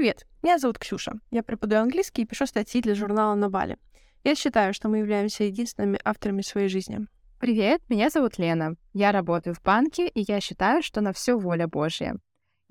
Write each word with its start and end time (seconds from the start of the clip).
Привет, 0.00 0.26
меня 0.42 0.58
зовут 0.58 0.78
Ксюша. 0.78 1.20
Я 1.30 1.42
преподаю 1.42 1.82
английский 1.82 2.22
и 2.22 2.24
пишу 2.24 2.46
статьи 2.46 2.80
для 2.80 2.94
журнала 2.94 3.34
«На 3.34 3.50
Бали». 3.50 3.76
Я 4.24 4.34
считаю, 4.34 4.72
что 4.72 4.88
мы 4.88 5.00
являемся 5.00 5.44
единственными 5.44 6.00
авторами 6.02 6.40
своей 6.40 6.68
жизни. 6.68 7.00
Привет, 7.38 7.82
меня 7.90 8.08
зовут 8.08 8.38
Лена. 8.38 8.76
Я 8.94 9.12
работаю 9.12 9.54
в 9.54 9.62
банке, 9.62 10.08
и 10.08 10.24
я 10.26 10.40
считаю, 10.40 10.82
что 10.82 11.02
на 11.02 11.12
все 11.12 11.38
воля 11.38 11.68
Божья. 11.68 12.16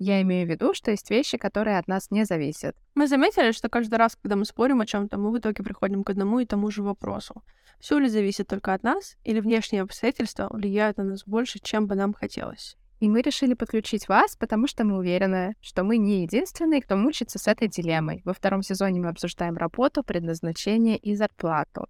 Я 0.00 0.20
имею 0.22 0.44
в 0.44 0.50
виду, 0.50 0.74
что 0.74 0.90
есть 0.90 1.08
вещи, 1.08 1.38
которые 1.38 1.78
от 1.78 1.86
нас 1.86 2.10
не 2.10 2.24
зависят. 2.24 2.74
Мы 2.96 3.06
заметили, 3.06 3.52
что 3.52 3.68
каждый 3.68 3.94
раз, 3.94 4.16
когда 4.20 4.34
мы 4.34 4.44
спорим 4.44 4.80
о 4.80 4.86
чем-то, 4.86 5.16
мы 5.16 5.30
в 5.30 5.38
итоге 5.38 5.62
приходим 5.62 6.02
к 6.02 6.10
одному 6.10 6.40
и 6.40 6.46
тому 6.46 6.68
же 6.72 6.82
вопросу. 6.82 7.44
Все 7.78 7.96
ли 8.00 8.08
зависит 8.08 8.48
только 8.48 8.74
от 8.74 8.82
нас, 8.82 9.16
или 9.22 9.38
внешние 9.38 9.82
обстоятельства 9.82 10.48
влияют 10.50 10.96
на 10.96 11.04
нас 11.04 11.22
больше, 11.24 11.60
чем 11.60 11.86
бы 11.86 11.94
нам 11.94 12.12
хотелось? 12.12 12.76
И 13.00 13.08
мы 13.08 13.22
решили 13.22 13.54
подключить 13.54 14.08
вас, 14.08 14.36
потому 14.36 14.66
что 14.66 14.84
мы 14.84 14.98
уверены, 14.98 15.54
что 15.62 15.84
мы 15.84 15.96
не 15.96 16.22
единственные, 16.22 16.82
кто 16.82 16.96
мучится 16.96 17.38
с 17.38 17.48
этой 17.48 17.66
дилеммой. 17.66 18.20
Во 18.26 18.34
втором 18.34 18.62
сезоне 18.62 19.00
мы 19.00 19.08
обсуждаем 19.08 19.56
работу, 19.56 20.02
предназначение 20.02 20.98
и 20.98 21.14
зарплату. 21.14 21.86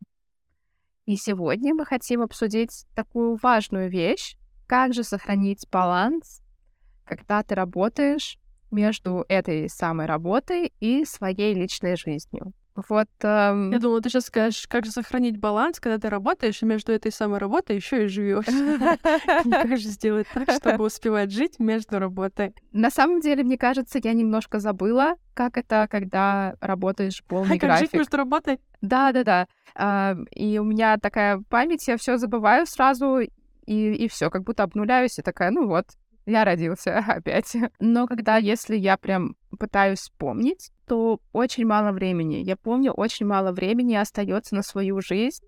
И 1.06 1.16
сегодня 1.16 1.74
мы 1.74 1.84
хотим 1.84 2.23
обсудить 2.23 2.87
такую 2.95 3.37
важную 3.42 3.91
вещь, 3.91 4.37
как 4.68 4.95
же 4.95 5.02
сохранить 5.02 5.66
баланс, 5.68 6.42
когда 7.04 7.42
ты 7.42 7.56
работаешь 7.56 8.38
между 8.70 9.24
этой 9.29 9.68
самой 9.68 10.06
работой 10.06 10.73
и 10.79 11.04
своей 11.04 11.54
личной 11.54 11.96
жизнью. 11.96 12.52
Вот. 12.89 13.09
Эм... 13.23 13.73
Я 13.73 13.79
думала, 13.79 14.01
ты 14.01 14.09
сейчас 14.09 14.27
скажешь, 14.27 14.66
как 14.69 14.84
же 14.84 14.91
сохранить 14.91 15.38
баланс, 15.38 15.80
когда 15.80 15.98
ты 15.98 16.09
работаешь, 16.09 16.62
и 16.62 16.66
между 16.66 16.93
этой 16.93 17.12
самой 17.12 17.38
работой 17.38 17.77
еще 17.77 18.05
и 18.05 18.09
живешь. 18.09 18.47
Как 19.51 19.77
же 19.77 19.88
сделать 19.88 20.27
так, 20.33 20.51
чтобы 20.51 20.85
успевать 20.85 21.30
жить 21.30 21.59
между 21.59 21.98
работой? 21.98 22.55
На 22.73 22.91
самом 22.91 23.21
деле, 23.21 23.43
мне 23.45 23.59
кажется, 23.59 24.01
я 24.02 24.12
немножко 24.12 24.59
забыла, 24.59 25.15
как 25.35 25.57
это, 25.57 25.87
когда 25.91 26.55
работаешь 26.61 27.23
полный 27.27 27.59
график. 27.59 27.61
Как 27.71 27.79
жить 27.79 27.93
между 27.93 28.16
работой? 28.16 28.61
Да, 28.80 29.12
да, 29.12 29.47
да. 29.76 30.16
И 30.32 30.59
у 30.59 30.65
меня 30.65 30.99
такая 30.99 31.43
память, 31.49 31.87
я 31.88 31.97
все 31.97 32.16
забываю 32.16 32.66
сразу, 32.66 33.21
и, 33.21 33.30
и 33.66 34.09
все, 34.09 34.30
как 34.30 34.43
будто 34.43 34.63
обнуляюсь, 34.65 35.19
и 35.19 35.23
такая, 35.23 35.51
ну 35.51 35.66
вот, 35.66 35.87
я 36.26 36.45
родился 36.45 36.99
опять. 37.07 37.57
Но 37.79 38.07
когда, 38.07 38.37
если 38.37 38.76
я 38.76 38.96
прям 38.96 39.37
пытаюсь 39.59 40.01
вспомнить, 40.01 40.71
то 40.87 41.21
очень 41.32 41.66
мало 41.66 41.93
времени. 41.93 42.37
Я 42.37 42.57
помню, 42.57 42.93
очень 42.93 43.26
мало 43.26 43.52
времени 43.52 43.95
остается 43.95 44.54
на 44.54 44.63
свою 44.63 45.01
жизнь. 45.01 45.45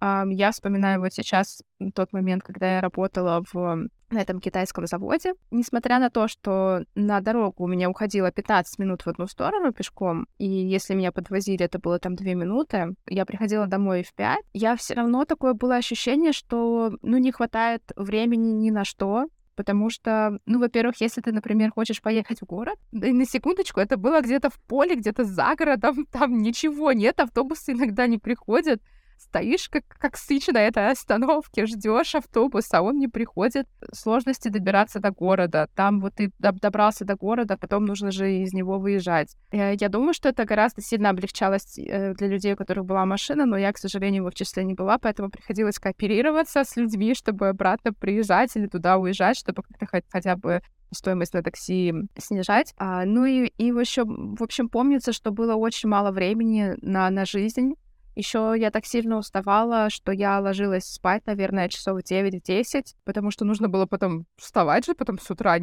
Я 0.00 0.50
вспоминаю 0.52 1.00
вот 1.00 1.14
сейчас 1.14 1.62
тот 1.94 2.12
момент, 2.12 2.42
когда 2.42 2.76
я 2.76 2.80
работала 2.82 3.42
в 3.50 3.88
на 4.10 4.20
этом 4.20 4.40
китайском 4.40 4.86
заводе. 4.86 5.34
Несмотря 5.50 5.98
на 5.98 6.10
то, 6.10 6.28
что 6.28 6.84
на 6.94 7.20
дорогу 7.20 7.64
у 7.64 7.66
меня 7.66 7.90
уходило 7.90 8.30
15 8.30 8.78
минут 8.78 9.02
в 9.02 9.08
одну 9.08 9.26
сторону 9.26 9.72
пешком, 9.72 10.26
и 10.38 10.46
если 10.46 10.94
меня 10.94 11.12
подвозили, 11.12 11.64
это 11.64 11.78
было 11.78 11.98
там 11.98 12.14
2 12.14 12.34
минуты, 12.34 12.94
я 13.08 13.26
приходила 13.26 13.66
домой 13.66 14.04
в 14.04 14.14
5, 14.14 14.38
я 14.52 14.76
все 14.76 14.94
равно 14.94 15.24
такое 15.24 15.54
было 15.54 15.76
ощущение, 15.76 16.32
что 16.32 16.92
ну 17.02 17.18
не 17.18 17.32
хватает 17.32 17.82
времени 17.96 18.52
ни 18.52 18.70
на 18.70 18.84
что, 18.84 19.26
Потому 19.56 19.90
что, 19.90 20.38
ну, 20.44 20.58
во-первых, 20.58 21.00
если 21.00 21.22
ты, 21.22 21.32
например, 21.32 21.72
хочешь 21.72 22.02
поехать 22.02 22.40
в 22.40 22.44
город, 22.44 22.78
да 22.92 23.08
и 23.08 23.12
на 23.12 23.24
секундочку, 23.24 23.80
это 23.80 23.96
было 23.96 24.20
где-то 24.20 24.50
в 24.50 24.60
поле, 24.60 24.94
где-то 24.94 25.24
за 25.24 25.54
городом, 25.56 26.06
там 26.12 26.38
ничего 26.38 26.92
нет, 26.92 27.18
автобусы 27.18 27.72
иногда 27.72 28.06
не 28.06 28.18
приходят 28.18 28.82
стоишь 29.18 29.68
как, 29.68 29.84
как 29.88 30.16
сыч 30.16 30.48
на 30.48 30.62
этой 30.62 30.90
остановке, 30.90 31.66
ждешь 31.66 32.14
автобус, 32.14 32.72
а 32.72 32.82
он 32.82 32.98
не 32.98 33.08
приходит. 33.08 33.66
Сложности 33.92 34.48
добираться 34.48 35.00
до 35.00 35.10
города. 35.10 35.68
Там 35.74 36.00
вот 36.00 36.14
ты 36.14 36.30
добрался 36.38 37.04
до 37.04 37.16
города, 37.16 37.56
потом 37.56 37.84
нужно 37.84 38.10
же 38.10 38.32
из 38.42 38.52
него 38.52 38.78
выезжать. 38.78 39.36
Э, 39.50 39.74
я 39.74 39.88
думаю, 39.88 40.14
что 40.14 40.28
это 40.28 40.44
гораздо 40.44 40.82
сильно 40.82 41.10
облегчалось 41.10 41.78
э, 41.78 42.14
для 42.14 42.28
людей, 42.28 42.54
у 42.54 42.56
которых 42.56 42.84
была 42.84 43.04
машина, 43.04 43.46
но 43.46 43.56
я, 43.56 43.72
к 43.72 43.78
сожалению, 43.78 44.24
в 44.24 44.28
их 44.28 44.34
числе 44.34 44.64
не 44.64 44.74
была, 44.74 44.98
поэтому 44.98 45.30
приходилось 45.30 45.78
кооперироваться 45.78 46.64
с 46.64 46.76
людьми, 46.76 47.14
чтобы 47.14 47.48
обратно 47.48 47.92
приезжать 47.92 48.56
или 48.56 48.66
туда 48.66 48.98
уезжать, 48.98 49.38
чтобы 49.38 49.62
как-то 49.62 49.86
хотя 50.08 50.36
бы 50.36 50.62
стоимость 50.92 51.34
на 51.34 51.42
такси 51.42 51.92
снижать. 52.16 52.74
А, 52.76 53.04
ну 53.04 53.24
и, 53.24 53.46
и 53.46 53.66
еще, 53.66 54.04
в 54.04 54.42
общем, 54.42 54.68
помнится, 54.68 55.12
что 55.12 55.30
было 55.30 55.54
очень 55.54 55.88
мало 55.88 56.10
времени 56.10 56.74
на, 56.80 57.10
на 57.10 57.24
жизнь, 57.24 57.74
еще 58.16 58.54
я 58.58 58.70
так 58.70 58.86
сильно 58.86 59.18
уставала, 59.18 59.90
что 59.90 60.10
я 60.10 60.40
ложилась 60.40 60.86
спать, 60.86 61.24
наверное, 61.26 61.68
часов 61.68 62.00
9-10, 62.00 62.94
потому 63.04 63.30
что 63.30 63.44
нужно 63.44 63.68
было 63.68 63.86
потом 63.86 64.26
вставать 64.36 64.86
же 64.86 64.94
потом 64.94 65.18
с 65.18 65.30
утра. 65.30 65.58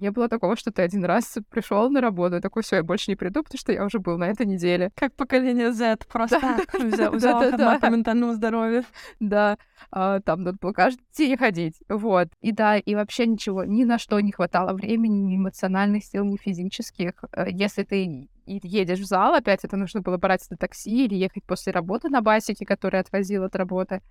Не 0.00 0.10
было 0.10 0.28
такого, 0.28 0.56
что 0.56 0.72
ты 0.72 0.82
один 0.82 1.04
раз 1.04 1.38
пришел 1.50 1.88
на 1.90 2.00
работу, 2.00 2.36
и 2.36 2.40
такой, 2.40 2.62
все, 2.62 2.76
я 2.76 2.82
больше 2.82 3.10
не 3.10 3.16
приду, 3.16 3.42
потому 3.42 3.58
что 3.58 3.72
я 3.72 3.84
уже 3.84 3.98
был 3.98 4.18
на 4.18 4.24
этой 4.24 4.46
неделе. 4.46 4.90
Как 4.94 5.14
поколение 5.14 5.72
Z, 5.72 5.98
просто 6.08 6.38
взял, 6.74 7.12
взял 7.14 7.80
по 7.80 7.90
ментальному 7.90 8.34
здоровью. 8.34 8.84
Да, 9.20 9.56
а, 9.90 10.20
там 10.20 10.42
надо 10.42 10.58
было 10.60 10.72
каждый 10.72 11.04
день 11.16 11.36
ходить. 11.36 11.76
Вот. 11.88 12.28
И 12.40 12.52
да, 12.52 12.76
и 12.76 12.94
вообще 12.94 13.26
ничего, 13.26 13.64
ни 13.64 13.84
на 13.84 13.98
что 13.98 14.18
не 14.20 14.32
хватало 14.32 14.74
времени, 14.74 15.18
ни 15.18 15.36
эмоциональных 15.36 16.04
сил, 16.04 16.24
ни 16.24 16.36
физических. 16.36 17.12
Э, 17.32 17.46
если 17.50 17.84
ты 17.84 18.04
и 18.46 18.60
едешь 18.62 19.00
в 19.00 19.04
зал, 19.04 19.34
опять 19.34 19.64
это 19.64 19.76
нужно 19.76 20.00
было 20.00 20.18
брать 20.18 20.48
на 20.50 20.56
такси 20.56 21.04
или 21.04 21.14
ехать 21.14 21.44
после 21.44 21.72
работы 21.72 22.08
на 22.08 22.20
басике, 22.20 22.66
который 22.66 23.00
отвозил 23.00 23.44
от 23.44 23.56
работы. 23.56 24.02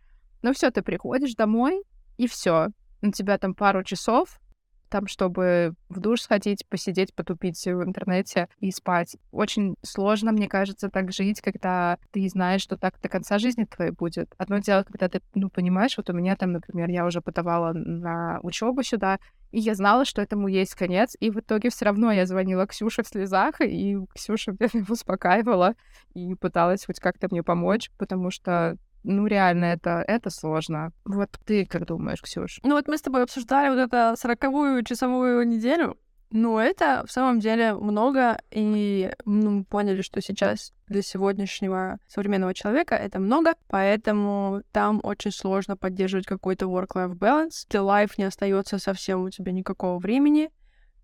Но 0.41 0.53
все, 0.53 0.71
ты 0.71 0.81
приходишь 0.81 1.35
домой, 1.35 1.83
и 2.17 2.27
все. 2.27 2.69
У 3.01 3.11
тебя 3.11 3.37
там 3.37 3.53
пару 3.53 3.83
часов, 3.83 4.39
там, 4.93 5.07
чтобы 5.07 5.73
в 5.89 5.99
душ 5.99 6.21
сходить, 6.21 6.67
посидеть, 6.69 7.15
потупить 7.15 7.65
в 7.65 7.81
интернете 7.83 8.47
и 8.59 8.69
спать. 8.69 9.17
Очень 9.31 9.73
сложно, 9.81 10.31
мне 10.31 10.47
кажется, 10.47 10.87
так 10.87 11.11
жить, 11.11 11.41
когда 11.41 11.97
ты 12.11 12.29
знаешь, 12.29 12.61
что 12.61 12.77
так 12.77 13.01
до 13.01 13.09
конца 13.09 13.39
жизни 13.39 13.63
твоей 13.63 13.89
будет. 13.89 14.31
Одно 14.37 14.59
дело, 14.59 14.83
когда 14.83 15.09
ты, 15.09 15.19
ну, 15.33 15.49
понимаешь, 15.49 15.97
вот 15.97 16.11
у 16.11 16.13
меня 16.13 16.35
там, 16.35 16.51
например, 16.51 16.91
я 16.91 17.07
уже 17.07 17.21
подавала 17.21 17.73
на 17.73 18.39
учебу 18.43 18.83
сюда, 18.83 19.17
и 19.49 19.59
я 19.59 19.73
знала, 19.73 20.05
что 20.05 20.21
этому 20.21 20.47
есть 20.47 20.75
конец, 20.75 21.17
и 21.19 21.31
в 21.31 21.39
итоге 21.39 21.71
все 21.71 21.85
равно 21.85 22.11
я 22.11 22.27
звонила 22.27 22.67
Ксюше 22.67 23.01
в 23.01 23.07
слезах, 23.07 23.61
и 23.61 23.97
Ксюша 24.13 24.51
меня 24.59 24.85
успокаивала 24.87 25.73
и 26.13 26.35
пыталась 26.35 26.85
хоть 26.85 26.99
как-то 26.99 27.29
мне 27.31 27.41
помочь, 27.41 27.89
потому 27.97 28.29
что 28.29 28.77
ну, 29.03 29.27
реально, 29.27 29.65
это, 29.65 30.03
это 30.07 30.29
сложно. 30.29 30.91
Вот 31.05 31.29
ты 31.45 31.65
как 31.65 31.85
думаешь, 31.85 32.21
Ксюш? 32.21 32.59
Ну, 32.63 32.75
вот 32.75 32.87
мы 32.87 32.97
с 32.97 33.01
тобой 33.01 33.23
обсуждали 33.23 33.69
вот 33.69 33.79
эту 33.79 34.19
сороковую 34.19 34.83
часовую 34.83 35.47
неделю. 35.47 35.97
Ну, 36.35 36.57
это 36.57 37.03
в 37.05 37.11
самом 37.11 37.39
деле 37.39 37.75
много, 37.75 38.41
и 38.49 39.11
ну, 39.23 39.51
мы 39.51 39.63
поняли, 39.65 40.01
что 40.01 40.19
сейчас 40.19 40.73
для 40.87 41.03
сегодняшнего 41.03 41.99
современного 42.07 42.55
человека 42.55 42.95
это 42.95 43.19
много, 43.19 43.53
поэтому 43.67 44.63
там 44.71 44.99
очень 45.03 45.31
сложно 45.31 45.77
поддерживать 45.77 46.25
какой-то 46.25 46.65
work-life 46.65 47.15
balance. 47.19 47.67
Для 47.69 47.81
life 47.81 48.13
не 48.17 48.23
остается 48.23 48.79
совсем 48.79 49.21
у 49.21 49.29
тебя 49.29 49.51
никакого 49.51 49.99
времени. 49.99 50.49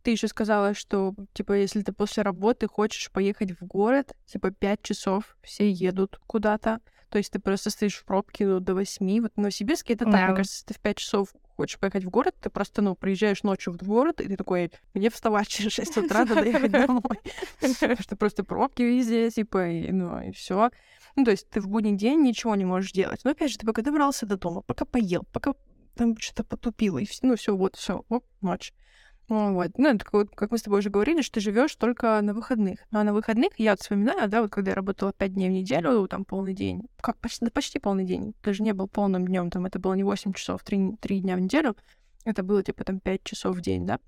Ты 0.01 0.11
еще 0.11 0.27
сказала, 0.27 0.73
что, 0.73 1.13
типа, 1.33 1.53
если 1.53 1.83
ты 1.83 1.93
после 1.93 2.23
работы 2.23 2.67
хочешь 2.67 3.11
поехать 3.11 3.51
в 3.51 3.67
город, 3.67 4.13
типа, 4.25 4.49
пять 4.49 4.81
часов 4.81 5.37
все 5.43 5.69
едут 5.69 6.19
куда-то, 6.25 6.79
то 7.09 7.17
есть 7.17 7.31
ты 7.31 7.39
просто 7.39 7.69
стоишь 7.69 7.95
в 7.95 8.05
пробке 8.05 8.45
ну, 8.45 8.59
до 8.59 8.75
восьми. 8.75 9.19
Вот 9.21 9.33
в 9.35 9.37
Новосибирске 9.37 9.93
это 9.93 10.05
так, 10.05 10.27
мне 10.27 10.35
кажется, 10.35 10.65
ты 10.65 10.73
в 10.73 10.79
пять 10.79 10.97
часов 10.97 11.29
хочешь 11.55 11.77
поехать 11.77 12.05
в 12.05 12.09
город, 12.09 12.35
ты 12.39 12.49
просто, 12.49 12.81
ну, 12.81 12.95
приезжаешь 12.95 13.43
ночью 13.43 13.73
в 13.73 13.77
город, 13.77 14.21
и 14.21 14.27
ты 14.27 14.37
такой, 14.37 14.71
мне 14.93 15.09
вставать 15.09 15.47
через 15.47 15.73
6 15.73 15.97
утра, 15.97 16.23
надо 16.23 16.43
ехать 16.45 16.71
домой. 16.71 17.19
Что 17.99 18.15
просто 18.15 18.45
пробки 18.45 18.81
везде, 18.81 19.29
типа, 19.29 19.67
и, 19.67 19.91
ну, 19.91 20.21
и 20.21 20.31
все. 20.31 20.71
Ну, 21.17 21.25
то 21.25 21.31
есть 21.31 21.49
ты 21.49 21.59
в 21.59 21.67
будний 21.67 21.97
день 21.97 22.21
ничего 22.21 22.55
не 22.55 22.63
можешь 22.63 22.93
делать. 22.93 23.21
Но 23.25 23.31
опять 23.31 23.51
же, 23.51 23.57
ты 23.57 23.65
пока 23.65 23.81
добрался 23.81 24.25
до 24.25 24.37
дома, 24.37 24.61
пока 24.61 24.85
поел, 24.85 25.25
пока 25.33 25.53
там 25.95 26.15
что-то 26.17 26.45
потупило, 26.45 26.97
и 26.99 27.05
все, 27.05 27.27
ну, 27.27 27.35
все, 27.35 27.53
вот, 27.53 27.75
все, 27.75 28.05
оп, 28.07 28.23
ночь. 28.39 28.73
Вот. 29.29 29.77
Ну, 29.77 29.89
это 29.89 30.03
как, 30.03 30.31
как 30.31 30.51
мы 30.51 30.57
с 30.57 30.63
тобой 30.63 30.79
уже 30.79 30.89
говорили, 30.89 31.21
что 31.21 31.35
ты 31.35 31.39
живешь 31.39 31.75
только 31.75 32.19
на 32.21 32.33
выходных. 32.33 32.79
Ну, 32.89 32.99
а 32.99 33.03
на 33.03 33.13
выходных 33.13 33.51
я 33.57 33.71
вот 33.71 33.79
вспоминаю, 33.79 34.27
да, 34.27 34.41
вот 34.41 34.49
когда 34.49 34.71
я 34.71 34.75
работала 34.75 35.13
пять 35.13 35.35
дней 35.35 35.49
в 35.49 35.51
неделю, 35.51 36.07
там 36.07 36.25
полный 36.25 36.55
день, 36.55 36.81
как 36.99 37.17
почти, 37.19 37.45
да, 37.45 37.51
почти 37.51 37.77
полный 37.77 38.05
день, 38.05 38.33
даже 38.43 38.63
не 38.63 38.73
был 38.73 38.87
полным 38.87 39.27
днем, 39.27 39.51
там 39.51 39.67
это 39.67 39.77
было 39.77 39.93
не 39.93 40.03
8 40.03 40.33
часов, 40.33 40.63
3, 40.63 40.97
3 40.99 41.19
дня 41.21 41.35
в 41.35 41.41
неделю, 41.41 41.77
это 42.25 42.41
было 42.41 42.63
типа 42.63 42.83
там 42.83 42.99
5 42.99 43.23
часов 43.23 43.55
в 43.55 43.61
день, 43.61 43.85
да. 43.85 43.99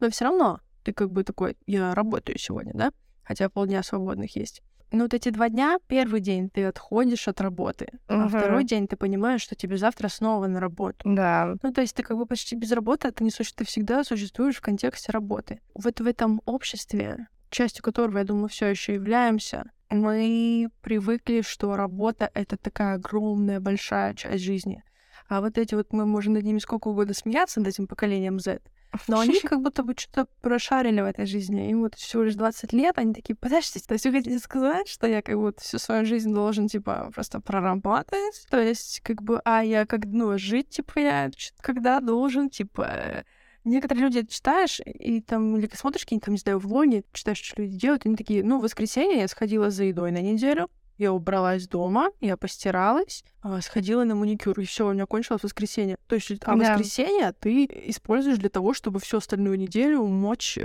Но 0.00 0.10
все 0.10 0.24
равно 0.24 0.60
ты 0.82 0.92
как 0.92 1.12
бы 1.12 1.22
такой, 1.22 1.56
я 1.66 1.94
работаю 1.94 2.36
сегодня, 2.36 2.72
да, 2.74 2.90
хотя 3.22 3.48
полдня 3.48 3.84
свободных 3.84 4.34
есть 4.34 4.60
ну, 4.92 5.04
вот 5.04 5.14
эти 5.14 5.30
два 5.30 5.48
дня, 5.48 5.78
первый 5.88 6.20
день 6.20 6.48
ты 6.48 6.64
отходишь 6.64 7.28
от 7.28 7.40
работы, 7.40 7.88
uh-huh. 8.08 8.24
а 8.24 8.28
второй 8.28 8.64
день 8.64 8.86
ты 8.86 8.96
понимаешь, 8.96 9.42
что 9.42 9.54
тебе 9.54 9.76
завтра 9.76 10.08
снова 10.08 10.46
на 10.46 10.60
работу. 10.60 10.98
Да. 11.04 11.56
Ну, 11.62 11.72
то 11.72 11.80
есть 11.80 11.94
ты 11.96 12.02
как 12.02 12.16
бы 12.16 12.26
почти 12.26 12.56
без 12.56 12.72
работы, 12.72 13.08
а 13.08 13.12
ты 13.12 13.24
не 13.24 13.30
существуешь, 13.30 13.56
ты 13.56 13.64
всегда 13.64 14.04
существуешь 14.04 14.56
в 14.56 14.60
контексте 14.60 15.12
работы. 15.12 15.60
Вот 15.74 16.00
в 16.00 16.06
этом 16.06 16.40
обществе, 16.46 17.28
частью 17.50 17.82
которого, 17.82 18.18
я 18.18 18.24
думаю, 18.24 18.48
все 18.48 18.66
еще 18.66 18.94
являемся, 18.94 19.70
мы 19.90 20.68
привыкли, 20.82 21.42
что 21.42 21.76
работа— 21.76 22.30
это 22.34 22.56
такая 22.56 22.94
огромная, 22.94 23.60
большая 23.60 24.14
часть 24.14 24.42
жизни. 24.42 24.82
А 25.28 25.40
вот 25.40 25.58
эти 25.58 25.74
вот, 25.74 25.92
мы 25.92 26.06
можем 26.06 26.34
над 26.34 26.44
ними 26.44 26.58
сколько 26.58 26.88
угодно 26.88 27.14
смеяться, 27.14 27.60
над 27.60 27.68
этим 27.68 27.86
поколением 27.86 28.38
Z, 28.38 28.60
Но 29.08 29.20
они 29.20 29.40
как 29.44 29.60
будто 29.60 29.82
бы 29.82 29.94
что-то 29.96 30.28
прошарили 30.40 31.00
в 31.00 31.04
этой 31.04 31.26
жизни. 31.26 31.70
Им 31.70 31.82
вот 31.82 31.94
всего 31.94 32.22
лишь 32.22 32.34
20 32.34 32.72
лет, 32.72 32.98
они 32.98 33.14
такие, 33.14 33.36
подождите, 33.36 33.86
то 33.86 33.94
есть 33.94 34.04
вы 34.06 34.12
хотите 34.12 34.38
сказать, 34.38 34.88
что 34.88 35.06
я 35.06 35.22
как 35.22 35.36
будто 35.36 35.60
всю 35.60 35.78
свою 35.78 36.04
жизнь 36.04 36.32
должен, 36.32 36.68
типа, 36.68 37.10
просто 37.14 37.40
проработать? 37.40 38.46
То 38.50 38.60
есть, 38.60 39.00
как 39.02 39.22
бы, 39.22 39.40
а 39.44 39.62
я 39.62 39.86
как, 39.86 40.06
ну, 40.06 40.36
жить, 40.38 40.70
типа, 40.70 40.98
я 40.98 41.30
когда 41.60 42.00
должен, 42.00 42.50
типа, 42.50 43.24
Некоторые 43.66 44.04
люди 44.04 44.24
читаешь, 44.24 44.80
и 44.84 45.20
там, 45.20 45.56
или 45.56 45.68
смотришь 45.74 46.04
какие-нибудь, 46.04 46.24
там, 46.24 46.34
не 46.34 46.38
знаю, 46.38 46.60
влоги, 46.60 47.04
читаешь, 47.12 47.42
что 47.42 47.60
люди 47.60 47.76
делают, 47.76 48.04
и 48.04 48.08
они 48.08 48.16
такие, 48.16 48.44
ну, 48.44 48.60
в 48.60 48.62
воскресенье 48.62 49.18
я 49.18 49.26
сходила 49.26 49.70
за 49.70 49.82
едой 49.82 50.12
на 50.12 50.22
неделю, 50.22 50.70
я 50.98 51.12
убралась 51.12 51.68
дома, 51.68 52.10
я 52.20 52.36
постиралась, 52.36 53.24
а, 53.42 53.60
сходила 53.60 54.04
на 54.04 54.14
маникюр, 54.14 54.58
и 54.60 54.64
все, 54.64 54.86
у 54.88 54.92
меня 54.92 55.06
кончилось 55.06 55.42
воскресенье. 55.42 55.96
То 56.06 56.14
есть, 56.14 56.30
а 56.42 56.56
да. 56.56 56.74
воскресенье 56.74 57.32
ты 57.32 57.64
используешь 57.64 58.38
для 58.38 58.48
того, 58.48 58.74
чтобы 58.74 59.00
всю 59.00 59.18
остальную 59.18 59.58
неделю 59.58 60.04
мочь 60.06 60.58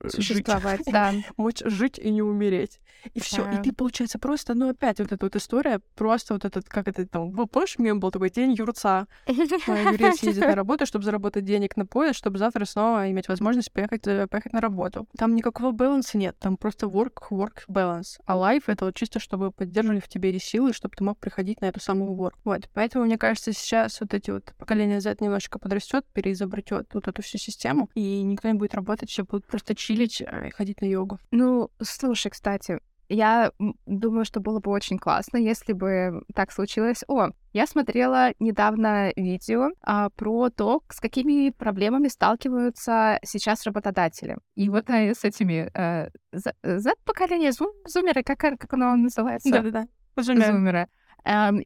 э, 0.00 0.08
существовать, 0.08 0.82
да. 0.90 1.12
Мочь 1.36 1.62
жить 1.64 1.98
и 1.98 2.10
не 2.10 2.22
умереть. 2.22 2.80
И 3.14 3.20
все. 3.20 3.44
Да. 3.44 3.52
И 3.52 3.62
ты, 3.62 3.72
получается, 3.72 4.18
просто, 4.18 4.54
ну, 4.54 4.70
опять 4.70 4.98
вот 4.98 5.12
эта 5.12 5.24
вот 5.24 5.36
история, 5.36 5.80
просто 5.94 6.34
вот 6.34 6.44
этот, 6.44 6.68
как 6.68 6.88
это 6.88 7.06
там, 7.06 7.32
помнишь, 7.32 7.78
мем 7.78 8.00
был 8.00 8.10
такой 8.10 8.30
день 8.30 8.52
юрца. 8.52 9.06
Юрец 9.26 10.22
ездит 10.22 10.44
на 10.44 10.54
работу, 10.54 10.86
чтобы 10.86 11.04
заработать 11.04 11.44
денег 11.44 11.76
на 11.76 11.86
поезд, 11.86 12.18
чтобы 12.18 12.38
завтра 12.38 12.64
снова 12.64 13.10
иметь 13.10 13.28
возможность 13.28 13.72
поехать, 13.72 14.06
э, 14.06 14.26
поехать 14.26 14.52
на 14.52 14.60
работу. 14.60 15.06
Там 15.16 15.34
никакого 15.34 15.72
баланса 15.72 16.18
нет, 16.18 16.36
там 16.38 16.56
просто 16.56 16.86
work-work 16.86 17.64
balance. 17.68 18.20
А 18.26 18.36
life— 18.36 18.64
это 18.66 18.84
вот 18.86 18.94
чисто, 18.94 19.18
чтобы 19.18 19.50
поддерживали 19.50 20.00
в 20.00 20.08
тебе 20.08 20.30
силы, 20.38 20.72
чтобы 20.72 20.94
ты 20.96 21.04
мог 21.04 21.18
приходить 21.18 21.60
на 21.60 21.66
эту 21.66 21.80
самую 21.80 22.12
work. 22.12 22.34
Вот. 22.44 22.68
Поэтому, 22.74 23.04
мне 23.04 23.18
кажется, 23.18 23.52
сейчас 23.52 24.00
вот 24.00 24.14
эти 24.14 24.30
вот 24.30 24.52
поколения 24.58 25.00
Z 25.00 25.16
немножко 25.20 25.58
подрастет, 25.58 26.04
переизобретет 26.12 26.88
вот 26.92 27.08
эту 27.08 27.22
всю 27.22 27.38
систему, 27.38 27.90
и 27.94 28.22
никто 28.22 28.48
не 28.48 28.54
будет 28.54 28.74
работать, 28.74 29.10
все 29.10 29.24
будут 29.24 29.46
просто 29.46 29.74
чилить 29.94 30.20
и 30.20 30.50
ходить 30.50 30.80
на 30.80 30.86
йогу. 30.86 31.18
Ну, 31.30 31.70
слушай, 31.82 32.30
кстати, 32.30 32.80
я 33.08 33.50
думаю, 33.86 34.24
что 34.24 34.40
было 34.40 34.60
бы 34.60 34.70
очень 34.70 34.96
классно, 34.96 35.36
если 35.36 35.72
бы 35.72 36.22
так 36.32 36.52
случилось. 36.52 37.02
О, 37.08 37.30
я 37.52 37.66
смотрела 37.66 38.30
недавно 38.38 39.12
видео 39.16 39.70
а, 39.82 40.10
про 40.10 40.48
то, 40.50 40.82
с 40.88 41.00
какими 41.00 41.50
проблемами 41.50 42.06
сталкиваются 42.06 43.18
сейчас 43.24 43.64
работодатели. 43.64 44.38
И 44.54 44.68
вот 44.68 44.88
а, 44.88 45.12
с 45.12 45.24
этими 45.24 45.70
э, 45.74 46.10
Z-поколение, 46.62 47.50
зум, 47.50 47.72
зумеры, 47.84 48.22
как, 48.22 48.38
как 48.38 48.72
оно 48.72 48.94
называется? 48.94 49.50
Да-да-да. 49.50 49.86
Зумеры. 50.16 50.86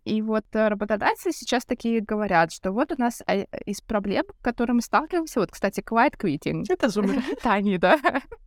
И 0.05 0.23
вот 0.23 0.45
э, 0.53 0.69
работодатели 0.69 1.33
сейчас 1.33 1.65
такие 1.65 2.01
говорят, 2.01 2.53
что 2.53 2.73
вот 2.73 2.93
у 2.93 3.01
нас 3.01 3.23
э, 3.27 3.45
из 3.67 3.81
проблем, 3.81 4.25
с 4.41 4.43
которыми 4.43 4.77
мы 4.77 4.83
сталкиваемся, 4.83 5.41
вот, 5.41 5.51
кстати, 5.51 5.81
quiet 5.81 6.19
quitting. 6.19 6.65
Это 6.69 6.89
зумер. 6.89 7.23
Тани, 7.43 7.79
да. 7.79 7.99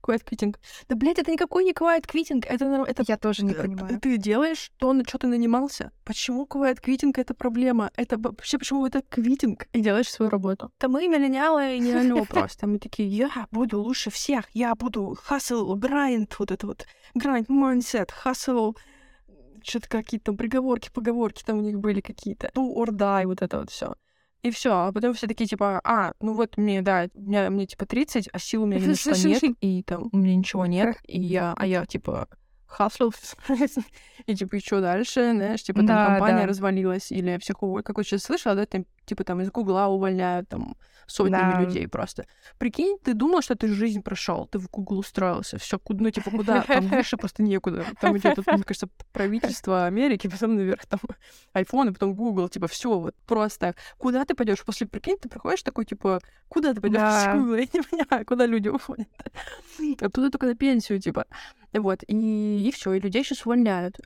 Quiet 0.01 0.23
quitting. 0.25 0.55
Да, 0.89 0.95
блядь, 0.95 1.19
это 1.19 1.31
никакой 1.31 1.63
не 1.63 1.71
quiet 1.71 2.05
quitting. 2.05 2.45
Это, 2.45 2.65
это... 2.87 3.03
Я 3.07 3.17
тоже 3.17 3.45
не 3.45 3.53
понимаю. 3.53 3.99
Ты 3.99 4.17
делаешь 4.17 4.71
то, 4.77 4.93
на 4.93 5.03
что 5.05 5.17
ты 5.19 5.27
нанимался. 5.27 5.91
Почему 6.03 6.45
quiet 6.45 6.81
quitting— 6.81 7.13
это 7.15 7.33
проблема? 7.33 7.91
Это 7.95 8.17
вообще 8.17 8.57
почему 8.57 8.85
это 8.85 9.01
квитинг? 9.01 9.67
И 9.73 9.81
делаешь 9.81 10.09
свою 10.09 10.29
работу. 10.29 10.71
Это 10.77 10.89
мы 10.89 11.07
миллениалы 11.07 11.77
и 11.77 11.79
не 11.79 11.93
оно 11.93 12.25
просто. 12.25 12.67
Мы 12.67 12.79
такие, 12.79 13.07
я 13.09 13.47
буду 13.51 13.81
лучше 13.81 14.09
всех. 14.09 14.45
Я 14.53 14.75
буду 14.75 15.17
hustle, 15.29 15.73
grind, 15.75 16.33
вот 16.39 16.51
это 16.51 16.67
вот 16.67 16.85
grind 17.15 17.47
mindset, 17.47 18.09
hustle, 18.25 18.75
что-то 19.67 19.89
какие-то 19.89 20.27
там 20.27 20.37
приговорки, 20.37 20.89
поговорки 20.93 21.43
там 21.43 21.59
у 21.59 21.61
них 21.61 21.79
были 21.79 22.01
какие-то. 22.01 22.47
Do 22.55 22.73
or 22.75 22.89
die, 22.89 23.25
вот 23.25 23.41
это 23.41 23.59
вот 23.59 23.69
все. 23.69 23.95
И 24.43 24.51
все, 24.51 24.71
а 24.71 24.91
потом 24.91 25.13
все 25.13 25.27
такие 25.27 25.47
типа, 25.47 25.81
а, 25.83 26.13
ну 26.21 26.33
вот 26.33 26.57
мне, 26.57 26.81
да, 26.81 27.07
мне, 27.15 27.49
мне 27.49 27.65
типа 27.65 27.85
30, 27.85 28.29
а 28.31 28.39
сил 28.39 28.63
у 28.63 28.65
меня 28.65 28.79
ни 28.85 28.93
что 28.93 29.11
нет, 29.27 29.43
и 29.61 29.83
там 29.83 30.09
у 30.11 30.17
меня 30.17 30.35
ничего 30.35 30.65
нет, 30.65 30.97
и 31.03 31.19
я, 31.19 31.53
а 31.57 31.65
я 31.65 31.85
типа 31.85 32.27
хаслил, 32.67 33.13
и 34.25 34.35
типа, 34.35 34.55
и 34.55 34.59
что 34.59 34.81
дальше, 34.81 35.31
знаешь, 35.31 35.63
типа 35.63 35.79
там 35.79 35.87
да, 35.87 36.05
компания 36.07 36.41
да. 36.41 36.47
развалилась, 36.47 37.11
или 37.11 37.37
всех 37.39 37.63
уволили, 37.63 37.83
как 37.83 37.97
вот 37.97 38.05
сейчас 38.05 38.23
слышала, 38.23 38.55
да, 38.55 38.65
там, 38.65 38.85
типа 39.05 39.23
там 39.23 39.41
из 39.41 39.49
Гугла 39.51 39.87
увольняют 39.87 40.47
там 40.49 40.75
сотнями 41.07 41.53
да. 41.53 41.61
людей 41.61 41.87
просто. 41.87 42.25
Прикинь, 42.57 42.97
ты 43.03 43.13
думал, 43.13 43.41
что 43.41 43.55
ты 43.55 43.67
жизнь 43.67 44.01
прошел, 44.01 44.47
ты 44.47 44.59
в 44.59 44.69
Google 44.69 44.99
устроился, 44.99 45.57
все, 45.57 45.79
ну 45.89 46.09
типа 46.09 46.29
куда, 46.29 46.61
там 46.61 46.87
выше 46.87 47.17
просто 47.17 47.43
некуда, 47.43 47.85
там 47.99 48.17
идет, 48.17 48.37
мне 48.37 48.63
кажется, 48.63 48.89
правительство 49.13 49.85
Америки, 49.85 50.27
потом 50.27 50.55
наверх 50.55 50.85
там 50.85 50.99
iPhone, 51.53 51.89
и 51.89 51.93
потом 51.93 52.13
Google, 52.13 52.49
типа 52.49 52.67
все 52.67 52.99
вот 52.99 53.15
просто. 53.25 53.75
Куда 53.97 54.25
ты 54.25 54.35
пойдешь 54.35 54.63
после, 54.63 54.87
прикинь, 54.87 55.17
ты 55.17 55.29
приходишь 55.29 55.63
такой 55.63 55.85
типа, 55.85 56.19
куда 56.49 56.73
ты 56.73 56.81
пойдешь 56.81 56.99
да. 56.99 57.35
Google, 57.35 57.55
я 57.55 57.67
не 57.73 57.81
понимаю, 57.81 58.25
куда 58.25 58.45
люди 58.45 58.69
уходят. 58.69 59.07
Оттуда 60.01 60.29
только 60.29 60.45
на 60.45 60.55
пенсию, 60.55 60.99
типа. 60.99 61.25
Вот, 61.73 62.03
и, 62.07 62.67
и 62.67 62.71
все, 62.71 62.93
и 62.93 62.99
людей 62.99 63.23
сейчас 63.23 63.45
увольняют. 63.45 63.97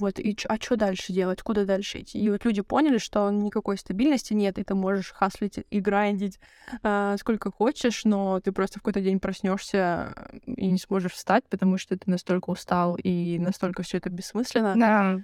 Вот, 0.00 0.18
и 0.18 0.36
а 0.48 0.56
что 0.56 0.76
дальше 0.76 1.12
делать? 1.12 1.42
Куда 1.42 1.64
дальше 1.64 2.00
идти? 2.00 2.18
И 2.18 2.30
вот 2.30 2.44
люди 2.44 2.62
поняли, 2.62 2.98
что 2.98 3.30
никакой 3.30 3.78
стабильности 3.78 4.34
нет, 4.34 4.58
и 4.58 4.64
ты 4.64 4.74
можешь 4.74 5.12
хаслить 5.12 5.60
и 5.70 5.80
грандить 5.80 6.40
э, 6.82 7.16
сколько 7.18 7.50
хочешь, 7.50 8.04
но 8.04 8.40
ты 8.40 8.52
просто 8.52 8.78
в 8.78 8.82
какой-то 8.82 9.00
день 9.00 9.20
проснешься 9.20 10.14
и 10.46 10.70
не 10.70 10.78
сможешь 10.78 11.12
встать, 11.12 11.44
потому 11.48 11.78
что 11.78 11.96
ты 11.96 12.10
настолько 12.10 12.50
устал 12.50 12.96
и 12.96 13.38
настолько 13.38 13.82
все 13.82 13.98
это 13.98 14.10
бессмысленно. 14.10 14.74
Да 14.76 15.20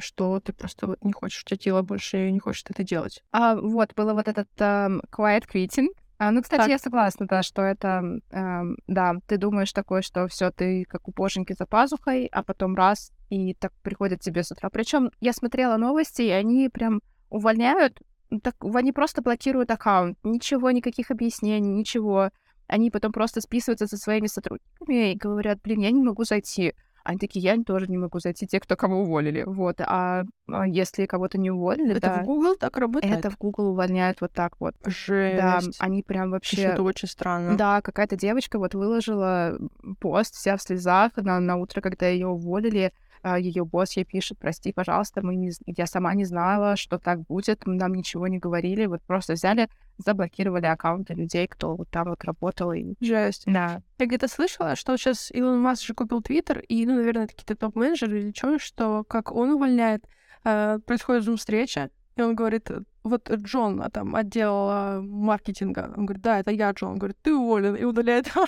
что 0.00 0.38
ты 0.38 0.52
просто 0.52 0.86
вот 0.86 1.02
не 1.02 1.12
хочешь, 1.12 1.42
у 1.42 1.46
тебя 1.48 1.56
тело 1.56 1.82
больше 1.82 2.30
не 2.30 2.38
хочет 2.38 2.70
это 2.70 2.84
делать. 2.84 3.24
А 3.32 3.56
вот 3.56 3.94
было 3.96 4.14
вот 4.14 4.28
этот 4.28 4.46
um, 4.58 5.00
quiet 5.10 5.42
quitting, 5.52 5.88
а, 6.18 6.32
ну, 6.32 6.42
кстати, 6.42 6.62
так. 6.62 6.68
я 6.68 6.78
согласна, 6.78 7.26
да, 7.26 7.44
что 7.44 7.62
это, 7.62 8.02
э, 8.32 8.62
да, 8.88 9.14
ты 9.26 9.38
думаешь 9.38 9.72
такое, 9.72 10.02
что 10.02 10.26
все, 10.26 10.50
ты 10.50 10.84
как 10.84 11.06
у 11.06 11.12
боженьки 11.12 11.54
за 11.56 11.64
пазухой, 11.64 12.26
а 12.26 12.42
потом 12.42 12.74
раз, 12.74 13.12
и 13.28 13.54
так 13.54 13.72
приходят 13.82 14.20
тебе 14.20 14.42
с 14.42 14.50
утра. 14.50 14.70
Причем 14.70 15.10
я 15.20 15.32
смотрела 15.32 15.76
новости, 15.76 16.22
и 16.22 16.30
они 16.30 16.68
прям 16.68 17.00
увольняют, 17.30 18.00
так, 18.42 18.56
они 18.74 18.92
просто 18.92 19.22
блокируют 19.22 19.70
аккаунт, 19.70 20.18
ничего, 20.22 20.70
никаких 20.70 21.10
объяснений, 21.10 21.70
ничего. 21.70 22.30
Они 22.66 22.90
потом 22.90 23.12
просто 23.12 23.40
списываются 23.40 23.86
со 23.86 23.96
своими 23.96 24.26
сотрудниками 24.26 25.12
и 25.12 25.16
говорят, 25.16 25.60
блин, 25.62 25.80
я 25.80 25.90
не 25.90 26.02
могу 26.02 26.24
зайти. 26.24 26.74
Они 27.04 27.18
такие, 27.18 27.42
я 27.42 27.56
тоже 27.64 27.86
не 27.86 27.96
могу 27.96 28.18
зайти, 28.18 28.46
те, 28.46 28.60
кто 28.60 28.76
кого 28.76 29.00
уволили. 29.00 29.42
Вот. 29.46 29.80
А, 29.80 30.24
а 30.46 30.68
если 30.68 31.06
кого-то 31.06 31.38
не 31.38 31.50
уволили, 31.50 31.92
это 31.92 32.00
да, 32.00 32.22
в 32.22 32.26
Google 32.26 32.56
так 32.56 32.76
работает? 32.76 33.20
Это 33.20 33.30
в 33.30 33.38
Google 33.38 33.68
увольняют 33.68 34.20
вот 34.20 34.32
так 34.32 34.60
вот. 34.60 34.74
Жесть. 34.84 35.38
Да, 35.38 35.60
они 35.78 36.02
прям 36.02 36.30
вообще... 36.30 36.64
Это 36.64 36.82
очень 36.82 37.08
странно. 37.08 37.56
Да, 37.56 37.80
какая-то 37.80 38.16
девочка 38.16 38.58
вот 38.58 38.74
выложила 38.74 39.56
пост 40.00 40.34
вся 40.34 40.58
в 40.58 40.62
слезах 40.62 41.16
на, 41.16 41.40
на 41.40 41.56
утро, 41.56 41.80
когда 41.80 42.08
ее 42.08 42.26
уволили, 42.26 42.92
ее 43.24 43.64
босс 43.64 43.96
ей 43.96 44.04
пишет, 44.04 44.38
прости, 44.38 44.72
пожалуйста, 44.72 45.24
мы 45.24 45.34
не, 45.36 45.52
я 45.66 45.86
сама 45.86 46.14
не 46.14 46.24
знала, 46.24 46.76
что 46.76 46.98
так 46.98 47.22
будет, 47.22 47.66
нам 47.66 47.94
ничего 47.94 48.28
не 48.28 48.38
говорили, 48.38 48.86
вот 48.86 49.02
просто 49.02 49.34
взяли, 49.34 49.68
заблокировали 49.98 50.66
аккаунты 50.66 51.14
людей, 51.14 51.46
кто 51.46 51.76
вот 51.76 51.88
там 51.90 52.08
вот 52.08 52.24
работал. 52.24 52.72
И... 52.72 52.94
Жесть. 53.00 53.44
Да. 53.46 53.82
Я 53.98 54.06
где-то 54.06 54.28
слышала, 54.28 54.76
что 54.76 54.96
сейчас 54.96 55.30
Илон 55.32 55.60
Маск 55.60 55.84
же 55.84 55.94
купил 55.94 56.22
Твиттер, 56.22 56.60
и, 56.60 56.86
ну, 56.86 56.96
наверное, 56.96 57.26
какие-то 57.26 57.56
топ-менеджеры 57.56 58.20
или 58.20 58.32
что, 58.34 58.58
что 58.58 59.04
как 59.04 59.32
он 59.32 59.50
увольняет, 59.50 60.04
э, 60.44 60.78
происходит 60.86 61.24
зум-встреча, 61.24 61.90
и 62.18 62.22
он 62.22 62.34
говорит, 62.34 62.68
вот 63.04 63.30
Джон 63.30 63.80
а 63.82 63.90
там 63.90 64.14
отдел 64.14 65.00
маркетинга. 65.02 65.92
Он 65.96 66.04
говорит, 66.04 66.22
да, 66.22 66.40
это 66.40 66.50
я, 66.50 66.72
Джон. 66.72 66.92
Он 66.92 66.98
говорит, 66.98 67.16
ты 67.22 67.34
уволен. 67.34 67.74
И 67.76 67.84
удаляет 67.84 68.26
его 68.28 68.44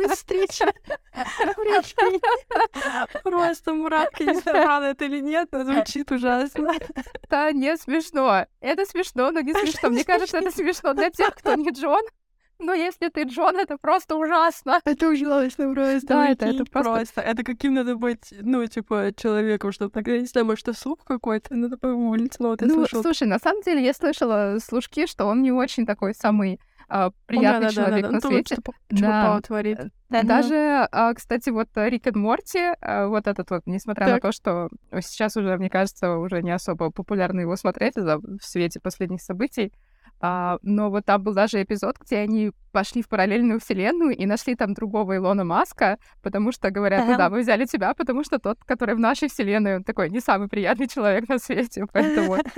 из 0.00 0.10
встречи. 0.10 0.66
Просто 3.22 3.74
мрак, 3.74 4.20
я 4.20 4.32
не 4.32 4.40
знаю, 4.40 4.82
это 4.84 5.04
или 5.04 5.20
нет, 5.20 5.48
но 5.52 5.64
звучит 5.64 6.10
ужасно. 6.10 6.72
Да, 7.28 7.52
не 7.52 7.76
смешно. 7.76 8.46
Это 8.60 8.84
смешно, 8.84 9.30
но 9.30 9.40
не 9.40 9.54
смешно. 9.54 9.88
Мне 9.88 10.04
кажется, 10.04 10.38
это 10.38 10.50
смешно 10.50 10.92
для 10.92 11.10
тех, 11.10 11.34
кто 11.34 11.54
не 11.54 11.70
Джон. 11.70 12.02
Но 12.60 12.74
если 12.74 13.08
ты 13.08 13.24
Джон, 13.24 13.56
это 13.56 13.78
просто 13.78 14.16
ужасно. 14.16 14.80
Это 14.84 15.08
ужасно 15.08 15.74
просто. 15.74 16.06
Да, 16.06 16.28
это, 16.28 16.46
это 16.46 16.64
просто... 16.64 16.92
просто... 16.92 17.20
Это 17.20 17.42
каким 17.42 17.74
надо 17.74 17.96
быть, 17.96 18.32
ну, 18.40 18.64
типа, 18.66 19.12
человеком, 19.16 19.72
чтобы 19.72 19.90
тогда, 19.90 20.18
не 20.18 20.26
знаю, 20.26 20.46
может, 20.46 20.76
слух 20.76 21.04
какой-то, 21.04 21.54
надо 21.54 21.76
уволить, 21.88 22.38
но 22.38 22.48
вот 22.48 22.60
Ну, 22.60 22.74
слышала... 22.74 23.02
слушай, 23.02 23.26
на 23.26 23.38
самом 23.38 23.62
деле 23.62 23.84
я 23.84 23.94
слышала 23.94 24.58
слушки, 24.62 25.06
что 25.06 25.24
он 25.26 25.42
не 25.42 25.52
очень 25.52 25.86
такой 25.86 26.14
самый 26.14 26.60
а, 26.88 27.12
приятный 27.26 27.68
да, 27.68 27.72
человек 27.72 28.02
да, 28.02 28.08
да, 28.08 28.14
на 28.14 28.20
свете. 28.20 28.56
Что, 28.56 28.72
да. 28.90 29.40
творит. 29.40 29.78
Да, 30.08 30.22
Даже, 30.24 30.88
а, 30.90 31.14
кстати, 31.14 31.50
вот 31.50 31.68
Рик 31.76 32.08
и 32.08 32.10
Морти, 32.10 32.74
а, 32.80 33.06
вот 33.06 33.28
этот 33.28 33.48
вот, 33.50 33.62
несмотря 33.66 34.06
так. 34.06 34.14
на 34.14 34.20
то, 34.20 34.32
что 34.32 34.68
сейчас 35.00 35.36
уже, 35.36 35.56
мне 35.56 35.70
кажется, 35.70 36.16
уже 36.16 36.42
не 36.42 36.50
особо 36.50 36.90
популярно 36.90 37.40
его 37.40 37.54
смотреть 37.54 37.94
в 37.96 38.40
свете 38.40 38.80
последних 38.80 39.22
событий, 39.22 39.72
а, 40.20 40.58
но 40.62 40.90
вот 40.90 41.06
там 41.06 41.22
был 41.22 41.34
даже 41.34 41.62
эпизод, 41.62 41.96
где 41.98 42.18
они 42.18 42.52
пошли 42.72 43.02
в 43.02 43.08
параллельную 43.08 43.58
вселенную 43.58 44.16
и 44.16 44.26
нашли 44.26 44.54
там 44.54 44.74
другого 44.74 45.16
Илона 45.16 45.44
Маска, 45.44 45.98
потому 46.22 46.52
что 46.52 46.70
говорят, 46.70 47.06
ну 47.06 47.16
да, 47.16 47.30
мы 47.30 47.40
взяли 47.40 47.64
тебя, 47.64 47.94
потому 47.94 48.22
что 48.22 48.38
тот, 48.38 48.58
который 48.64 48.94
в 48.94 49.00
нашей 49.00 49.28
вселенной, 49.28 49.76
он 49.76 49.84
такой 49.84 50.10
не 50.10 50.20
самый 50.20 50.48
приятный 50.48 50.88
человек 50.88 51.28
на 51.28 51.38
свете, 51.38 51.86
поэтому... 51.92 52.36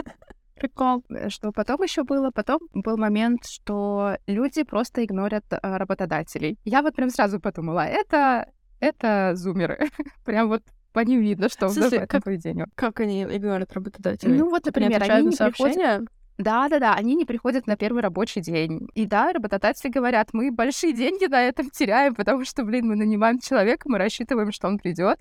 Прикол. 0.57 1.02
Э, 1.09 1.28
что 1.28 1.50
потом 1.50 1.83
еще 1.83 2.04
было? 2.04 2.31
Потом 2.31 2.61
был 2.73 2.97
момент, 2.97 3.47
что 3.47 4.16
люди 4.26 4.62
просто 4.62 5.04
игнорят 5.04 5.45
а, 5.50 5.78
работодателей. 5.78 6.57
Я 6.64 6.83
вот 6.83 6.95
прям 6.95 7.11
сразу 7.11 7.40
подумала, 7.40 7.85
это, 7.85 8.49
это 8.78 9.33
зумеры. 9.35 9.88
прям 10.25 10.49
вот 10.49 10.62
по 10.92 11.00
ним 11.00 11.21
видно, 11.21 11.49
что 11.49 11.69
Слушай, 11.69 12.00
в 12.00 12.07
как- 12.07 12.23
поведению. 12.25 12.69
Как 12.75 13.00
они 13.00 13.25
игнорят 13.25 13.73
работодателей? 13.73 14.38
Ну 14.38 14.50
вот, 14.50 14.64
например, 14.64 15.02
они 15.02 15.26
не 15.26 15.37
приходят... 15.37 15.57
сообщения? 15.57 15.99
Да, 16.00 16.07
да, 16.39 16.69
да, 16.69 16.95
они 16.95 17.15
не 17.15 17.25
приходят 17.25 17.67
на 17.67 17.77
первый 17.77 18.03
рабочий 18.03 18.41
день. 18.41 18.89
И 18.95 19.07
да, 19.07 19.33
работодатели 19.33 19.91
говорят, 19.91 20.31
мы 20.33 20.51
большие 20.51 20.93
деньги 20.93 21.27
на 21.27 21.43
этом 21.43 21.71
теряем, 21.71 22.15
потому 22.15 22.45
что, 22.45 22.65
блин, 22.65 22.89
мы 22.89 22.97
нанимаем 22.97 23.39
человека, 23.39 23.89
мы 23.89 23.99
рассчитываем, 23.99 24.53
что 24.53 24.69
он 24.69 24.79
придет, 24.79 25.19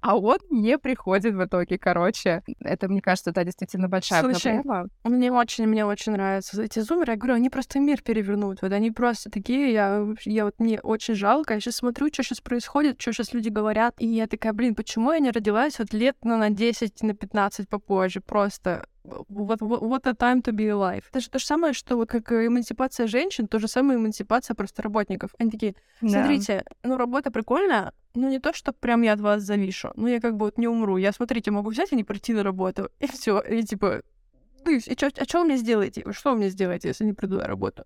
а 0.00 0.16
он 0.16 0.38
не 0.50 0.78
приходит 0.78 1.34
в 1.34 1.44
итоге, 1.44 1.78
короче. 1.78 2.42
Это, 2.60 2.88
мне 2.88 3.02
кажется, 3.02 3.32
да, 3.32 3.44
действительно 3.44 3.88
большая 3.88 4.22
Слушай, 4.22 4.62
проблема. 4.62 4.88
Мне 5.04 5.30
очень, 5.30 5.66
мне 5.66 5.84
очень 5.84 6.12
нравятся 6.12 6.62
эти 6.62 6.78
зумеры. 6.78 7.12
Я 7.12 7.18
говорю, 7.18 7.34
они 7.34 7.50
просто 7.50 7.80
мир 7.80 8.00
перевернут. 8.00 8.62
Вот 8.62 8.72
они 8.72 8.90
просто 8.90 9.30
такие, 9.30 9.72
я, 9.72 10.06
я 10.24 10.46
вот 10.46 10.54
мне 10.58 10.80
очень 10.80 11.14
жалко. 11.14 11.54
Я 11.54 11.60
сейчас 11.60 11.76
смотрю, 11.76 12.08
что 12.12 12.22
сейчас 12.22 12.40
происходит, 12.40 13.00
что 13.00 13.12
сейчас 13.12 13.34
люди 13.34 13.50
говорят. 13.50 13.94
И 13.98 14.06
я 14.06 14.26
такая, 14.26 14.54
блин, 14.54 14.74
почему 14.74 15.12
я 15.12 15.18
не 15.18 15.30
родилась 15.30 15.78
вот 15.78 15.92
лет 15.92 16.16
ну, 16.22 16.38
на 16.38 16.48
10, 16.48 17.02
на 17.02 17.14
15 17.14 17.68
попозже? 17.68 18.20
Просто 18.20 18.86
what, 19.28 19.58
what 19.60 20.06
a 20.06 20.12
time 20.12 20.42
to 20.42 20.52
be 20.52 20.68
alive. 20.68 21.04
Это 21.10 21.20
же 21.20 21.30
то 21.30 21.38
же 21.38 21.46
самое, 21.46 21.72
что 21.72 21.96
вот 21.96 22.08
как 22.08 22.30
э, 22.32 22.46
эмансипация 22.46 23.06
женщин, 23.06 23.46
то 23.48 23.58
же 23.58 23.68
самое 23.68 23.98
эмансипация 23.98 24.54
просто 24.54 24.82
работников. 24.82 25.30
Они 25.38 25.50
такие, 25.50 25.74
Да. 26.00 26.08
Смотрите, 26.08 26.64
ну 26.82 26.96
работа 26.96 27.30
прикольная, 27.30 27.92
но 28.14 28.28
не 28.28 28.38
то, 28.38 28.52
что 28.52 28.72
прям 28.72 29.02
я 29.02 29.12
от 29.12 29.20
вас 29.20 29.42
завишу. 29.42 29.92
Ну 29.96 30.08
я 30.08 30.20
как 30.20 30.36
бы 30.36 30.46
вот 30.46 30.58
не 30.58 30.68
умру. 30.68 30.96
Я, 30.96 31.12
смотрите, 31.12 31.50
могу 31.50 31.70
взять 31.70 31.92
и 31.92 31.96
не 31.96 32.04
прийти 32.04 32.32
на 32.32 32.42
работу. 32.42 32.90
И 33.00 33.06
все. 33.06 33.40
И 33.40 33.62
типа, 33.62 34.02
ну 34.64 34.72
и, 34.72 34.80
чё, 34.80 35.08
а 35.16 35.24
что 35.24 35.40
вы 35.40 35.44
мне 35.46 35.56
сделаете? 35.56 36.04
Что 36.12 36.30
вы 36.32 36.36
мне 36.38 36.48
сделаете, 36.50 36.88
если 36.88 37.04
не 37.04 37.12
приду 37.12 37.36
на 37.38 37.44
работу? 37.46 37.84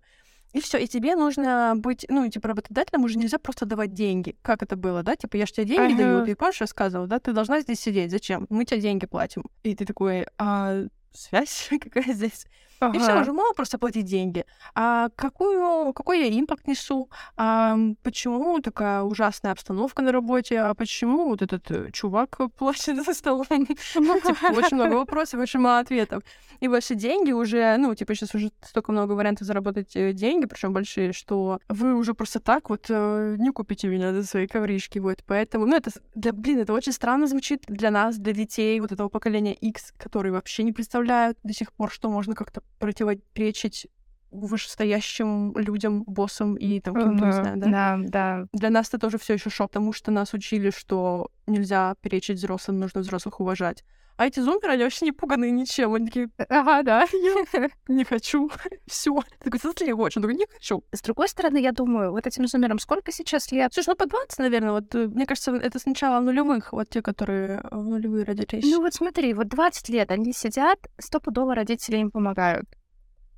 И 0.53 0.61
все, 0.61 0.77
и 0.77 0.87
тебе 0.87 1.15
нужно 1.17 1.73
быть, 1.75 2.05
ну, 2.07 2.29
типа, 2.29 2.47
работодателем 2.47 3.03
уже 3.03 3.17
нельзя 3.17 3.37
просто 3.37 3.65
давать 3.65 3.93
деньги. 3.93 4.37
Как 4.41 4.63
это 4.63 4.77
было, 4.77 5.03
да? 5.03 5.17
Типа, 5.17 5.35
я 5.35 5.45
же 5.45 5.51
тебе 5.51 5.65
деньги 5.65 5.97
даю, 5.97 6.17
Ага. 6.19 6.25
ты 6.27 6.35
помнишь, 6.37 6.61
рассказывал, 6.61 7.07
да? 7.07 7.19
Ты 7.19 7.33
должна 7.33 7.59
здесь 7.59 7.81
сидеть. 7.81 8.09
Зачем? 8.09 8.47
Мы 8.49 8.63
тебе 8.63 8.79
деньги 8.79 9.05
платим. 9.05 9.43
И 9.63 9.75
ты 9.75 9.85
такой, 9.85 10.25
а 10.37 10.85
связь 11.15 11.69
какая 11.81 12.13
здесь? 12.13 12.45
И 12.93 12.99
все, 12.99 13.11
Ага. 13.11 13.21
уже 13.21 13.31
мало 13.33 13.53
просто 13.53 13.77
платить 13.77 14.05
деньги. 14.05 14.45
А 14.73 15.09
какую, 15.15 15.93
какой 15.93 16.19
я 16.27 16.39
импакт 16.39 16.67
несу? 16.67 17.09
А 17.37 17.77
почему 18.03 18.59
такая 18.59 19.01
ужасная 19.03 19.53
обстановка 19.53 20.01
на 20.01 20.11
работе? 20.11 20.59
А 20.59 20.73
почему 20.73 21.29
вот 21.29 21.41
этот 21.41 21.71
э, 21.71 21.91
чувак 21.91 22.37
плачет 22.57 22.97
за 23.05 23.13
столом? 23.13 23.45
Типа, 23.65 24.53
очень 24.53 24.75
много 24.75 24.93
вопросов, 24.95 25.39
очень 25.39 25.59
мало 25.59 25.79
ответов. 25.79 26.23
И 26.59 26.67
ваши 26.67 26.95
деньги 26.95 27.31
уже, 27.31 27.77
ну, 27.77 27.95
типа, 27.95 28.13
сейчас 28.15 28.35
уже 28.35 28.51
столько 28.61 28.91
много 28.91 29.13
вариантов 29.13 29.47
заработать 29.47 29.95
э, 29.95 30.13
деньги, 30.13 30.45
причем 30.45 30.73
большие, 30.73 31.13
что 31.13 31.59
вы 31.69 31.95
уже 31.95 32.13
просто 32.13 32.39
так 32.39 32.69
вот 32.69 32.85
э, 32.89 33.35
не 33.39 33.51
купите 33.51 33.87
меня 33.87 34.13
за 34.13 34.23
свои 34.23 34.47
ковришки, 34.47 34.99
вот. 34.99 35.23
Поэтому, 35.25 35.65
ну, 35.65 35.75
это, 35.75 35.91
для, 36.13 36.33
блин, 36.33 36.59
это 36.59 36.73
очень 36.73 36.91
странно 36.91 37.27
звучит 37.27 37.63
для 37.67 37.91
нас, 37.91 38.17
для 38.17 38.33
детей 38.33 38.79
вот 38.79 38.91
этого 38.91 39.09
поколения 39.09 39.53
X, 39.53 39.93
которые 39.97 40.33
вообще 40.33 40.63
не 40.63 40.71
представляют 40.71 41.37
до 41.43 41.53
сих 41.53 41.71
пор, 41.73 41.91
что 41.91 42.09
можно 42.09 42.35
как-то 42.35 42.61
противоречить 42.79 43.87
вышестоящим 44.31 45.57
людям, 45.57 46.03
боссам 46.03 46.55
и 46.55 46.79
там 46.79 46.93
каким-то, 46.93 47.25
не 47.25 47.31
знаю, 47.31 47.57
да? 47.57 47.69
Да, 47.69 47.97
да. 48.07 48.47
Для 48.53 48.69
нас 48.69 48.89
это 48.89 48.99
тоже 48.99 49.17
все 49.17 49.33
еще 49.33 49.49
шок, 49.49 49.71
потому 49.71 49.93
что 49.93 50.11
нас 50.11 50.33
учили, 50.33 50.71
что 50.71 51.29
нельзя 51.47 51.95
перечить 52.01 52.37
взрослым, 52.37 52.79
нужно 52.79 53.01
взрослых 53.01 53.39
уважать. 53.39 53.83
А 54.17 54.27
эти 54.27 54.39
зумеры, 54.39 54.73
они 54.73 54.83
вообще 54.83 55.05
не 55.05 55.11
пуганы 55.11 55.51
ничем. 55.51 55.93
Они 55.93 56.05
такие, 56.05 56.29
Ага, 56.49 56.83
да. 56.83 57.05
не 57.87 58.03
хочу. 58.03 58.49
Все. 58.87 59.21
Такой, 59.43 59.59
смотри, 59.59 59.87
я 59.87 59.95
очень. 59.95 60.21
Такой, 60.21 60.35
не 60.35 60.45
хочу. 60.51 60.83
С 60.91 61.01
другой 61.01 61.27
стороны, 61.27 61.57
я 61.57 61.71
думаю, 61.71 62.11
вот 62.11 62.25
этим 62.25 62.47
зумерам 62.47 62.79
сколько 62.79 63.11
сейчас 63.11 63.51
лет? 63.51 63.73
Слушай, 63.73 63.89
ну 63.89 63.95
по 63.95 64.05
20, 64.05 64.39
наверное, 64.39 64.71
вот, 64.71 64.95
э, 64.95 65.07
мне 65.07 65.25
кажется, 65.25 65.55
это 65.55 65.79
с 65.79 65.85
начала 65.85 66.19
нулевых, 66.21 66.71
вот 66.71 66.89
те, 66.89 67.01
которые 67.01 67.59
э, 67.59 67.75
в 67.75 67.83
нулевые 67.83 68.23
родились. 68.25 68.63
Ну 68.63 68.81
вот 68.81 68.93
смотри, 68.93 69.33
вот 69.33 69.49
20 69.49 69.89
лет 69.89 70.11
они 70.11 70.31
сидят, 70.33 70.79
стопудово 70.97 71.55
родители 71.55 71.97
им 71.97 72.11
помогают 72.11 72.65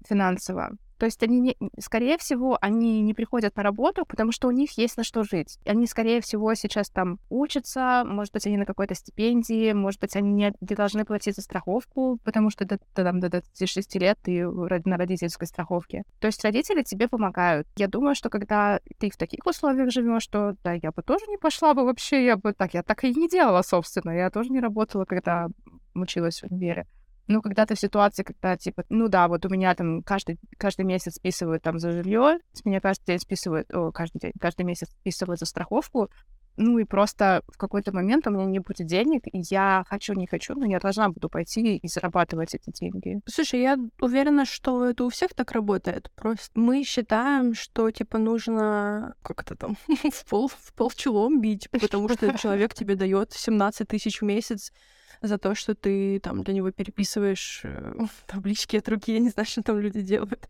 финансово. 0.08 0.72
То 0.98 1.06
есть 1.06 1.22
они, 1.24 1.40
не, 1.40 1.58
скорее 1.80 2.18
всего, 2.18 2.58
они 2.62 3.02
не 3.02 3.14
приходят 3.14 3.56
на 3.56 3.64
работу, 3.64 4.06
потому 4.06 4.32
что 4.32 4.48
у 4.48 4.52
них 4.52 4.78
есть 4.78 4.98
на 4.98 5.04
что 5.04 5.24
жить. 5.24 5.60
Они, 5.66 5.86
скорее 5.88 6.22
всего, 6.22 6.54
сейчас 6.56 6.90
там 6.90 7.20
учатся, 7.30 8.04
может 8.06 8.34
быть, 8.34 8.46
они 8.48 8.58
на 8.58 8.66
какой-то 8.66 8.96
стипендии, 8.96 9.74
может 9.74 10.00
быть, 10.02 10.16
они 10.16 10.32
не, 10.32 10.54
не 10.60 10.76
должны 10.76 11.06
платить 11.06 11.36
за 11.36 11.42
страховку, 11.42 12.20
потому 12.24 12.50
что 12.50 12.66
до, 12.66 12.80
там, 12.94 13.20
до 13.20 13.30
26 13.30 13.96
лет 13.96 14.18
ты 14.22 14.48
на 14.48 14.98
родительской 14.98 15.48
страховке. 15.48 16.04
То 16.20 16.28
есть 16.28 16.44
родители 16.44 16.84
тебе 16.84 17.08
помогают. 17.08 17.68
Я 17.76 17.88
думаю, 17.88 18.16
что 18.16 18.30
когда 18.30 18.80
ты 19.00 19.10
в 19.10 19.18
таких 19.18 19.46
условиях 19.46 19.92
живешь, 19.92 20.28
то 20.28 20.56
да, 20.64 20.74
я 20.74 20.92
бы 20.92 21.02
тоже 21.04 21.26
не 21.28 21.38
пошла 21.38 21.74
бы 21.74 21.84
вообще, 21.86 22.26
я 22.26 22.38
бы 22.38 22.54
так, 22.54 22.74
я 22.74 22.84
так 22.84 23.04
и 23.04 23.14
не 23.14 23.28
делала, 23.28 23.62
собственно. 23.62 24.12
Я 24.12 24.30
тоже 24.30 24.50
не 24.52 24.60
работала, 24.60 25.06
когда 25.06 25.48
училась 25.94 26.42
в 26.42 26.52
универе. 26.52 26.86
Ну, 27.28 27.42
когда 27.42 27.66
ты 27.66 27.76
в 27.76 27.80
ситуации, 27.80 28.24
когда, 28.24 28.58
типа, 28.58 28.84
ну 28.90 29.08
да, 29.08 29.28
вот 29.28 29.46
у 29.46 29.50
меня 29.50 29.76
там 29.76 30.02
каждый, 30.02 30.40
каждый 30.58 30.86
месяц 30.86 31.16
списывают 31.16 31.64
там 31.64 31.80
за 31.80 31.92
жилье, 31.92 32.40
с 32.54 32.64
меня 32.66 32.80
каждый 32.80 33.06
день 33.08 33.20
списывают, 33.20 33.72
о, 33.74 33.92
каждый 33.92 34.20
день, 34.20 34.32
каждый 34.40 34.64
месяц 34.64 34.90
списывают 34.90 35.40
за 35.40 35.46
страховку, 35.46 36.10
ну 36.58 36.80
и 36.80 36.86
просто 36.86 37.44
в 37.48 37.58
какой-то 37.58 37.94
момент 37.94 38.26
у 38.28 38.32
меня 38.32 38.46
не 38.46 38.60
будет 38.60 38.88
денег, 38.88 39.28
и 39.28 39.44
я 39.50 39.86
хочу, 39.88 40.14
не 40.14 40.26
хочу, 40.26 40.56
но 40.56 40.66
я 40.66 40.80
должна 40.80 41.10
буду 41.10 41.30
пойти 41.30 41.78
и 41.78 41.88
зарабатывать 41.88 42.56
эти 42.56 42.72
деньги. 42.72 43.22
Слушай, 43.28 43.62
я 43.62 43.78
уверена, 44.02 44.44
что 44.44 44.86
это 44.86 45.06
у 45.06 45.10
всех 45.10 45.34
так 45.36 45.52
работает. 45.52 46.12
Просто 46.16 46.60
мы 46.60 46.84
считаем, 46.84 47.54
что 47.54 47.92
типа 47.92 48.18
нужно 48.18 49.16
как 49.22 49.44
это 49.44 49.56
там 49.56 49.78
в 50.12 50.26
пол 50.26 50.48
в 50.48 50.74
пол 50.74 50.92
челом 50.92 51.40
бить, 51.40 51.70
потому 51.82 52.10
что 52.10 52.36
человек 52.38 52.74
тебе 52.74 52.96
дает 52.96 53.34
17 53.34 53.88
тысяч 53.88 54.22
в 54.22 54.26
месяц 54.26 54.72
за 55.22 55.38
то, 55.38 55.56
что 55.56 55.76
ты 55.76 56.20
там 56.20 56.44
для 56.44 56.54
него 56.54 56.72
переписываешь 56.72 57.62
э, 57.64 57.94
таблички 58.28 58.78
от 58.78 58.88
руки, 58.90 59.14
я 59.14 59.20
не 59.20 59.30
знаю, 59.30 59.48
что 59.48 59.64
там 59.64 59.80
люди 59.80 60.02
делают. 60.02 60.48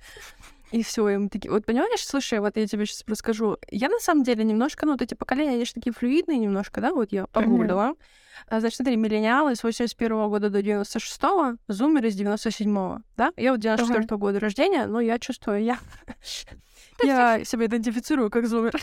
И 0.71 0.83
все, 0.83 1.07
и 1.07 1.17
мы 1.17 1.29
такие... 1.29 1.50
Вот 1.50 1.65
понимаешь, 1.65 2.05
слушай, 2.05 2.39
вот 2.39 2.57
я 2.57 2.67
тебе 2.67 2.86
сейчас 2.86 3.03
расскажу. 3.07 3.57
Я 3.71 3.88
на 3.88 4.00
самом 4.00 4.24
деле 4.24 4.43
немножко, 4.43 4.86
ну, 4.86 4.93
вот 4.93 5.01
эти 5.01 5.13
поколения, 5.13 5.53
они 5.53 5.65
же 5.65 5.74
такие 5.74 5.93
флюидные 5.93 6.38
немножко, 6.38 6.81
да, 6.81 6.91
вот 6.93 7.13
я 7.13 7.27
погуглила. 7.27 7.93
А, 8.50 8.59
Значит, 8.59 8.77
смотри, 8.77 8.97
миллениалы 8.97 9.55
с 9.55 9.63
81 9.63 10.29
года 10.29 10.50
до 10.50 10.62
96 10.62 11.21
зумеры 11.69 12.12
с 12.12 12.15
97 12.15 13.00
да? 13.15 13.31
Я 13.38 13.51
вот 13.51 13.62
94 13.62 14.03
-го 14.03 14.17
года 14.17 14.39
рождения, 14.39 14.86
но 14.88 15.00
я 15.00 15.19
чувствую, 15.19 15.63
я... 15.63 15.79
Я 17.03 17.43
себя 17.45 17.67
идентифицирую 17.67 18.29
как 18.29 18.47
зумер. 18.47 18.75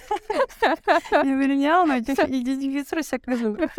Я 1.10 1.24
миллениал, 1.24 1.86
но 1.86 1.98
идентифицирую 1.98 3.02
себя 3.02 3.18
как 3.18 3.36
зумер. 3.36 3.70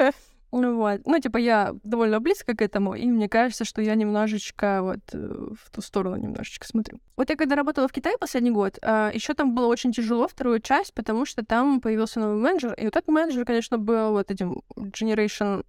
Ну 0.57 0.75
вот. 0.77 1.01
Ну, 1.05 1.19
типа, 1.19 1.38
я 1.38 1.75
довольно 1.83 2.19
близко 2.19 2.55
к 2.55 2.62
этому, 2.62 2.95
и 2.95 3.05
мне 3.05 3.27
кажется, 3.27 3.65
что 3.65 3.81
я 3.81 3.95
немножечко 3.95 4.81
вот 4.81 5.00
э, 5.13 5.17
в 5.17 5.69
ту 5.71 5.81
сторону 5.81 6.15
немножечко 6.15 6.65
смотрю. 6.65 7.00
Вот 7.17 7.29
я 7.29 7.35
когда 7.35 7.55
работала 7.55 7.88
в 7.88 7.91
Китае 7.91 8.17
последний 8.17 8.51
год, 8.51 8.77
еще 8.77 9.33
там 9.33 9.53
было 9.53 9.67
очень 9.67 9.91
тяжело 9.91 10.27
вторую 10.27 10.59
часть, 10.59 10.93
потому 10.93 11.25
что 11.25 11.45
там 11.45 11.81
появился 11.81 12.19
новый 12.19 12.38
менеджер, 12.41 12.74
и 12.74 12.85
вот 12.85 12.95
этот 12.95 13.07
менеджер, 13.09 13.45
конечно, 13.45 13.77
был 13.77 14.12
вот 14.12 14.31
этим 14.31 14.62
generation, 14.75 15.65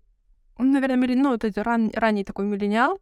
наверное, 0.58 0.96
милли- 0.96 1.16
ну, 1.16 1.30
вот 1.30 1.44
это 1.44 1.62
ран- 1.64 1.90
ранний 1.94 2.24
такой 2.24 2.44
миллениал, 2.44 3.00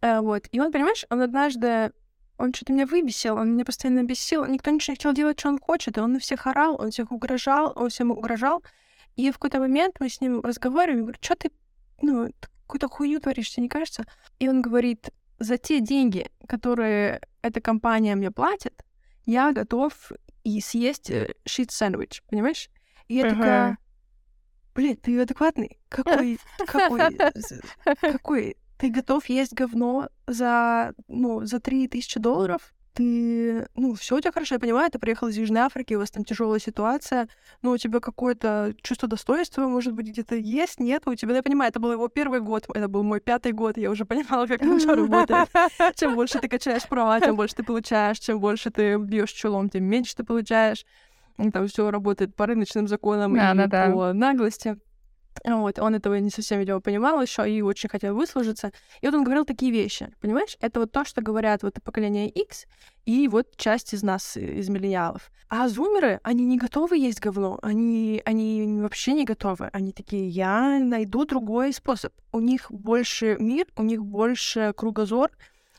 Э, 0.00 0.20
вот. 0.20 0.48
И 0.50 0.60
он, 0.60 0.72
понимаешь, 0.72 1.04
он 1.10 1.20
однажды 1.22 1.92
он 2.38 2.54
что-то 2.54 2.72
меня 2.72 2.86
выбесил, 2.86 3.36
он 3.36 3.52
меня 3.52 3.66
постоянно 3.66 4.02
бесил, 4.02 4.46
никто 4.46 4.70
ничего 4.70 4.92
не 4.92 4.96
хотел 4.96 5.12
делать, 5.12 5.38
что 5.38 5.50
он 5.50 5.58
хочет, 5.58 5.98
и 5.98 6.00
он 6.00 6.14
на 6.14 6.18
всех 6.20 6.46
орал, 6.46 6.80
он 6.80 6.90
всех 6.90 7.12
угрожал, 7.12 7.72
он 7.76 7.90
всем 7.90 8.10
угрожал, 8.10 8.62
и 9.20 9.30
в 9.30 9.34
какой-то 9.34 9.60
момент 9.60 9.96
мы 10.00 10.08
с 10.08 10.20
ним 10.20 10.40
разговариваем, 10.40 10.98
я 10.98 11.02
говорю, 11.04 11.18
что 11.20 11.36
ты, 11.36 11.50
ну, 12.02 12.30
какую-то 12.66 12.88
хуйню 12.88 13.20
творишь, 13.20 13.50
тебе 13.50 13.64
не 13.64 13.68
кажется? 13.68 14.04
И 14.38 14.48
он 14.48 14.62
говорит, 14.62 15.10
за 15.38 15.58
те 15.58 15.80
деньги, 15.80 16.30
которые 16.46 17.20
эта 17.42 17.60
компания 17.60 18.14
мне 18.14 18.30
платит, 18.30 18.84
я 19.26 19.52
готов 19.52 20.12
и 20.44 20.60
съесть 20.60 21.10
шит-сэндвич, 21.44 22.22
понимаешь? 22.28 22.70
И 23.08 23.14
я 23.16 23.24
Ага. 23.24 23.36
такая, 23.36 23.78
блин, 24.74 24.96
ты 24.96 25.20
адекватный? 25.20 25.78
Какой, 25.88 26.38
какой, 26.66 27.18
какой? 28.00 28.56
Ты 28.78 28.88
готов 28.88 29.28
есть 29.28 29.52
говно 29.52 30.08
за, 30.26 30.94
ну, 31.08 31.44
за 31.44 31.60
3000 31.60 32.18
долларов? 32.18 32.72
Ты, 32.92 33.68
ну, 33.76 33.94
все 33.94 34.16
у 34.16 34.20
тебя 34.20 34.32
хорошо, 34.32 34.56
я 34.56 34.58
понимаю, 34.58 34.90
ты 34.90 34.98
приехал 34.98 35.28
из 35.28 35.36
Южной 35.36 35.60
Африки, 35.60 35.94
у 35.94 36.00
вас 36.00 36.10
там 36.10 36.24
тяжелая 36.24 36.58
ситуация, 36.58 37.28
но 37.62 37.70
у 37.70 37.76
тебя 37.78 38.00
какое-то 38.00 38.74
чувство 38.82 39.08
достоинства, 39.08 39.68
может 39.68 39.92
быть, 39.94 40.08
где-то 40.08 40.34
есть, 40.34 40.80
нет, 40.80 41.02
у 41.06 41.14
тебя, 41.14 41.36
я 41.36 41.42
понимаю, 41.42 41.70
это 41.70 41.78
был 41.78 41.92
его 41.92 42.08
первый 42.08 42.40
год, 42.40 42.66
это 42.74 42.88
был 42.88 43.04
мой 43.04 43.20
пятый 43.20 43.52
год, 43.52 43.78
я 43.78 43.90
уже 43.90 44.04
понимала, 44.06 44.46
как 44.46 44.60
это 44.62 44.78
всё 44.78 44.94
работает. 44.96 45.48
Чем 45.96 46.14
больше 46.16 46.38
ты 46.40 46.48
качаешь 46.48 46.86
права, 46.88 47.20
тем 47.20 47.36
больше 47.36 47.54
ты 47.54 47.62
получаешь, 47.62 48.18
чем 48.18 48.40
больше 48.40 48.70
ты 48.70 48.96
бьешь 48.96 49.30
чулом, 49.30 49.68
тем 49.70 49.84
меньше 49.84 50.16
ты 50.16 50.24
получаешь. 50.24 50.84
Там 51.52 51.68
все 51.68 51.90
работает 51.90 52.34
по 52.34 52.46
рыночным 52.46 52.86
законам 52.88 53.34
и 53.36 53.38
по 53.94 54.12
наглости. 54.12 54.76
Вот, 55.44 55.78
он 55.78 55.94
этого 55.94 56.16
не 56.16 56.30
совсем, 56.30 56.58
видимо, 56.58 56.80
понимал 56.80 57.20
еще 57.22 57.50
и 57.50 57.62
очень 57.62 57.88
хотел 57.88 58.14
выслужиться. 58.14 58.72
И 59.00 59.06
вот 59.06 59.14
он 59.14 59.24
говорил 59.24 59.44
такие 59.44 59.72
вещи, 59.72 60.12
понимаешь? 60.20 60.56
Это 60.60 60.80
вот 60.80 60.92
то, 60.92 61.04
что 61.04 61.22
говорят 61.22 61.62
вот 61.62 61.78
поколение 61.82 62.28
X 62.28 62.66
и 63.06 63.28
вот 63.28 63.56
часть 63.56 63.94
из 63.94 64.02
нас, 64.02 64.36
из 64.36 64.68
миллениалов. 64.68 65.30
А 65.48 65.68
зумеры, 65.68 66.20
они 66.22 66.44
не 66.44 66.58
готовы 66.58 66.98
есть 66.98 67.20
говно, 67.20 67.58
они, 67.62 68.22
они 68.24 68.80
вообще 68.82 69.12
не 69.12 69.24
готовы. 69.24 69.70
Они 69.72 69.92
такие, 69.92 70.28
я 70.28 70.78
найду 70.78 71.24
другой 71.24 71.72
способ. 71.72 72.12
У 72.32 72.40
них 72.40 72.70
больше 72.70 73.36
мир, 73.40 73.66
у 73.76 73.82
них 73.82 74.04
больше 74.04 74.72
кругозор, 74.76 75.30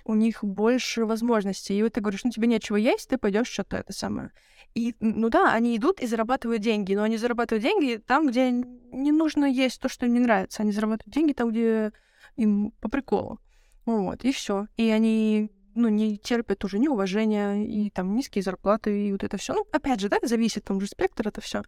у 0.03 0.15
них 0.15 0.43
больше 0.43 1.05
возможностей. 1.05 1.77
И 1.77 1.83
вот 1.83 1.93
ты 1.93 2.01
говоришь, 2.01 2.23
ну 2.23 2.31
тебе 2.31 2.47
нечего 2.47 2.75
есть, 2.75 3.09
ты 3.09 3.17
пойдешь 3.17 3.47
что-то 3.47 3.77
это 3.77 3.93
самое. 3.93 4.31
И, 4.73 4.95
ну 4.99 5.29
да, 5.29 5.53
они 5.53 5.75
идут 5.75 5.99
и 5.99 6.07
зарабатывают 6.07 6.61
деньги, 6.61 6.93
но 6.93 7.03
они 7.03 7.17
зарабатывают 7.17 7.63
деньги 7.63 7.97
там, 7.97 8.27
где 8.27 8.51
не 8.51 9.11
нужно 9.11 9.45
есть 9.45 9.81
то, 9.81 9.89
что 9.89 10.05
им 10.05 10.13
не 10.13 10.19
нравится. 10.19 10.63
Они 10.63 10.71
зарабатывают 10.71 11.13
деньги 11.13 11.33
там, 11.33 11.51
где 11.51 11.91
им 12.35 12.71
по 12.79 12.89
приколу. 12.89 13.39
Вот, 13.85 14.23
и 14.23 14.31
все. 14.31 14.67
И 14.77 14.89
они 14.89 15.49
ну, 15.75 15.89
не 15.89 16.17
терпят 16.17 16.63
уже 16.63 16.79
неуважения, 16.79 17.63
и 17.65 17.89
там 17.89 18.15
низкие 18.15 18.43
зарплаты, 18.43 19.07
и 19.07 19.11
вот 19.11 19.23
это 19.23 19.37
все. 19.37 19.53
Ну, 19.53 19.65
опять 19.71 19.99
же, 19.99 20.09
да, 20.09 20.17
зависит 20.21 20.63
там 20.63 20.79
же 20.79 20.87
спектр 20.87 21.27
это 21.27 21.41
все. 21.41 21.63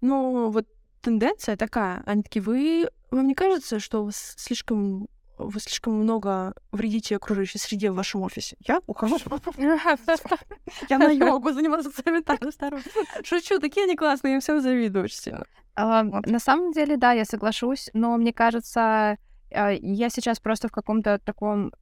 Но 0.00 0.50
вот 0.50 0.66
тенденция 1.00 1.56
такая. 1.56 2.02
Они 2.06 2.22
такие, 2.22 2.42
вы... 2.42 2.88
Вам 3.10 3.26
не 3.26 3.34
кажется, 3.34 3.80
что 3.80 4.02
у 4.02 4.04
вас 4.06 4.34
слишком 4.36 5.08
вы 5.46 5.60
слишком 5.60 5.94
много 5.94 6.54
вредите 6.72 7.16
окружающей 7.16 7.58
среде 7.58 7.90
в 7.90 7.94
вашем 7.94 8.22
офисе. 8.22 8.56
Я 8.66 8.80
ухожу. 8.86 9.18
Я 10.88 10.98
на 10.98 11.10
йогу 11.10 11.52
заниматься 11.52 11.90
ментальной 12.06 12.52
здоровьем. 12.52 12.84
Шучу, 13.24 13.58
такие 13.58 13.84
они 13.84 13.96
классные, 13.96 14.34
им 14.34 14.40
всем 14.40 14.60
завидую 14.60 15.04
очень 15.04 15.18
сильно. 15.18 15.44
На 15.76 16.38
самом 16.38 16.72
деле, 16.72 16.96
да, 16.96 17.12
я 17.12 17.24
соглашусь, 17.24 17.90
но 17.94 18.16
мне 18.16 18.32
кажется, 18.32 19.16
а, 19.50 19.70
я 19.70 20.10
сейчас 20.10 20.38
просто 20.38 20.68
в 20.68 20.72
каком-то 20.72 21.18
таком... 21.18 21.72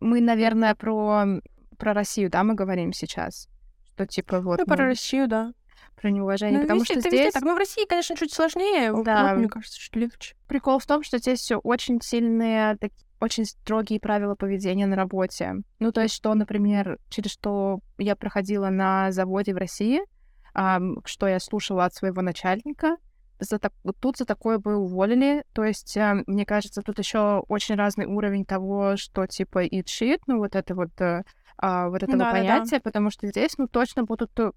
Мы, 0.00 0.20
наверное, 0.20 0.74
про, 0.74 1.40
про 1.78 1.94
Россию, 1.94 2.30
да, 2.30 2.44
мы 2.44 2.54
говорим 2.54 2.92
сейчас? 2.92 3.48
Что 3.94 4.06
типа 4.06 4.40
вот... 4.40 4.58
Ну, 4.58 4.66
про 4.66 4.76
Россию, 4.76 5.28
да 5.28 5.52
про 5.96 6.10
неуважение, 6.10 6.58
ну, 6.58 6.64
потому 6.64 6.80
везде, 6.80 7.00
что 7.00 7.10
здесь... 7.10 7.32
так. 7.32 7.42
Ну, 7.42 7.54
в 7.54 7.58
России, 7.58 7.86
конечно, 7.86 8.16
чуть 8.16 8.32
сложнее, 8.32 8.92
да. 9.02 9.32
но, 9.32 9.38
мне 9.38 9.48
кажется, 9.48 9.78
чуть 9.78 9.96
легче. 9.96 10.34
Прикол 10.46 10.78
в 10.78 10.86
том, 10.86 11.02
что 11.02 11.18
здесь 11.18 11.40
все 11.40 11.56
очень 11.56 12.00
сильные, 12.00 12.76
так, 12.76 12.92
очень 13.20 13.44
строгие 13.46 13.98
правила 13.98 14.34
поведения 14.34 14.86
на 14.86 14.96
работе. 14.96 15.56
Ну, 15.78 15.92
то 15.92 16.02
есть, 16.02 16.14
что, 16.14 16.34
например, 16.34 16.98
через 17.08 17.32
что 17.32 17.80
я 17.98 18.14
проходила 18.14 18.68
на 18.68 19.10
заводе 19.10 19.54
в 19.54 19.56
России, 19.56 20.00
эм, 20.54 21.00
что 21.04 21.26
я 21.26 21.40
слушала 21.40 21.86
от 21.86 21.94
своего 21.94 22.22
начальника, 22.22 22.96
за 23.38 23.58
так, 23.58 23.72
тут 24.00 24.16
за 24.16 24.24
такое 24.24 24.58
бы 24.58 24.76
уволили. 24.76 25.44
То 25.52 25.64
есть, 25.64 25.96
э, 25.96 26.24
мне 26.26 26.46
кажется, 26.46 26.82
тут 26.82 26.98
еще 26.98 27.44
очень 27.48 27.74
разный 27.74 28.06
уровень 28.06 28.44
того, 28.44 28.96
что 28.96 29.26
типа 29.26 29.64
и 29.64 29.82
cheat, 29.82 30.20
ну 30.26 30.38
вот 30.38 30.54
это 30.54 30.74
вот 30.74 30.98
э, 31.00 31.22
а, 31.58 31.88
вот 31.88 32.02
этого 32.02 32.18
да, 32.18 32.32
понятия, 32.32 32.70
да, 32.72 32.76
да. 32.76 32.82
потому 32.82 33.10
что 33.10 33.26
здесь, 33.26 33.56
ну, 33.56 33.66
точно 33.66 34.04
будут, 34.04 34.38
э, 34.38 34.52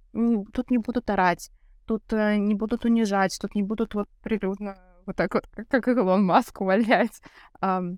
тут 0.53 0.69
не 0.69 0.77
будут 0.77 1.09
орать, 1.09 1.49
тут 1.85 2.03
э, 2.11 2.35
не 2.37 2.55
будут 2.55 2.85
унижать, 2.85 3.37
тут 3.41 3.55
не 3.55 3.63
будут 3.63 3.93
вот 3.95 4.09
прилюдно 4.21 4.75
вот 5.05 5.15
так 5.15 5.33
вот, 5.33 5.47
как 5.69 5.87
Илон 5.87 6.23
Маск 6.23 6.61
увольнять. 6.61 7.21
Um, 7.61 7.97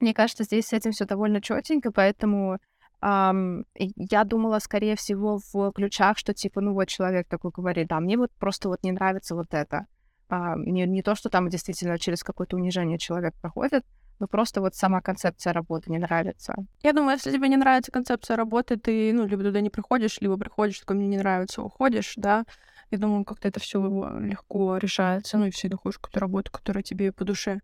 мне 0.00 0.14
кажется, 0.14 0.44
здесь 0.44 0.68
с 0.68 0.72
этим 0.72 0.92
все 0.92 1.04
довольно 1.04 1.42
четенько, 1.42 1.90
поэтому 1.90 2.58
um, 3.02 3.64
я 3.74 4.24
думала, 4.24 4.60
скорее 4.60 4.96
всего, 4.96 5.40
в 5.52 5.72
ключах, 5.72 6.16
что 6.16 6.32
типа, 6.32 6.60
ну 6.60 6.72
вот 6.72 6.88
человек 6.88 7.28
такой 7.28 7.50
говорит, 7.50 7.88
да, 7.88 8.00
мне 8.00 8.16
вот 8.16 8.30
просто 8.38 8.68
вот 8.68 8.82
не 8.82 8.92
нравится 8.92 9.34
вот 9.34 9.52
это. 9.52 9.86
Uh, 10.30 10.56
не, 10.58 10.86
не 10.86 11.02
то, 11.02 11.14
что 11.14 11.28
там 11.28 11.48
действительно 11.48 11.98
через 11.98 12.22
какое-то 12.22 12.56
унижение 12.56 12.98
человек 12.98 13.34
проходит, 13.40 13.84
ну, 14.18 14.26
просто 14.26 14.60
вот 14.60 14.74
сама 14.74 15.00
концепция 15.00 15.52
работы 15.52 15.90
не 15.90 15.98
нравится. 15.98 16.54
Я 16.82 16.92
думаю, 16.92 17.16
если 17.16 17.32
тебе 17.32 17.48
не 17.48 17.56
нравится 17.56 17.92
концепция 17.92 18.36
работы, 18.36 18.76
ты, 18.76 19.12
ну, 19.12 19.26
либо 19.26 19.42
туда 19.42 19.60
не 19.60 19.70
приходишь, 19.70 20.20
либо 20.20 20.36
приходишь, 20.36 20.80
такой, 20.80 20.96
мне 20.96 21.06
не 21.06 21.18
нравится, 21.18 21.62
уходишь, 21.62 22.14
да. 22.16 22.44
Я 22.90 22.98
думаю, 22.98 23.24
как-то 23.24 23.48
это 23.48 23.60
все 23.60 23.80
легко 24.20 24.78
решается, 24.78 25.38
ну, 25.38 25.46
и 25.46 25.50
все 25.50 25.68
находишь 25.68 25.98
какую-то 25.98 26.20
работу, 26.20 26.50
которая 26.50 26.82
тебе 26.82 27.12
по 27.12 27.24
душе. 27.24 27.60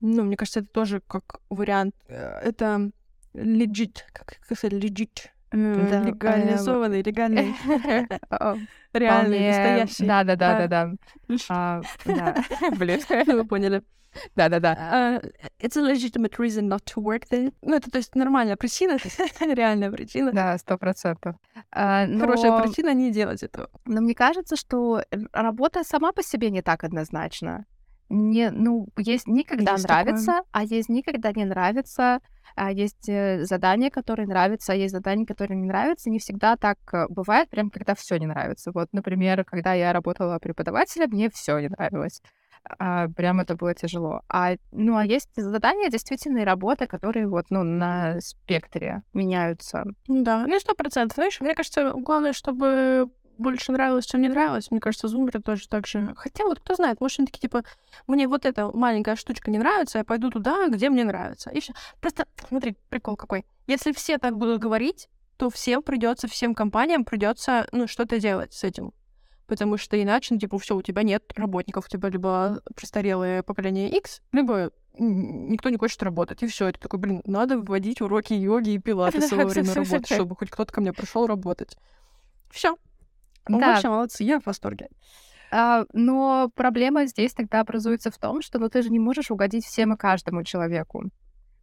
Ну, 0.00 0.22
мне 0.24 0.36
кажется, 0.36 0.60
это 0.60 0.68
тоже 0.68 1.00
как 1.06 1.40
вариант. 1.48 1.94
Э, 2.08 2.40
это 2.40 2.90
legit, 3.34 4.00
как 4.12 4.36
сказать, 4.44 4.72
legit, 4.72 5.30
да, 5.50 6.02
легализованный, 6.02 7.02
легальный, 7.02 7.54
реальный, 8.92 9.48
настоящий. 9.48 10.06
Да, 10.06 10.24
да, 10.24 10.36
да, 10.36 10.66
да, 10.66 10.92
да. 12.06 12.34
Блин, 12.76 13.00
вы 13.26 13.44
поняли. 13.44 13.82
Да-да-да. 14.34 15.20
Uh, 15.20 15.32
it's 15.60 15.76
a 15.76 15.82
legitimate 15.82 16.38
reason 16.38 16.66
not 16.66 16.82
to 16.86 17.00
work 17.00 17.28
there. 17.30 17.52
Ну, 17.62 17.76
это, 17.76 17.90
то 17.90 17.98
есть, 17.98 18.14
нормальная 18.14 18.56
причина, 18.56 18.98
реальная 19.40 19.90
причина. 19.90 20.32
Да, 20.32 20.56
сто 20.58 20.78
процентов. 20.78 21.36
Uh, 21.74 22.06
но... 22.06 22.20
Хорошая 22.20 22.62
причина 22.62 22.94
не 22.94 23.10
делать 23.10 23.42
этого. 23.42 23.70
Но 23.84 24.00
мне 24.00 24.14
кажется, 24.14 24.56
что 24.56 25.02
работа 25.32 25.84
сама 25.84 26.12
по 26.12 26.22
себе 26.22 26.50
не 26.50 26.62
так 26.62 26.84
однозначна. 26.84 27.66
Не, 28.08 28.50
ну, 28.50 28.88
есть 28.96 29.26
никогда 29.26 29.76
нравится, 29.76 30.42
а 30.50 30.64
есть 30.64 30.88
никогда 30.88 31.30
не 31.32 31.44
нравится, 31.44 32.02
а 32.14 32.20
есть 32.70 33.08
э, 33.08 33.44
задания, 33.44 33.90
которые 33.90 34.26
нравятся, 34.26 34.72
а 34.72 34.76
есть 34.76 34.92
задания, 34.92 35.26
которые 35.26 35.58
не 35.58 35.66
нравятся. 35.66 36.10
Не 36.10 36.18
всегда 36.18 36.56
так 36.56 36.78
э, 36.92 37.06
бывает, 37.08 37.48
прям 37.50 37.70
когда 37.70 37.94
все 37.94 38.16
не 38.16 38.26
нравится. 38.26 38.72
Вот, 38.72 38.88
например, 38.92 39.44
когда 39.44 39.74
я 39.74 39.92
работала 39.92 40.38
преподавателем, 40.38 41.10
мне 41.10 41.30
все 41.30 41.58
не 41.58 41.68
нравилось 41.68 42.20
а, 42.78 43.08
прям 43.08 43.40
это 43.40 43.56
было 43.56 43.74
тяжело. 43.74 44.20
А, 44.28 44.56
ну, 44.72 44.96
а 44.96 45.04
есть 45.04 45.30
задания, 45.36 45.90
действительно, 45.90 46.38
и 46.38 46.44
работы, 46.44 46.86
которые 46.86 47.26
вот, 47.26 47.46
ну, 47.50 47.62
на 47.62 48.20
спектре 48.20 49.02
меняются. 49.12 49.84
Да, 50.06 50.46
ну, 50.46 50.58
сто 50.60 50.74
процентов. 50.74 51.16
Знаешь, 51.16 51.40
мне 51.40 51.54
кажется, 51.54 51.92
главное, 51.94 52.32
чтобы 52.32 53.10
больше 53.38 53.72
нравилось, 53.72 54.06
чем 54.06 54.20
не 54.20 54.28
нравилось. 54.28 54.70
Мне 54.70 54.80
кажется, 54.80 55.08
зумеры 55.08 55.40
тоже 55.40 55.68
так 55.68 55.86
же. 55.86 56.14
Хотя 56.16 56.44
вот 56.44 56.60
кто 56.60 56.74
знает, 56.74 57.00
может, 57.00 57.20
они 57.20 57.26
такие, 57.26 57.40
типа, 57.40 57.64
мне 58.06 58.28
вот 58.28 58.44
эта 58.44 58.70
маленькая 58.76 59.16
штучка 59.16 59.50
не 59.50 59.58
нравится, 59.58 59.98
я 59.98 60.04
пойду 60.04 60.30
туда, 60.30 60.68
где 60.68 60.90
мне 60.90 61.04
нравится. 61.04 61.50
И 61.50 61.60
все. 61.60 61.72
Просто, 62.00 62.26
смотри, 62.48 62.76
прикол 62.88 63.16
какой. 63.16 63.44
Если 63.66 63.92
все 63.92 64.18
так 64.18 64.36
будут 64.36 64.60
говорить, 64.60 65.08
то 65.36 65.50
всем 65.50 65.82
придется, 65.82 66.28
всем 66.28 66.54
компаниям 66.54 67.04
придется, 67.04 67.68
ну, 67.72 67.86
что-то 67.86 68.18
делать 68.18 68.52
с 68.52 68.64
этим 68.64 68.92
потому 69.48 69.78
что 69.78 70.00
иначе, 70.00 70.34
ну, 70.34 70.40
типа, 70.40 70.58
все, 70.58 70.76
у 70.76 70.82
тебя 70.82 71.02
нет 71.02 71.32
работников, 71.34 71.86
у 71.86 71.88
тебя 71.88 72.10
либо 72.10 72.60
престарелое 72.76 73.42
поколение 73.42 73.88
X, 73.88 74.20
либо 74.30 74.70
никто 74.98 75.70
не 75.70 75.78
хочет 75.78 76.02
работать, 76.02 76.42
и 76.42 76.46
все. 76.46 76.68
Это 76.68 76.80
такой, 76.80 77.00
блин, 77.00 77.22
надо 77.24 77.58
вводить 77.58 78.00
уроки 78.00 78.34
йоги 78.34 78.70
и 78.70 78.78
пилатеса 78.78 79.36
во 79.36 79.46
время 79.46 79.72
работы, 79.74 80.14
чтобы 80.14 80.36
хоть 80.36 80.50
кто-то 80.50 80.72
ко 80.72 80.80
мне 80.80 80.92
пришел 80.92 81.26
работать. 81.26 81.76
Все. 82.50 82.76
Да. 83.48 83.72
Вообще 83.72 83.88
молодцы, 83.88 84.22
я 84.24 84.40
в 84.40 84.46
восторге. 84.46 84.88
А, 85.50 85.84
но 85.92 86.50
проблема 86.54 87.06
здесь 87.06 87.32
тогда 87.32 87.60
образуется 87.60 88.10
в 88.10 88.18
том, 88.18 88.42
что 88.42 88.58
ну, 88.58 88.68
ты 88.68 88.82
же 88.82 88.90
не 88.90 88.98
можешь 88.98 89.30
угодить 89.30 89.64
всем 89.64 89.94
и 89.94 89.96
каждому 89.96 90.44
человеку. 90.44 91.04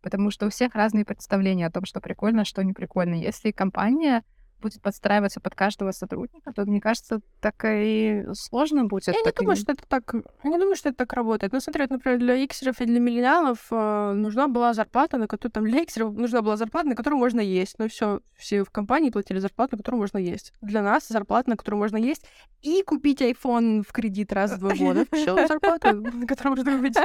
Потому 0.02 0.32
что 0.32 0.48
у 0.48 0.50
всех 0.50 0.76
разные 0.76 1.06
представления 1.06 1.68
о 1.68 1.72
том, 1.72 1.86
что 1.86 2.00
прикольно, 2.00 2.46
что 2.46 2.64
не 2.64 2.74
прикольно. 2.74 3.16
Если 3.16 3.52
компания 3.52 4.24
будет 4.66 4.82
подстраиваться 4.82 5.40
под 5.40 5.54
каждого 5.54 5.92
сотрудника, 5.92 6.52
то, 6.52 6.66
мне 6.66 6.82
кажется, 6.82 7.22
так 7.40 7.56
и 7.66 8.26
сложно 8.34 8.86
будет. 8.86 9.08
Я 9.08 9.14
не 9.14 9.32
думаю, 9.32 9.56
и... 9.56 9.60
что 9.60 9.74
это 9.74 9.84
так... 9.88 10.14
Я 10.44 10.50
не 10.50 10.58
думаю, 10.58 10.76
что 10.76 10.90
это 10.90 10.98
так 10.98 11.14
работает. 11.14 11.54
Ну, 11.54 11.60
смотри, 11.60 11.86
например, 11.88 12.20
для 12.20 12.36
иксеров 12.44 12.82
и 12.82 12.86
для 12.86 13.00
миллениалов 13.00 13.68
э, 13.72 14.14
нужна 14.14 14.48
была 14.48 14.74
зарплата, 14.74 15.18
на 15.18 15.28
которую 15.28 15.52
там 15.52 15.66
для 15.66 15.84
иксеров 15.84 16.14
нужна 16.16 16.42
была 16.42 16.58
зарплата, 16.58 16.88
на 16.88 16.96
которую 16.96 17.20
можно 17.20 17.42
есть. 17.42 17.76
Ну, 17.78 17.88
все, 17.88 18.22
все 18.36 18.64
в 18.64 18.72
компании 18.72 19.12
платили 19.12 19.38
зарплату, 19.40 19.76
на 19.76 19.78
которую 19.78 20.02
можно 20.02 20.18
есть. 20.18 20.52
Для 20.62 20.82
нас 20.82 21.08
зарплата, 21.08 21.50
на 21.52 21.58
которую 21.58 21.80
можно 21.80 21.98
есть, 21.98 22.26
и 22.64 22.82
купить 22.82 23.22
iPhone 23.22 23.84
в 23.88 23.92
кредит 23.92 24.34
раз 24.34 24.52
в 24.52 24.58
два 24.58 24.74
года. 24.74 25.06
Все, 25.12 25.48
зарплата, 25.48 25.94
на 25.94 26.26
которую 26.26 26.56
можно 26.58 26.78
купить 26.78 26.98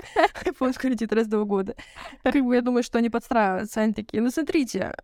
iPhone 0.45 0.73
в 0.73 0.79
кредит 0.79 1.13
раз 1.13 1.27
в 1.27 1.31
два 1.31 1.45
года. 1.45 1.75
Я 2.25 2.63
думаю, 2.63 2.83
что 2.83 2.99
они 2.99 3.11
подстраиваются. 3.11 3.83
Они 3.83 3.93
такие, 3.93 4.23
ну, 4.23 4.31
смотрите, 4.31 4.95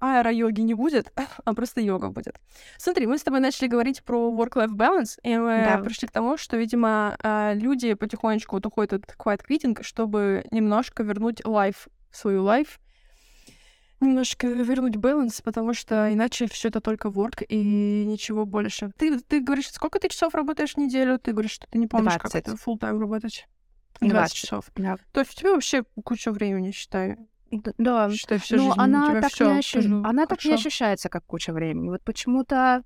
аэро-йоги 0.00 0.62
не 0.62 0.74
будет, 0.74 1.12
а 1.44 1.54
просто 1.54 1.80
йога 1.80 2.08
будет. 2.08 2.40
Смотри, 2.78 3.06
мы 3.06 3.18
с 3.18 3.22
тобой 3.22 3.40
начали 3.40 3.68
говорить 3.68 4.02
про 4.02 4.30
work-life 4.30 4.74
balance, 4.74 5.18
и 5.22 5.36
мы 5.36 5.64
да. 5.64 5.78
пришли 5.78 6.08
к 6.08 6.10
тому, 6.10 6.36
что, 6.36 6.56
видимо, 6.56 7.16
а, 7.22 7.52
люди 7.54 7.94
потихонечку 7.94 8.56
вот 8.56 8.66
уходят 8.66 8.92
от 8.92 9.16
quiet 9.16 9.42
quitting, 9.48 9.82
чтобы 9.82 10.44
немножко 10.50 11.02
вернуть 11.02 11.40
life 11.42 11.88
свою 12.10 12.44
life, 12.44 12.78
немножко 14.00 14.46
вернуть 14.46 14.96
баланс, 14.96 15.40
потому 15.42 15.74
что 15.74 16.12
иначе 16.12 16.46
все 16.46 16.68
это 16.68 16.80
только 16.80 17.08
work 17.08 17.44
и 17.44 18.04
ничего 18.04 18.46
больше. 18.46 18.92
Ты, 18.96 19.20
ты 19.20 19.40
говоришь, 19.40 19.70
сколько 19.70 19.98
ты 19.98 20.08
часов 20.08 20.34
работаешь 20.34 20.74
в 20.74 20.78
неделю? 20.78 21.18
Ты 21.18 21.32
говоришь, 21.32 21.52
что 21.52 21.66
ты 21.68 21.78
не 21.78 21.86
помнишь, 21.86 22.14
20. 22.14 22.22
как 22.22 22.34
это 22.34 22.52
full 22.52 22.78
time 22.78 22.98
работать. 22.98 23.46
20, 24.00 24.12
20 24.14 24.34
часов. 24.34 24.64
Да. 24.76 24.96
То 25.12 25.20
есть 25.20 25.32
у 25.32 25.40
тебя 25.40 25.52
вообще 25.52 25.84
куча 26.04 26.32
времени, 26.32 26.70
считаю. 26.70 27.28
Да, 27.50 28.10
что 28.10 28.38
всю 28.38 28.56
но 28.56 28.62
жизнь 28.62 28.74
она 28.76 29.20
так, 29.20 29.32
всё 29.32 29.52
не 29.52 29.58
ощу... 29.58 29.78
она 30.04 30.26
так 30.26 30.44
не 30.44 30.54
ощущается, 30.54 31.08
как 31.08 31.24
куча 31.26 31.52
времени. 31.52 31.88
Вот 31.88 32.02
почему-то 32.02 32.84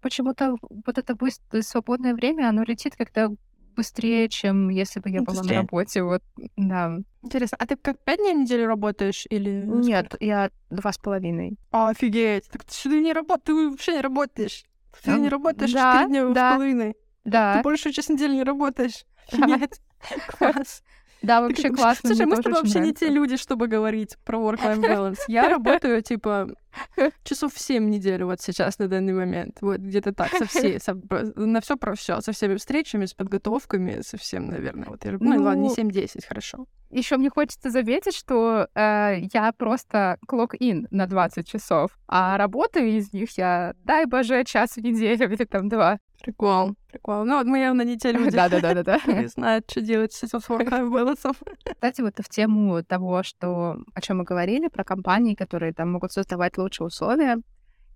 почему-то 0.00 0.56
вот 0.62 0.98
это 0.98 1.16
быстрое 1.16 1.62
свободное 1.62 2.14
время, 2.14 2.48
оно 2.48 2.62
летит, 2.62 2.94
когда 2.96 3.28
быстрее, 3.76 4.28
чем 4.28 4.70
если 4.70 5.00
бы 5.00 5.10
я 5.10 5.22
была 5.22 5.38
Быстрее. 5.40 5.56
на 5.56 5.62
работе. 5.62 6.02
Вот, 6.02 6.22
да. 6.56 6.98
Интересно, 7.22 7.58
а 7.60 7.66
ты 7.66 7.76
как 7.76 7.98
пять 8.04 8.18
дней 8.18 8.34
в 8.34 8.38
неделю 8.38 8.66
работаешь 8.66 9.26
или... 9.28 9.62
Нет, 9.66 10.14
я 10.20 10.50
два 10.70 10.92
с 10.92 10.98
половиной. 10.98 11.58
Офигеть, 11.70 12.48
так 12.50 12.64
ты 12.64 12.72
сюда 12.72 12.98
не 13.00 13.12
работаешь, 13.12 13.42
ты 13.44 13.70
вообще 13.70 13.92
не 13.92 14.00
работаешь. 14.00 14.64
Ты 15.02 15.10
Ам, 15.10 15.22
не 15.22 15.28
работаешь 15.28 15.72
да, 15.72 16.06
дня 16.06 16.26
да. 16.28 16.52
с 16.52 16.54
половиной. 16.54 16.96
Да, 17.24 17.56
Ты 17.56 17.62
большую 17.62 17.92
часть 17.92 18.08
недели 18.08 18.34
не 18.34 18.44
работаешь. 18.44 19.04
Офигеть. 19.30 19.80
Класс. 20.38 20.82
Да, 21.26 21.40
вообще 21.40 21.70
классно. 21.70 22.08
Слушай, 22.10 22.26
мы 22.26 22.36
с 22.36 22.40
тобой 22.40 22.60
вообще 22.60 22.80
не 22.80 22.92
те 22.92 23.08
люди, 23.08 23.36
чтобы 23.36 23.68
говорить 23.68 24.16
про 24.24 24.38
work-life 24.38 24.80
balance. 24.80 25.18
Я 25.28 25.48
работаю, 25.48 26.02
типа, 26.02 26.48
часов 27.24 27.54
в 27.54 27.60
семь 27.60 27.86
в 27.86 27.88
неделю 27.88 28.26
вот 28.26 28.40
сейчас, 28.40 28.78
на 28.78 28.88
данный 28.88 29.12
момент. 29.12 29.58
Вот 29.60 29.78
где-то 29.80 30.12
так, 30.12 30.30
со 30.30 30.46
всей, 30.46 30.80
со- 30.80 30.98
на 31.36 31.60
все 31.60 31.76
про 31.76 31.94
все, 31.94 32.20
со 32.20 32.32
всеми 32.32 32.56
встречами, 32.56 33.06
с 33.06 33.14
подготовками, 33.14 34.00
со 34.02 34.16
всем, 34.16 34.46
наверное. 34.46 34.88
Вот 34.88 35.04
я, 35.04 35.12
люблю. 35.12 35.28
ну, 35.28 35.42
ладно, 35.42 35.62
не 35.62 35.68
Ну, 35.68 35.74
7-10, 35.90 36.26
хорошо. 36.26 36.66
Еще 36.90 37.16
мне 37.16 37.30
хочется 37.30 37.70
заметить, 37.70 38.14
что 38.14 38.68
э, 38.74 39.16
я 39.32 39.52
просто 39.52 40.18
клок-ин 40.26 40.86
на 40.90 41.06
20 41.06 41.46
часов, 41.46 41.90
а 42.06 42.36
работаю 42.38 42.88
из 42.88 43.12
них 43.12 43.36
я, 43.36 43.74
дай 43.84 44.06
боже, 44.06 44.44
час 44.44 44.76
в 44.76 44.80
неделю 44.80 45.28
или 45.32 45.44
там 45.44 45.68
два. 45.68 45.98
Прикол, 46.22 46.74
прикол. 46.96 47.24
Ну, 47.24 47.38
вот 47.38 47.46
мы 47.46 47.58
явно 47.58 47.82
не 47.82 47.96
те 47.96 48.12
люди, 48.12 48.30
Да-да-да-да-да. 48.30 48.98
которые 48.98 49.28
знают, 49.28 49.70
что 49.70 49.80
делать 49.80 50.12
с 50.12 50.22
этим 50.22 50.38
work-life 50.38 50.90
balance. 50.90 51.36
Кстати, 51.74 52.00
вот 52.00 52.14
в 52.18 52.28
тему 52.28 52.82
того, 52.82 53.22
что, 53.22 53.76
о 53.94 54.00
чем 54.00 54.18
мы 54.18 54.24
говорили, 54.24 54.68
про 54.68 54.84
компании, 54.84 55.34
которые 55.34 55.72
там 55.72 55.92
могут 55.92 56.12
создавать 56.12 56.58
лучшие 56.58 56.86
условия, 56.86 57.38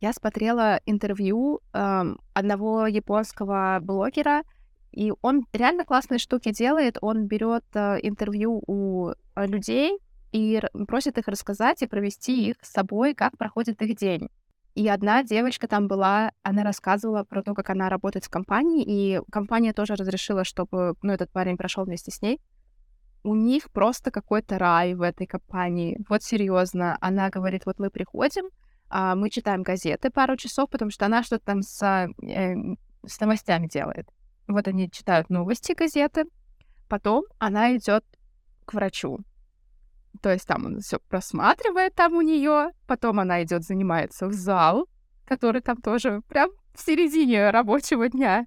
я 0.01 0.13
смотрела 0.13 0.81
интервью 0.87 1.61
эм, 1.75 2.19
одного 2.33 2.87
японского 2.87 3.79
блогера, 3.83 4.43
и 4.93 5.13
он 5.21 5.47
реально 5.53 5.85
классные 5.85 6.19
штуки 6.19 6.53
делает. 6.53 6.97
Он 7.03 7.27
берет 7.27 7.65
э, 7.75 7.99
интервью 8.03 8.63
у 8.67 9.11
э, 9.11 9.47
людей 9.47 9.99
и 10.33 10.61
просит 10.89 11.19
их 11.19 11.29
рассказать 11.29 11.83
и 11.83 11.87
провести 11.87 12.49
их 12.49 12.57
с 12.63 12.73
собой, 12.73 13.15
как 13.15 13.37
проходит 13.37 13.83
их 13.83 13.97
день. 13.97 14.31
И 14.81 14.89
одна 14.89 15.23
девочка 15.23 15.69
там 15.69 15.89
была, 15.89 16.33
она 16.43 16.63
рассказывала 16.65 17.23
про 17.25 17.43
то, 17.43 17.53
как 17.53 17.69
она 17.69 17.91
работает 17.91 18.25
в 18.25 18.31
компании, 18.31 18.83
и 18.87 19.21
компания 19.31 19.75
тоже 19.75 19.95
разрешила, 19.95 20.43
чтобы 20.43 20.95
ну, 21.03 21.13
этот 21.13 21.31
парень 21.31 21.59
прошел 21.59 21.85
вместе 21.85 22.11
с 22.11 22.23
ней 22.23 22.41
у 23.23 23.35
них 23.35 23.71
просто 23.71 24.11
какой-то 24.11 24.59
рай 24.59 24.95
в 24.95 25.03
этой 25.03 25.27
компании. 25.27 25.99
Вот 26.09 26.23
серьезно. 26.23 26.97
Она 27.03 27.29
говорит, 27.29 27.67
вот 27.67 27.79
мы 27.79 27.91
приходим, 27.91 28.45
а, 28.89 29.15
мы 29.15 29.29
читаем 29.29 29.63
газеты 29.63 30.11
пару 30.11 30.37
часов, 30.39 30.71
потому 30.71 30.91
что 30.91 31.05
она 31.05 31.23
что-то 31.23 31.45
там 31.45 31.61
с, 31.61 31.83
э, 32.23 32.55
с 33.07 33.21
новостями 33.21 33.67
делает. 33.67 34.09
Вот 34.49 34.67
они 34.69 34.91
читают 34.91 35.29
новости 35.29 35.73
газеты, 35.73 36.25
потом 36.89 37.25
она 37.39 37.77
идет 37.77 38.05
к 38.65 38.73
врачу. 38.73 39.19
То 40.23 40.33
есть 40.33 40.47
там 40.47 40.67
он 40.67 40.81
все 40.81 40.99
просматривает 40.99 41.95
там 41.95 42.15
у 42.15 42.21
нее, 42.21 42.71
потом 42.87 43.21
она 43.21 43.43
идет 43.43 43.63
занимается 43.65 44.27
в 44.27 44.33
зал, 44.33 44.89
который 45.27 45.61
там 45.61 45.77
тоже 45.77 46.23
прям 46.29 46.51
в 46.75 46.81
середине 46.81 47.51
рабочего 47.51 48.09
дня. 48.09 48.47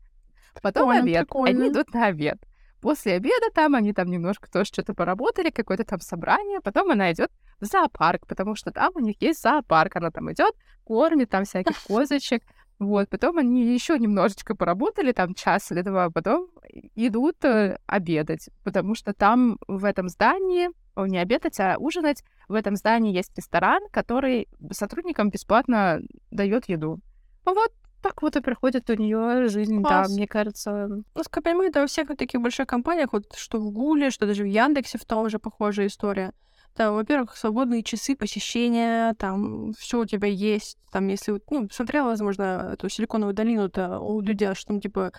Потом 0.62 0.89
Прикольно, 0.89 1.02
обед. 1.02 1.28
прикольно. 1.28 1.60
Они 1.62 1.69
идут 1.69 1.93
на 1.93 2.06
обед. 2.08 2.38
После 2.82 3.13
обеда 3.13 3.47
там 3.54 3.76
они 3.76 3.93
там 3.93 4.10
немножко 4.10 4.52
тоже 4.52 4.65
что-то 4.65 4.93
поработали, 4.93 5.49
какое-то 5.49 5.86
там 5.86 5.99
собрание. 6.02 6.60
Потом 6.60 6.91
она 6.91 7.12
идет 7.12 7.32
в 7.60 7.65
зоопарк, 7.65 8.28
потому 8.28 8.56
что 8.56 8.71
там 8.71 8.91
у 8.95 8.99
них 8.99 9.15
есть 9.21 9.41
зоопарк. 9.41 9.95
Она 9.95 10.12
там 10.12 10.32
идет, 10.32 10.54
кормит 10.84 11.30
там 11.30 11.45
всяких 11.45 11.82
козочек. 11.88 12.43
Вот, 12.80 13.10
потом 13.10 13.38
они 13.38 13.73
еще 13.73 13.97
немножечко 13.97 14.56
поработали, 14.56 15.13
там 15.13 15.34
час 15.34 15.71
или 15.71 15.82
два, 15.82 16.10
потом 16.10 16.49
идут 16.95 17.45
э, 17.45 17.78
обедать, 17.86 18.49
потому 18.63 18.95
что 18.95 19.13
там 19.13 19.58
в 19.67 19.86
этом 19.86 20.10
здании, 20.10 20.69
не 20.95 21.17
обедать, 21.17 21.60
а 21.60 21.75
ужинать, 21.77 22.23
в 22.47 22.53
этом 22.53 22.75
здании 22.75 23.15
есть 23.15 23.36
ресторан, 23.38 23.82
который 23.91 24.47
сотрудникам 24.71 25.29
бесплатно 25.29 26.01
дает 26.32 26.69
еду. 26.69 26.99
Вот 27.45 27.71
так 28.03 28.21
вот 28.21 28.36
и 28.36 28.41
проходит 28.41 28.89
у 28.89 28.95
нее 28.95 29.47
жизнь, 29.47 29.82
Класс. 29.82 30.10
да, 30.10 30.13
мне 30.13 30.27
кажется. 30.27 30.88
Ну, 30.89 31.23
скажем, 31.23 31.43
понимаю, 31.43 31.69
это 31.69 31.79
во 31.79 31.88
всех 31.88 32.10
вот 32.10 32.17
таких 32.17 32.41
больших 32.41 32.67
компаниях, 32.67 33.13
вот 33.13 33.34
что 33.36 33.60
в 33.60 33.71
Гуле, 33.71 34.12
что 34.12 34.27
даже 34.27 34.43
в 34.43 34.47
Яндексе 34.47 34.97
в 34.97 35.06
том 35.06 35.29
же 35.29 35.39
похожая 35.39 35.88
история. 35.88 36.34
Там, 36.75 36.95
во-первых, 36.95 37.38
свободные 37.38 37.84
часы 37.84 38.15
посещения, 38.15 39.13
там 39.13 39.73
все 39.73 40.01
у 40.01 40.06
тебя 40.06 40.27
есть. 40.27 40.77
Там, 40.91 41.08
если 41.08 41.39
ну, 41.49 41.69
смотрела, 41.71 42.08
возможно, 42.08 42.71
эту 42.73 42.89
силиконовую 42.89 43.36
долину-то 43.36 43.99
у 43.99 44.21
Дудя, 44.21 44.56
что 44.56 44.67
там, 44.67 44.82
типа, 44.82 45.13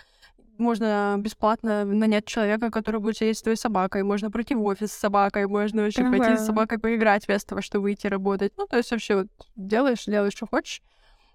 можно 0.57 1.15
бесплатно 1.19 1.85
нанять 1.85 2.25
человека, 2.25 2.71
который 2.71 2.99
будет 2.99 3.17
сидеть 3.17 3.37
с 3.37 3.41
твоей 3.41 3.57
собакой, 3.57 4.03
можно 4.03 4.31
пройти 4.31 4.55
в 4.55 4.63
офис 4.63 4.91
с 4.91 4.97
собакой, 4.97 5.47
можно 5.47 5.83
вообще 5.83 6.01
пойти 6.01 6.31
Ага. 6.31 6.37
с 6.37 6.45
собакой 6.45 6.79
поиграть 6.79 7.27
вместо 7.27 7.49
того, 7.49 7.61
чтобы 7.61 7.83
выйти 7.83 8.07
работать. 8.07 8.53
Ну, 8.57 8.67
то 8.67 8.77
есть 8.77 8.91
вообще 8.91 9.15
вот 9.15 9.27
делаешь, 9.55 10.05
делаешь, 10.05 10.33
что 10.33 10.47
хочешь. 10.47 10.81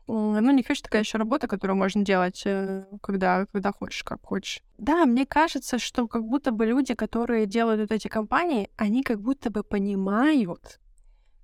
Ну, 0.07 0.51
не 0.51 0.65
хочешь, 0.65 0.83
такая 0.83 1.03
еще 1.03 1.19
работа, 1.19 1.47
которую 1.47 1.77
можно 1.77 2.05
делать, 2.05 2.43
э, 2.45 2.85
когда, 3.01 3.47
когда 3.53 3.73
хочешь, 3.73 4.03
как 4.03 4.19
хочешь. 4.25 4.61
Да, 4.79 5.07
мне 5.07 5.25
кажется, 5.25 5.79
что 5.79 6.09
как 6.09 6.25
будто 6.25 6.51
бы 6.51 6.67
люди, 6.67 6.95
которые 6.95 7.47
делают 7.47 7.81
вот 7.81 7.93
эти 7.93 8.09
компании, 8.09 8.71
они 8.77 9.03
как 9.05 9.21
будто 9.21 9.51
бы 9.51 9.63
понимают, 9.63 10.81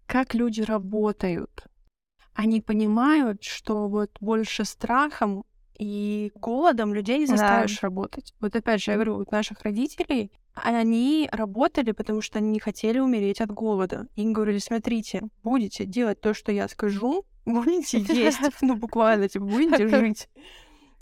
как 0.07 0.35
люди 0.35 0.63
работают. 0.63 1.67
Они 2.35 2.61
понимают, 2.61 3.45
что 3.45 3.89
вот 3.89 4.11
больше 4.21 4.65
страхом 4.65 5.45
и 5.79 6.33
голодом 6.35 6.95
людей 6.95 7.19
не 7.19 7.27
Да. 7.27 7.37
заставишь 7.37 7.83
работать. 7.83 8.35
Вот 8.41 8.55
опять 8.57 8.83
же, 8.83 8.91
я 8.93 8.97
говорю, 8.97 9.17
вот 9.17 9.31
наших 9.33 9.63
родителей, 9.63 10.31
они 10.55 11.29
работали, 11.33 11.93
потому 11.93 12.23
что 12.23 12.39
они 12.39 12.51
не 12.51 12.61
хотели 12.61 12.99
умереть 12.99 13.41
от 13.41 13.51
голода. 13.51 14.07
Им 14.17 14.33
говорили, 14.33 14.59
смотрите, 14.59 15.23
будете 15.43 15.85
делать 15.85 16.21
то, 16.21 16.35
что 16.35 16.53
я 16.53 16.69
скажу, 16.69 17.25
будете 17.45 17.99
есть, 18.15 18.41
ну 18.63 18.77
буквально, 18.77 19.29
типа, 19.29 19.45
будете 19.45 19.87
жить. 20.01 20.29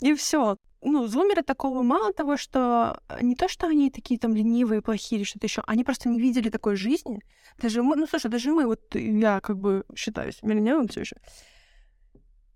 И 0.01 0.13
все. 0.13 0.57
Ну, 0.87 1.07
зумеры 1.07 1.41
такого 1.41 1.81
мало 1.81 2.13
того, 2.13 2.37
что 2.37 2.99
э, 3.09 3.17
не 3.23 3.35
то, 3.35 3.47
что 3.47 3.65
они 3.65 3.89
такие 3.89 4.19
там 4.19 4.35
ленивые, 4.35 4.83
плохие 4.83 5.17
или 5.19 5.25
что-то 5.25 5.47
еще, 5.47 5.63
они 5.65 5.83
просто 5.83 6.09
не 6.09 6.19
видели 6.19 6.49
такой 6.49 6.75
жизни. 6.75 7.21
Даже 7.57 7.81
мы, 7.81 7.95
ну 7.95 8.05
слушай, 8.05 8.29
даже 8.29 8.51
мы, 8.51 8.67
вот 8.67 8.93
я 8.93 9.39
как 9.39 9.57
бы 9.57 9.83
считаюсь 9.95 10.43
миллионером 10.43 10.87
все 10.87 10.99
еще. 10.99 11.15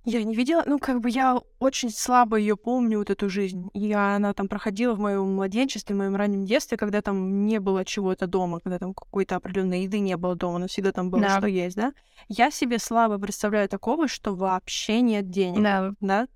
Я 0.06 0.24
не 0.24 0.34
видела, 0.34 0.64
ну, 0.66 0.80
как 0.80 1.02
бы 1.02 1.10
я 1.10 1.40
очень 1.60 1.90
слабо 1.92 2.38
ее 2.38 2.56
помню, 2.56 3.00
вот 3.00 3.10
эту 3.10 3.30
жизнь. 3.30 3.70
И 3.74 3.92
она 3.94 4.34
там 4.34 4.48
проходила 4.48 4.94
в 4.96 5.00
моем 5.00 5.36
младенчестве, 5.36 5.94
в 5.94 6.00
моем 6.00 6.16
раннем 6.16 6.46
детстве, 6.46 6.78
когда 6.78 7.02
там 7.02 7.46
не 7.46 7.60
было 7.60 7.84
чего-то 7.84 8.26
дома, 8.26 8.60
когда 8.62 8.80
там 8.80 8.94
какой-то 8.94 9.36
определенной 9.36 9.84
еды 9.84 10.00
не 10.00 10.16
было 10.18 10.36
дома, 10.36 10.58
но 10.60 10.68
всегда 10.68 10.92
там 10.94 11.10
было 11.10 11.22
Да. 11.22 11.38
что 11.38 11.48
есть, 11.48 11.76
да? 11.76 11.94
Я 12.30 12.50
себе 12.50 12.80
слабо 12.80 13.18
представляю 13.20 13.68
такого, 13.68 14.08
что 14.08 14.34
вообще 14.36 15.02
нет 15.02 15.30
денег, 15.30 15.62
Да. 15.62 15.92
да? 16.00 16.28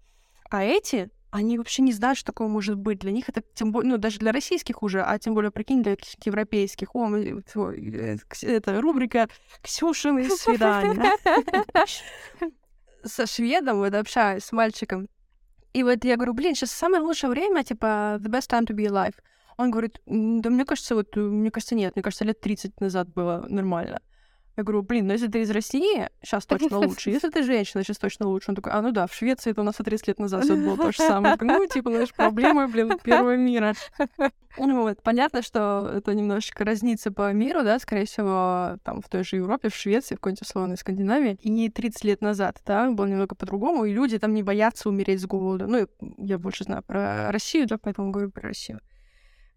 А 0.49 0.63
эти, 0.63 1.09
они 1.31 1.57
вообще 1.57 1.81
не 1.81 1.93
знают, 1.93 2.17
что 2.19 2.27
такое 2.27 2.49
может 2.49 2.75
быть. 2.77 2.99
Для 2.99 3.11
них 3.11 3.29
это 3.29 3.41
тем 3.55 3.71
более, 3.71 3.91
ну, 3.93 3.97
даже 3.97 4.19
для 4.19 4.31
российских 4.33 4.83
уже, 4.83 5.01
а 5.01 5.17
тем 5.17 5.33
более, 5.33 5.51
прикинь, 5.51 5.81
для 5.81 5.95
каких-то 5.95 6.21
европейских. 6.29 6.93
О, 6.95 7.07
мы, 7.07 7.23
э, 7.23 8.17
кс- 8.29 8.45
это 8.47 8.81
рубрика 8.81 9.29
«Ксюшины 9.63 10.29
свидания». 10.29 11.11
Со 13.03 13.25
шведом 13.25 13.77
вот 13.77 13.93
общаюсь, 13.93 14.43
с 14.43 14.51
мальчиком. 14.51 15.07
И 15.73 15.83
вот 15.83 16.05
я 16.05 16.15
говорю, 16.15 16.33
блин, 16.33 16.55
сейчас 16.55 16.71
самое 16.71 17.01
лучшее 17.01 17.29
время, 17.29 17.63
типа, 17.63 18.19
the 18.19 18.29
best 18.29 18.49
time 18.49 18.65
to 18.65 18.75
be 18.75 18.85
alive. 18.85 19.15
Он 19.57 19.71
говорит, 19.71 20.01
«М, 20.07 20.41
да 20.41 20.49
мне 20.49 20.65
кажется, 20.65 20.95
вот, 20.95 21.15
э, 21.17 21.19
мне 21.19 21.51
кажется, 21.51 21.75
нет, 21.75 21.95
мне 21.95 22.03
кажется, 22.03 22.25
лет 22.25 22.39
30 22.39 22.79
назад 22.79 23.09
было 23.13 23.45
нормально. 23.49 23.99
Я 24.55 24.63
говорю, 24.63 24.83
блин, 24.83 25.07
ну 25.07 25.13
если 25.13 25.27
ты 25.27 25.41
из 25.41 25.49
России, 25.49 26.09
сейчас 26.21 26.45
точно 26.45 26.77
лучше. 26.77 27.09
Если 27.09 27.29
ты 27.29 27.41
женщина, 27.43 27.83
сейчас 27.83 27.97
точно 27.97 28.27
лучше. 28.27 28.51
Он 28.51 28.55
такой, 28.55 28.71
а 28.71 28.81
ну 28.81 28.91
да, 28.91 29.07
в 29.07 29.13
Швеции 29.13 29.51
это 29.51 29.61
у 29.61 29.63
нас 29.63 29.79
и 29.79 29.83
30 29.83 30.07
лет 30.09 30.19
назад 30.19 30.43
все 30.43 30.55
было 30.55 30.77
то 30.77 30.91
же 30.91 30.97
самое. 30.97 31.37
Ну, 31.41 31.65
типа, 31.67 31.91
знаешь, 31.91 32.13
проблемы, 32.13 32.67
блин, 32.67 32.97
первого 33.03 33.35
мира. 33.35 33.73
Ну 34.57 34.83
вот, 34.83 35.01
понятно, 35.01 35.41
что 35.41 35.91
это 35.95 36.13
немножечко 36.13 36.63
разнится 36.63 37.11
по 37.11 37.33
миру, 37.33 37.63
да, 37.63 37.79
скорее 37.79 38.05
всего, 38.05 38.77
там 38.83 39.01
в 39.01 39.09
той 39.09 39.23
же 39.23 39.37
Европе, 39.37 39.69
в 39.69 39.75
Швеции, 39.75 40.13
в 40.13 40.19
какой-нибудь 40.19 40.43
условной 40.43 40.77
Скандинавии. 40.77 41.37
И 41.41 41.69
30 41.69 42.03
лет 42.03 42.21
назад, 42.21 42.61
да, 42.65 42.91
было 42.91 43.07
немного 43.07 43.33
по-другому, 43.33 43.85
и 43.85 43.93
люди 43.93 44.19
там 44.19 44.33
не 44.33 44.43
боятся 44.43 44.89
умереть 44.89 45.21
с 45.21 45.25
голоду. 45.25 45.67
Ну, 45.67 45.87
я 46.17 46.37
больше 46.37 46.65
знаю 46.65 46.83
про 46.83 47.31
Россию, 47.31 47.67
да, 47.67 47.79
поэтому 47.79 48.11
говорю 48.11 48.29
про 48.29 48.49
Россию. 48.49 48.79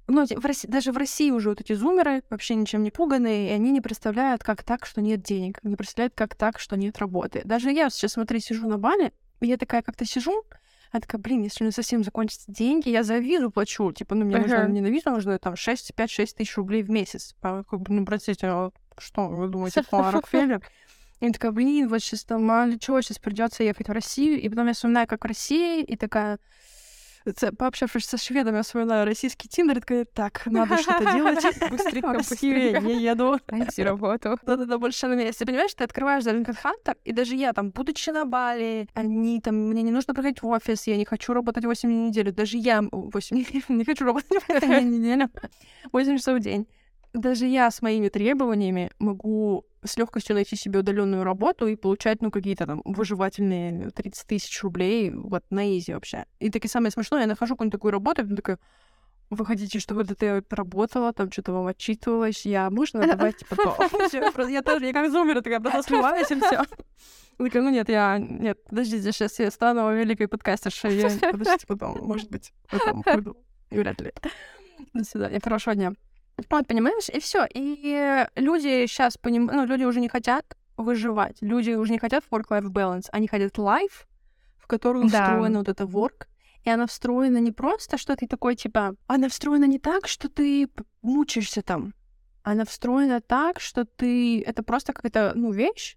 Ну, 0.08 0.24
в 0.24 0.44
России, 0.46 0.68
даже 0.68 0.92
в 0.92 0.96
России 0.96 1.30
уже 1.30 1.48
вот 1.48 1.60
эти 1.60 1.72
зумеры 1.72 2.22
вообще 2.30 2.54
ничем 2.54 2.82
не 2.82 2.90
пуганные, 2.90 3.50
и 3.50 3.52
они 3.52 3.72
не 3.72 3.80
представляют, 3.80 4.44
как 4.44 4.62
так, 4.62 4.86
что 4.86 5.00
нет 5.00 5.22
денег, 5.22 5.58
не 5.64 5.74
представляют, 5.74 6.14
как 6.14 6.36
так, 6.36 6.60
что 6.60 6.76
нет 6.76 6.98
работы. 6.98 7.42
Даже 7.44 7.72
я 7.72 7.90
сейчас, 7.90 8.12
смотри, 8.12 8.38
сижу 8.40 8.68
на 8.68 8.78
Бали, 8.78 9.12
и 9.40 9.46
я 9.46 9.56
такая 9.56 9.82
как-то 9.82 10.04
сижу, 10.04 10.44
я 10.92 11.00
такая, 11.00 11.20
блин, 11.20 11.42
если 11.42 11.62
у 11.62 11.66
меня 11.66 11.72
совсем 11.72 12.04
закончатся 12.04 12.50
деньги, 12.50 12.88
я 12.88 13.02
за 13.02 13.18
визу 13.18 13.50
плачу. 13.50 13.92
Типа, 13.92 14.14
ну, 14.14 14.24
мне 14.24 14.38
нужно 14.38 14.62
Ага. 14.62 14.72
не 14.72 14.80
на 14.80 14.86
визу, 14.86 15.10
нужно 15.10 15.38
там 15.38 15.56
6, 15.56 15.92
5-6 15.96 16.36
тысяч 16.36 16.56
рублей 16.56 16.82
в 16.82 16.90
месяц. 16.90 17.34
А, 17.42 17.64
как 17.64 17.80
бы, 17.80 17.92
ну, 17.92 18.06
простите, 18.06 18.46
а 18.46 18.70
что 18.98 19.28
вы 19.28 19.48
думаете, 19.48 19.82
по 19.82 20.10
Рокфеллер? 20.10 20.62
И 21.20 21.30
такая, 21.32 21.50
блин, 21.50 21.88
вот 21.88 22.00
сейчас 22.00 22.24
там, 22.24 22.50
а 22.50 22.70
что, 22.80 23.00
сейчас 23.00 23.18
придется 23.18 23.62
ехать 23.62 23.88
в 23.88 23.92
Россию. 23.92 24.40
И 24.40 24.48
потом 24.48 24.66
я 24.68 24.74
вспоминаю, 24.74 25.06
как 25.06 25.24
в 25.24 25.26
России, 25.26 25.82
и 25.82 25.96
такая, 25.96 26.38
Це, 27.34 27.52
пообщавшись 27.52 28.06
со 28.06 28.16
шведами, 28.16 28.56
я 28.56 28.62
вспоминаю 28.62 29.04
российский 29.04 29.48
тиндер, 29.48 29.78
и 29.78 29.80
такая, 29.80 30.04
так, 30.04 30.42
надо 30.46 30.76
что-то 30.78 31.12
делать. 31.12 31.44
Быстренько, 31.70 32.12
быстрее, 32.18 32.70
я 32.70 33.10
еду. 33.10 33.38
Найти 33.50 33.82
работу. 33.82 34.38
Да-да-да, 34.46 34.78
больше 34.78 35.08
на 35.08 35.14
месте. 35.14 35.44
Понимаешь, 35.44 35.74
ты 35.74 35.84
открываешь 35.84 36.22
за 36.22 36.32
Хантер, 36.32 36.96
и 37.04 37.12
даже 37.12 37.34
я 37.34 37.52
там, 37.52 37.70
будучи 37.70 38.10
на 38.10 38.24
Бали, 38.24 38.88
они 38.94 39.40
там, 39.40 39.56
мне 39.56 39.82
не 39.82 39.90
нужно 39.90 40.14
приходить 40.14 40.42
в 40.42 40.46
офис, 40.46 40.86
я 40.86 40.96
не 40.96 41.04
хочу 41.04 41.32
работать 41.32 41.64
8 41.64 41.88
дней 41.88 41.98
в 41.98 42.08
неделю. 42.08 42.32
Даже 42.32 42.58
я 42.58 42.82
8 42.92 43.36
не 43.68 43.84
хочу 43.84 44.04
работать 44.04 44.30
8 44.48 44.68
дней 44.68 44.80
в 44.80 44.84
неделю. 44.84 45.30
8 45.92 46.16
часов 46.18 46.38
в 46.38 46.40
день. 46.40 46.66
Даже 47.12 47.46
я 47.46 47.70
с 47.70 47.82
моими 47.82 48.08
требованиями 48.08 48.90
могу 48.98 49.64
с 49.86 49.96
легкостью 49.96 50.34
найти 50.34 50.56
себе 50.56 50.80
удаленную 50.80 51.24
работу 51.24 51.66
и 51.66 51.76
получать, 51.76 52.22
ну, 52.22 52.30
какие-то 52.30 52.66
там 52.66 52.82
выживательные 52.84 53.90
30 53.90 54.26
тысяч 54.26 54.62
рублей 54.62 55.10
вот 55.10 55.44
на 55.50 55.76
изи 55.78 55.92
вообще. 55.92 56.26
И 56.40 56.50
таки 56.50 56.68
самое 56.68 56.90
смешное, 56.90 57.22
я 57.22 57.26
нахожу 57.26 57.54
какую-нибудь 57.54 57.72
такую 57.72 57.92
работу, 57.92 58.24
и 58.24 58.36
такая, 58.36 58.58
вы 59.30 59.44
хотите, 59.44 59.80
чтобы 59.80 60.02
это 60.02 60.42
работала, 60.50 61.12
там 61.12 61.30
что-то 61.30 61.52
вам 61.52 61.66
отчитывалось, 61.66 62.46
я 62.46 62.70
можно 62.70 63.06
давайте 63.06 63.44
потом. 63.48 63.74
Я 64.12 64.62
тоже, 64.62 64.86
я 64.86 64.92
как 64.92 65.10
зумер, 65.10 65.42
такая 65.42 65.60
просто 65.60 65.82
сливаюсь 65.82 66.30
и 66.30 66.40
все. 66.40 66.62
Такая, 67.38 67.62
ну 67.62 67.70
нет, 67.70 67.88
я... 67.88 68.18
Нет, 68.18 68.62
подождите, 68.64 69.12
сейчас 69.12 69.38
я 69.38 69.50
стану 69.50 69.94
великой 69.94 70.28
подкастершей. 70.28 70.96
Я... 70.96 71.10
Подождите, 71.10 71.66
потом, 71.66 71.98
может 71.98 72.30
быть, 72.30 72.52
потом 72.70 73.02
пойду. 73.02 73.36
Вряд 73.70 74.00
ли. 74.00 74.12
До 74.94 75.04
свидания. 75.04 75.40
Хорошего 75.42 75.74
дня. 75.74 75.92
Вот, 76.50 76.66
понимаешь, 76.66 77.08
и 77.08 77.18
все. 77.18 77.46
И 77.54 78.26
люди 78.36 78.86
сейчас 78.86 79.16
понимают, 79.16 79.54
ну, 79.54 79.66
люди 79.66 79.84
уже 79.84 80.00
не 80.00 80.08
хотят 80.08 80.56
выживать. 80.76 81.38
Люди 81.40 81.70
уже 81.70 81.92
не 81.92 81.98
хотят 81.98 82.24
work-life 82.30 82.68
balance. 82.70 83.08
Они 83.12 83.26
хотят 83.26 83.56
life, 83.58 84.06
в 84.58 84.66
которую 84.66 85.08
да. 85.08 85.24
встроена 85.24 85.58
вот 85.58 85.68
эта 85.68 85.84
work. 85.84 86.26
И 86.64 86.70
она 86.70 86.86
встроена 86.86 87.38
не 87.38 87.52
просто, 87.52 87.96
что 87.96 88.16
ты 88.16 88.26
такой, 88.26 88.56
типа... 88.56 88.96
Она 89.06 89.28
встроена 89.28 89.64
не 89.64 89.78
так, 89.78 90.08
что 90.08 90.28
ты 90.28 90.68
мучаешься 91.00 91.62
там. 91.62 91.94
Она 92.42 92.64
встроена 92.64 93.20
так, 93.20 93.60
что 93.60 93.84
ты... 93.84 94.42
Это 94.42 94.62
просто 94.62 94.92
какая-то, 94.92 95.32
ну, 95.34 95.52
вещь, 95.52 95.96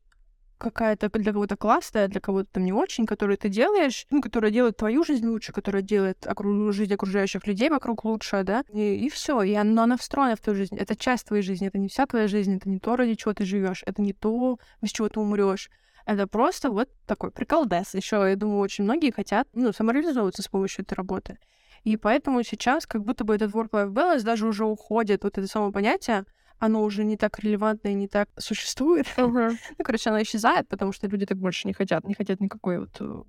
какая-то 0.59 1.09
для 1.09 1.33
кого-то 1.33 1.55
классная, 1.55 2.07
для 2.07 2.19
кого-то 2.19 2.49
там 2.51 2.65
не 2.65 2.73
очень, 2.73 3.05
которую 3.05 3.37
ты 3.37 3.49
делаешь, 3.49 4.05
ну, 4.11 4.21
которая 4.21 4.51
делает 4.51 4.77
твою 4.77 5.03
жизнь 5.03 5.27
лучше, 5.27 5.51
которая 5.51 5.81
делает 5.81 6.27
округ... 6.27 6.73
жизнь 6.73 6.93
окружающих 6.93 7.47
людей 7.47 7.69
вокруг 7.69 8.05
лучше, 8.05 8.43
да, 8.43 8.63
и, 8.71 8.95
и 9.05 9.09
все, 9.09 9.41
и 9.41 9.53
она, 9.53 9.83
она 9.83 9.97
встроена 9.97 10.35
в 10.35 10.41
твою 10.41 10.57
жизнь. 10.57 10.75
Это 10.75 10.95
часть 10.95 11.27
твоей 11.27 11.41
жизни, 11.41 11.67
это 11.67 11.77
не 11.77 11.87
вся 11.87 12.05
твоя 12.05 12.27
жизнь, 12.27 12.57
это 12.57 12.69
не 12.69 12.79
то, 12.79 12.95
ради 12.95 13.15
чего 13.15 13.33
ты 13.33 13.45
живешь, 13.45 13.83
это 13.85 14.01
не 14.01 14.13
то, 14.13 14.59
без 14.81 14.91
чего 14.91 15.09
ты 15.09 15.19
умрешь. 15.19 15.69
Это 16.05 16.27
просто 16.27 16.71
вот 16.71 16.89
такой 17.05 17.31
приколдес. 17.31 17.93
Еще, 17.93 18.15
я 18.15 18.35
думаю, 18.35 18.59
очень 18.59 18.83
многие 18.83 19.11
хотят, 19.11 19.47
ну, 19.53 19.71
самореализовываться 19.71 20.41
с 20.41 20.47
помощью 20.47 20.83
этой 20.83 20.95
работы. 20.95 21.37
И 21.83 21.97
поэтому 21.97 22.43
сейчас 22.43 22.85
как 22.85 23.03
будто 23.03 23.23
бы 23.23 23.35
этот 23.35 23.53
work-life 23.53 23.91
balance 23.91 24.23
даже 24.23 24.47
уже 24.47 24.65
уходит, 24.65 25.23
вот 25.23 25.37
это 25.37 25.47
само 25.47 25.71
понятие, 25.71 26.25
оно 26.59 26.83
уже 26.83 27.03
не 27.03 27.17
так 27.17 27.39
релевантно 27.39 27.89
и 27.89 27.93
не 27.93 28.07
так 28.07 28.29
существует. 28.37 29.07
Uh-huh. 29.17 29.57
ну, 29.77 29.83
короче, 29.83 30.09
оно 30.09 30.21
исчезает, 30.21 30.67
потому 30.67 30.91
что 30.91 31.07
люди 31.07 31.25
так 31.25 31.37
больше 31.37 31.67
не 31.67 31.73
хотят, 31.73 32.05
не 32.05 32.13
хотят 32.13 32.39
никакой 32.39 32.79
вот 32.79 32.95
э. 32.99 33.23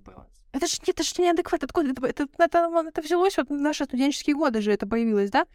Это 0.53 0.67
же, 0.67 0.77
это 0.85 1.03
же 1.05 1.13
неадекват. 1.19 1.63
Откуда 1.63 1.91
это, 1.91 2.07
это, 2.07 2.27
это, 2.39 2.85
это 2.89 3.03
взялось? 3.03 3.37
Вот 3.37 3.49
в 3.49 3.53
наши 3.53 3.85
студенческие 3.85 4.35
годы 4.35 4.61
же 4.61 4.73
это 4.73 4.87
появилось, 4.87 5.31
да? 5.31 5.47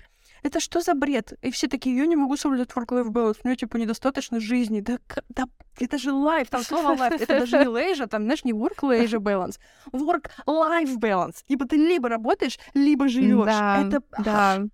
Это 0.45 0.59
что 0.59 0.79
за 0.81 0.93
бред? 0.93 1.33
И 1.41 1.49
все 1.49 1.67
такие, 1.67 1.97
я 1.97 2.05
не 2.05 2.15
могу 2.15 2.37
соблюдать 2.37 2.69
work-life 2.69 3.07
balance, 3.07 3.37
у 3.43 3.47
меня, 3.47 3.55
типа, 3.55 3.77
недостаточно 3.77 4.39
жизни. 4.39 4.79
Да, 4.79 4.99
да 5.29 5.45
это 5.79 5.97
же 5.97 6.11
life, 6.11 6.47
там 6.49 6.61
слово 6.61 6.95
life, 6.95 7.17
это 7.19 7.39
даже 7.39 7.57
не 7.57 7.65
leisure, 7.65 8.07
там, 8.07 8.23
знаешь, 8.23 8.43
не 8.43 8.53
work-leisure 8.53 9.19
balance, 9.19 9.59
work-life 9.91 10.97
balance. 10.97 11.43
Типа 11.47 11.65
ты 11.65 11.77
либо 11.77 12.09
работаешь, 12.09 12.59
либо 12.75 13.07
живешь. 13.07 13.45
Да, 13.45 13.81
это... 13.81 14.01
да. 14.23 14.59
Нет 14.59 14.69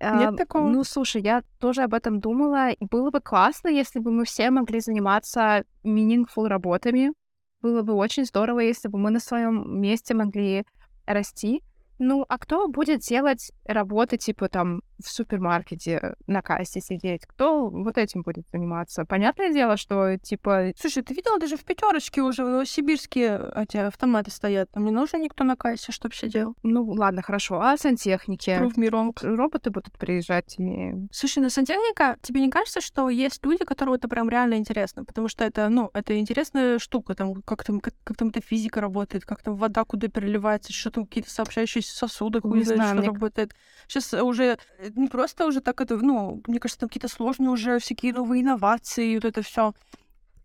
а, 0.00 0.36
такого? 0.36 0.68
Ну, 0.68 0.84
слушай, 0.84 1.20
я 1.20 1.42
тоже 1.58 1.82
об 1.82 1.94
этом 1.94 2.20
думала, 2.20 2.70
и 2.70 2.84
было 2.84 3.10
бы 3.10 3.20
классно, 3.20 3.68
если 3.68 3.98
бы 3.98 4.12
мы 4.12 4.24
все 4.24 4.50
могли 4.50 4.80
заниматься 4.80 5.64
meaningful 5.84 6.46
работами. 6.46 7.12
Было 7.60 7.82
бы 7.82 7.94
очень 7.94 8.24
здорово, 8.24 8.60
если 8.60 8.86
бы 8.86 8.98
мы 8.98 9.10
на 9.10 9.18
своем 9.18 9.80
месте 9.80 10.14
могли 10.14 10.64
расти. 11.06 11.62
Ну, 11.98 12.24
а 12.28 12.38
кто 12.38 12.68
будет 12.68 13.00
делать 13.00 13.50
работы, 13.64 14.16
типа, 14.16 14.48
там, 14.48 14.82
в 15.02 15.08
супермаркете 15.08 16.14
на 16.26 16.42
кассе 16.42 16.80
сидеть? 16.80 17.26
Кто 17.26 17.68
вот 17.68 17.98
этим 17.98 18.22
будет 18.22 18.46
заниматься? 18.52 19.04
Понятное 19.04 19.52
дело, 19.52 19.76
что, 19.76 20.16
типа... 20.18 20.72
Слушай, 20.78 21.02
ты 21.02 21.14
видела, 21.14 21.38
даже 21.38 21.56
в 21.56 21.64
пятерочке 21.64 22.20
уже 22.22 22.44
в 22.44 22.48
Новосибирске 22.48 23.40
эти 23.56 23.76
автоматы 23.76 24.30
стоят. 24.30 24.70
Там 24.70 24.84
не 24.84 24.90
нужен 24.90 25.20
никто 25.20 25.44
на 25.44 25.56
кассе, 25.56 25.92
чтобы 25.92 26.14
сидел. 26.14 26.54
Ну, 26.62 26.84
ладно, 26.84 27.22
хорошо. 27.22 27.60
А 27.60 27.76
сантехники? 27.76 28.56
Профмиром. 28.58 29.14
Роботы 29.20 29.70
будут 29.70 29.92
приезжать 29.98 30.56
и... 30.58 30.92
Слушай, 31.12 31.40
на 31.40 31.50
сантехника, 31.50 32.16
тебе 32.22 32.40
не 32.40 32.50
кажется, 32.50 32.80
что 32.80 33.08
есть 33.08 33.44
люди, 33.44 33.64
которым 33.64 33.94
это 33.94 34.08
прям 34.08 34.28
реально 34.28 34.54
интересно? 34.54 35.04
Потому 35.04 35.28
что 35.28 35.44
это, 35.44 35.68
ну, 35.68 35.90
это 35.94 36.18
интересная 36.18 36.78
штука. 36.78 37.14
Там, 37.14 37.42
как 37.42 37.64
там, 37.64 37.80
как, 37.80 37.94
как 38.04 38.16
там 38.16 38.28
эта 38.28 38.40
физика 38.40 38.80
работает, 38.80 39.24
как 39.24 39.42
там 39.42 39.56
вода 39.56 39.84
куда 39.84 40.08
переливается, 40.08 40.72
что 40.72 40.90
там 40.90 41.06
какие-то 41.06 41.30
сообщающиеся 41.30 41.96
сосуды, 41.96 42.40
знает, 42.64 42.90
что 42.90 42.98
мне... 42.98 43.06
работает. 43.06 43.54
Сейчас 43.86 44.12
уже 44.14 44.58
э, 44.78 44.87
не 44.94 45.08
просто 45.08 45.46
уже 45.46 45.60
так 45.60 45.80
это, 45.80 45.96
ну, 45.96 46.42
мне 46.46 46.58
кажется, 46.58 46.80
там 46.80 46.88
какие-то 46.88 47.08
сложные 47.08 47.50
уже 47.50 47.78
всякие 47.78 48.12
новые 48.12 48.42
инновации, 48.42 49.14
вот 49.14 49.24
это 49.24 49.42
все. 49.42 49.74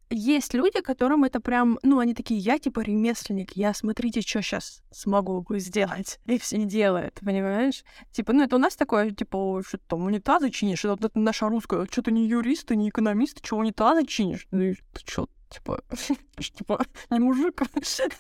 Есть 0.10 0.54
люди, 0.54 0.80
которым 0.82 1.24
это 1.24 1.40
прям, 1.40 1.80
ну, 1.82 1.98
они 1.98 2.14
такие, 2.14 2.40
я 2.40 2.60
типа 2.60 2.82
ремесленник, 2.82 3.54
я 3.58 3.74
смотрите, 3.74 4.22
что 4.22 4.42
сейчас 4.42 4.84
смогу 4.92 5.44
сделать. 5.58 6.20
И 6.26 6.38
все 6.38 6.64
делают, 6.66 7.20
понимаешь? 7.22 7.84
Типа, 8.12 8.34
ну, 8.34 8.44
это 8.44 8.58
у 8.58 8.60
нас 8.60 8.76
такое, 8.76 9.10
типа, 9.12 9.64
что 9.66 9.80
там 9.80 10.04
унитазы 10.04 10.52
чинишь, 10.52 10.86
это, 10.86 11.08
это 11.08 11.20
наша 11.20 11.50
русская, 11.50 11.88
что 11.90 12.04
ты 12.04 12.12
не 12.12 12.28
юрист, 12.28 12.68
ты 12.68 12.76
не 12.76 12.90
экономист, 12.90 13.42
ты 13.42 13.48
что 13.48 13.58
унитазы 13.58 14.06
чинишь? 14.06 14.48
Ты, 14.52 14.78
ты 14.94 15.02
что, 15.04 15.28
типа, 15.50 15.84
типа, 16.38 16.86
не 17.10 17.20
мужик, 17.20 17.64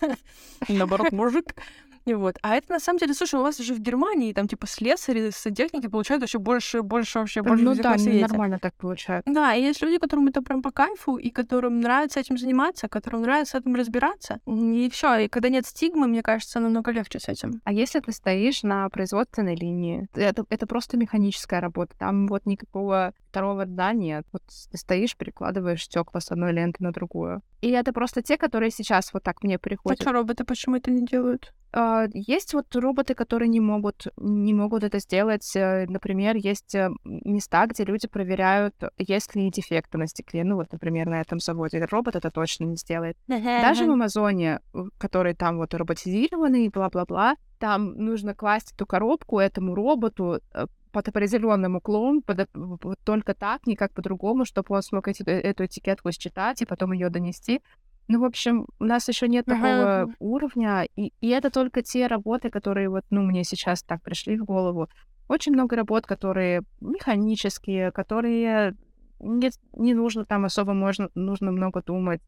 наоборот, 0.67 1.12
мужик. 1.12 1.55
Вот. 2.06 2.38
А 2.42 2.56
это 2.56 2.72
на 2.74 2.80
самом 2.80 3.00
деле, 3.00 3.13
слушай, 3.13 3.39
у 3.39 3.44
вас 3.44 3.58
же 3.58 3.74
в 3.74 3.80
Германии 3.80 4.34
там 4.34 4.48
типа 4.48 4.68
слесари, 4.68 5.30
сантехники 5.32 5.88
получают 5.88 6.22
вообще 6.22 6.39
больше, 6.39 6.82
больше 6.82 7.20
вообще, 7.20 7.42
больше 7.42 7.63
Ну 7.63 7.76
да, 7.76 7.96
нормально 7.98 8.60
так 8.60 8.74
получают. 8.76 9.26
Да, 9.26 9.54
и 9.56 9.62
есть 9.62 9.82
люди, 9.82 9.98
которым 9.98 10.28
это 10.28 10.42
прям 10.42 10.62
по 10.62 10.72
кайфу, 10.72 11.18
и 11.18 11.30
которым 11.30 11.80
нравится 11.80 12.20
этим 12.20 12.38
заниматься, 12.38 12.88
которым 12.88 13.22
нравится 13.22 13.58
этим 13.58 13.76
разбираться. 13.76 14.39
И 14.46 14.89
все. 14.92 15.18
И 15.18 15.28
когда 15.28 15.50
нет 15.50 15.66
стигмы, 15.66 16.08
мне 16.08 16.22
кажется, 16.22 16.60
намного 16.60 16.92
легче 16.92 17.20
с 17.20 17.30
этим. 17.30 17.62
А 17.63 17.72
если 17.72 18.00
ты 18.00 18.12
стоишь 18.12 18.63
на 18.63 18.89
производственной 18.89 19.56
линии, 19.56 20.08
это, 20.13 20.46
это 20.50 20.68
просто 20.68 20.98
механическая 20.98 21.62
работа. 21.62 21.96
Там 21.98 22.28
вот 22.28 22.46
никакого 22.46 23.13
второго 23.30 23.66
дна 23.66 23.94
нет. 23.94 24.26
Вот 24.32 24.44
ты 24.72 24.78
стоишь, 24.78 25.16
перекладываешь 25.16 25.84
стекла 25.84 26.22
с 26.22 26.32
одной 26.32 26.52
ленты 26.52 26.84
на 26.84 26.92
другую. 26.92 27.42
И 27.62 27.70
это 27.70 27.94
просто 27.94 28.22
те, 28.22 28.38
которые 28.38 28.72
сейчас 28.72 29.13
вот 29.13 29.24
так 29.24 29.42
мне 29.44 29.58
приходят. 29.58 30.00
А 30.00 30.04
что 30.04 30.12
роботы 30.12 30.44
почему 30.44 30.76
это 30.76 30.92
не 30.92 31.06
делают? 31.06 31.54
Uh, 31.75 32.07
есть 32.13 32.53
вот 32.53 32.75
роботы, 32.75 33.15
которые 33.15 33.49
не 33.49 33.59
могут, 33.59 34.07
не 34.17 34.53
могут 34.53 34.83
это 34.83 34.99
сделать. 34.99 35.55
Э, 35.55 35.86
например, 35.88 36.36
есть 36.36 36.75
э, 36.75 36.89
места, 37.03 37.65
где 37.65 37.83
люди 37.83 38.07
проверяют, 38.07 38.75
есть 38.99 39.36
ли 39.36 39.49
дефекты 39.49 39.97
на 39.97 40.05
стекле. 40.05 40.43
Ну 40.43 40.57
вот, 40.57 40.71
например, 40.71 41.07
на 41.07 41.19
этом 41.19 41.39
заводе. 41.39 41.83
Робот 41.86 42.15
это 42.15 42.29
точно 42.29 42.65
не 42.65 42.75
сделает. 42.75 43.17
Даже 43.62 43.88
в 43.88 43.91
Амазоне, 43.91 44.59
который 44.99 45.33
там 45.33 45.57
вот 45.57 45.73
роботизированный, 45.73 46.69
бла-бла-бла, 46.69 47.38
там 47.57 47.95
нужно 47.97 48.36
класть 48.36 48.73
эту 48.73 48.86
коробку 48.86 49.39
этому 49.39 49.73
роботу, 49.73 50.41
э, 50.53 50.65
под 50.91 51.07
определенным 51.07 51.75
уклон, 51.75 52.21
под, 52.21 52.47
вот 52.53 52.99
только 53.03 53.33
так, 53.33 53.65
никак 53.65 53.93
по-другому, 53.93 54.45
чтобы 54.45 54.75
он 54.75 54.83
смог 54.83 55.07
эти, 55.07 55.23
эту 55.23 55.65
этикетку 55.65 56.12
считать 56.12 56.62
и 56.62 56.65
потом 56.65 56.93
ее 56.93 57.09
донести. 57.09 57.62
Ну, 58.08 58.20
в 58.20 58.26
общем, 58.26 58.68
у 58.80 58.84
нас 58.84 59.08
еще 59.08 59.28
нет 59.28 59.46
такого 59.46 60.06
uh-huh. 60.06 60.13
уровня, 60.20 60.88
и, 60.96 61.13
и 61.22 61.30
это 61.30 61.50
только 61.50 61.82
те 61.82 62.08
работы, 62.08 62.50
которые 62.50 62.89
вот, 62.89 63.06
ну, 63.10 63.22
мне 63.22 63.44
сейчас 63.44 63.82
так 63.84 64.02
пришли 64.02 64.38
в 64.38 64.44
голову. 64.44 64.89
Очень 65.30 65.54
много 65.54 65.76
работ, 65.76 66.06
которые 66.06 66.63
механические, 66.82 67.92
которые 67.92 68.76
не, 69.20 69.52
не 69.78 69.94
нужно 69.94 70.26
там 70.26 70.46
особо 70.46 70.74
можно, 70.74 71.10
нужно 71.16 71.52
много 71.52 71.82
думать 71.82 72.22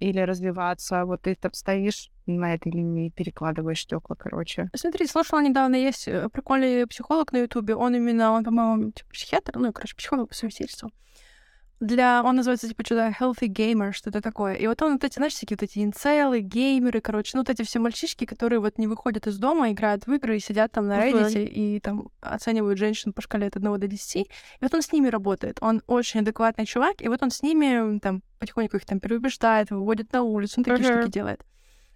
или 0.00 0.20
развиваться. 0.20 1.04
Вот 1.06 1.22
ты 1.22 1.34
там 1.34 1.52
стоишь 1.54 2.10
на 2.26 2.54
этой 2.54 2.72
линии, 2.72 3.10
перекладываешь 3.10 3.80
стекла, 3.80 4.16
короче. 4.16 4.68
Смотри, 4.74 5.06
слушала 5.06 5.40
недавно, 5.40 5.76
есть 5.76 6.08
э, 6.08 6.28
прикольный 6.28 6.86
психолог 6.86 7.32
на 7.32 7.38
Ютубе, 7.38 7.74
он 7.74 7.94
именно, 7.94 8.32
он, 8.32 8.44
по-моему, 8.44 8.92
типа, 8.92 9.10
психиатр, 9.10 9.58
ну, 9.58 9.72
короче, 9.72 9.96
психолог 9.96 10.28
по 10.28 10.34
совместительству 10.34 10.90
для... 11.82 12.22
Он 12.22 12.36
называется, 12.36 12.68
типа, 12.68 12.84
что-то 12.84 13.14
healthy 13.18 13.48
gamer, 13.48 13.92
что-то 13.92 14.20
такое. 14.20 14.54
И 14.54 14.66
вот 14.66 14.80
он 14.82 14.92
вот 14.92 15.04
эти, 15.04 15.16
знаешь, 15.16 15.34
всякие 15.34 15.56
вот 15.60 15.64
эти 15.64 15.82
инцелы, 15.82 16.40
геймеры, 16.40 17.00
короче, 17.00 17.32
ну 17.34 17.40
вот 17.40 17.50
эти 17.50 17.62
все 17.62 17.80
мальчишки, 17.80 18.24
которые 18.24 18.60
вот 18.60 18.78
не 18.78 18.86
выходят 18.86 19.26
из 19.26 19.38
дома, 19.38 19.70
играют 19.70 20.06
в 20.06 20.12
игры 20.12 20.36
и 20.36 20.40
сидят 20.40 20.72
там 20.72 20.86
на 20.86 21.04
Reddit 21.04 21.34
uh-huh. 21.34 21.44
и 21.44 21.80
там 21.80 22.08
оценивают 22.20 22.78
женщин 22.78 23.12
по 23.12 23.20
шкале 23.20 23.48
от 23.48 23.56
1 23.56 23.80
до 23.80 23.86
10. 23.88 24.26
И 24.26 24.30
вот 24.60 24.72
он 24.72 24.82
с 24.82 24.92
ними 24.92 25.08
работает. 25.08 25.58
Он 25.60 25.82
очень 25.86 26.20
адекватный 26.20 26.66
чувак, 26.66 27.02
и 27.02 27.08
вот 27.08 27.22
он 27.22 27.30
с 27.30 27.42
ними 27.42 27.98
там 27.98 28.22
потихоньку 28.38 28.76
их 28.76 28.86
там 28.86 29.00
переубеждает, 29.00 29.70
выводит 29.70 30.12
на 30.12 30.22
улицу, 30.22 30.54
он 30.58 30.64
такие 30.64 30.88
uh-huh. 30.88 31.00
штуки 31.00 31.12
делает. 31.12 31.44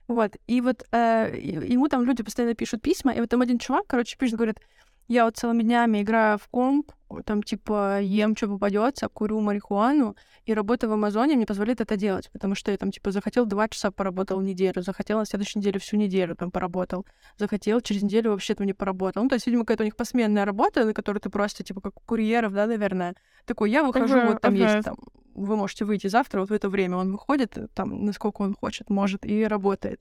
Вот, 0.09 0.37
и 0.47 0.61
вот 0.61 0.85
э, 0.93 1.37
ему 1.37 1.89
там 1.89 2.05
люди 2.05 2.23
постоянно 2.23 2.55
пишут 2.55 2.81
письма, 2.81 3.13
и 3.13 3.21
вот 3.21 3.29
там 3.29 3.41
один 3.41 3.59
чувак, 3.59 3.87
короче, 3.89 4.17
пишет, 4.17 4.37
говорит, 4.37 4.61
я 5.09 5.25
вот 5.25 5.37
целыми 5.37 5.63
днями 5.63 6.03
играю 6.03 6.39
в 6.39 6.49
комп, 6.49 6.93
там, 7.25 7.43
типа, 7.43 8.01
ем, 8.01 8.37
что 8.37 8.49
попадется, 8.49 9.09
курю 9.09 9.41
марихуану, 9.41 10.17
и 10.45 10.55
работа 10.55 10.89
в 10.89 10.93
Амазоне 10.93 11.37
мне 11.37 11.47
позволяет 11.47 11.81
это 11.81 11.97
делать, 11.97 12.31
потому 12.33 12.55
что 12.55 12.73
я 12.73 12.77
там, 12.77 12.91
типа, 12.91 13.13
захотел 13.13 13.47
два 13.47 13.69
часа 13.69 13.91
поработал 13.91 14.41
неделю, 14.41 14.83
захотел 14.83 15.19
на 15.19 15.25
следующей 15.25 15.61
неделе 15.61 15.79
всю 15.79 15.97
неделю 15.97 16.35
там 16.35 16.51
поработал, 16.51 17.07
захотел 17.39 17.81
через 17.81 18.03
неделю 18.03 18.31
вообще 18.31 18.55
там 18.55 18.67
не 18.67 18.73
поработал. 18.73 19.23
Ну, 19.23 19.29
то 19.29 19.35
есть, 19.37 19.47
видимо, 19.47 19.65
какая-то 19.65 19.85
у 19.85 19.87
них 19.87 19.97
посменная 19.97 20.45
работа, 20.45 20.85
на 20.85 20.95
которую 20.95 21.21
ты 21.21 21.31
просто, 21.31 21.63
типа, 21.63 21.81
как 21.81 21.97
у 21.97 22.01
курьеров, 22.05 22.53
да, 22.53 22.67
наверное. 22.67 23.15
Такой, 23.45 23.71
я 23.71 23.85
выхожу, 23.85 24.17
uh-huh, 24.17 24.33
вот 24.33 24.41
там 24.41 24.55
uh-huh. 24.55 24.75
есть 24.75 24.85
там, 24.85 24.97
вы 25.35 25.57
можете 25.57 25.85
выйти 25.85 26.09
завтра, 26.09 26.41
вот 26.41 26.51
в 26.51 26.53
это 26.53 26.69
время 26.69 26.97
он 26.97 27.13
выходит, 27.13 27.57
там, 27.75 28.05
насколько 28.05 28.43
он 28.43 28.55
хочет, 28.55 28.91
может, 28.91 29.25
и 29.25 29.45
работает. 29.45 30.01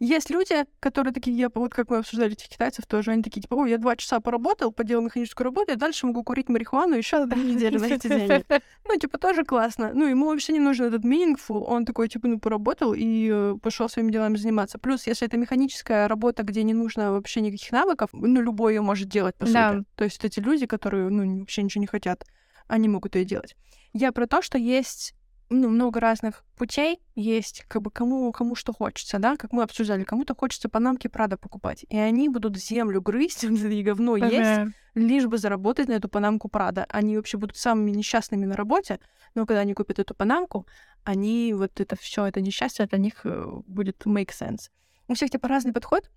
Есть 0.00 0.30
люди, 0.30 0.64
которые 0.80 1.12
такие, 1.12 1.36
я, 1.36 1.50
вот 1.54 1.74
как 1.74 1.90
мы 1.90 1.98
обсуждали 1.98 2.32
этих 2.32 2.48
китайцев 2.48 2.86
тоже, 2.86 3.10
они 3.10 3.22
такие, 3.22 3.42
типа, 3.42 3.54
ой, 3.54 3.70
я 3.70 3.76
два 3.76 3.96
часа 3.96 4.18
поработал, 4.20 4.72
поделал 4.72 5.04
механическую 5.04 5.44
работу, 5.44 5.72
и 5.72 5.76
дальше 5.76 6.06
могу 6.06 6.24
курить 6.24 6.48
марихуану 6.48 6.96
еще 6.96 7.18
на 7.18 7.28
три 7.28 7.42
недели 7.42 7.76
на 7.76 7.84
эти 7.84 8.08
деньги. 8.08 8.44
Ну, 8.88 8.96
типа, 8.96 9.18
тоже 9.18 9.44
классно. 9.44 9.92
Ну, 9.94 10.06
ему 10.06 10.26
вообще 10.26 10.54
не 10.54 10.58
нужен 10.58 10.86
этот 10.86 11.04
meaningful, 11.04 11.62
он 11.64 11.84
такой, 11.84 12.08
типа, 12.08 12.26
ну, 12.28 12.40
поработал 12.40 12.94
и 12.94 13.30
э, 13.30 13.56
пошел 13.62 13.88
своими 13.88 14.10
делами 14.10 14.36
заниматься. 14.36 14.78
Плюс, 14.78 15.06
если 15.06 15.28
это 15.28 15.36
механическая 15.36 16.08
работа, 16.08 16.42
где 16.42 16.64
не 16.64 16.72
нужно 16.72 17.12
вообще 17.12 17.42
никаких 17.42 17.70
навыков, 17.70 18.08
ну, 18.12 18.40
любой 18.40 18.74
ее 18.74 18.80
может 18.80 19.08
делать, 19.08 19.36
по 19.36 19.46
да. 19.46 19.74
сути. 19.74 19.84
То 19.96 20.04
есть 20.04 20.24
эти 20.24 20.40
люди, 20.40 20.66
которые, 20.66 21.10
ну, 21.10 21.40
вообще 21.40 21.62
ничего 21.62 21.82
не 21.82 21.86
хотят, 21.86 22.24
они 22.66 22.88
могут 22.88 23.16
ее 23.16 23.24
делать. 23.26 23.54
Я 23.92 24.12
про 24.12 24.26
то, 24.26 24.40
что 24.40 24.56
есть 24.56 25.14
ну, 25.50 25.68
много 25.68 25.98
разных 25.98 26.44
путей 26.56 27.00
есть, 27.16 27.64
как 27.66 27.82
бы 27.82 27.90
кому, 27.90 28.30
кому 28.32 28.54
что 28.54 28.72
хочется, 28.72 29.18
да, 29.18 29.36
как 29.36 29.52
мы 29.52 29.64
обсуждали, 29.64 30.04
кому-то 30.04 30.34
хочется 30.34 30.68
панамки 30.68 31.08
Прада 31.08 31.36
покупать, 31.36 31.84
и 31.88 31.98
они 31.98 32.28
будут 32.28 32.56
землю 32.56 33.02
грызть 33.02 33.44
и 33.44 33.82
говно 33.82 34.14
ага. 34.14 34.26
есть, 34.26 34.74
лишь 34.94 35.26
бы 35.26 35.38
заработать 35.38 35.88
на 35.88 35.94
эту 35.94 36.08
панамку 36.08 36.48
Прада. 36.48 36.86
Они 36.88 37.16
вообще 37.16 37.36
будут 37.36 37.56
самыми 37.56 37.90
несчастными 37.90 38.46
на 38.46 38.54
работе, 38.56 39.00
но 39.34 39.44
когда 39.44 39.60
они 39.60 39.74
купят 39.74 39.98
эту 39.98 40.14
панамку, 40.14 40.66
они 41.04 41.52
вот 41.52 41.80
это 41.80 41.96
все, 41.96 42.26
это 42.26 42.40
несчастье 42.40 42.86
для 42.86 42.98
них 42.98 43.20
э, 43.24 43.44
будет 43.66 44.06
make 44.06 44.30
sense. 44.30 44.70
У 45.08 45.14
всех 45.14 45.30
типа 45.30 45.48
разный 45.48 45.72
подход, 45.72 46.10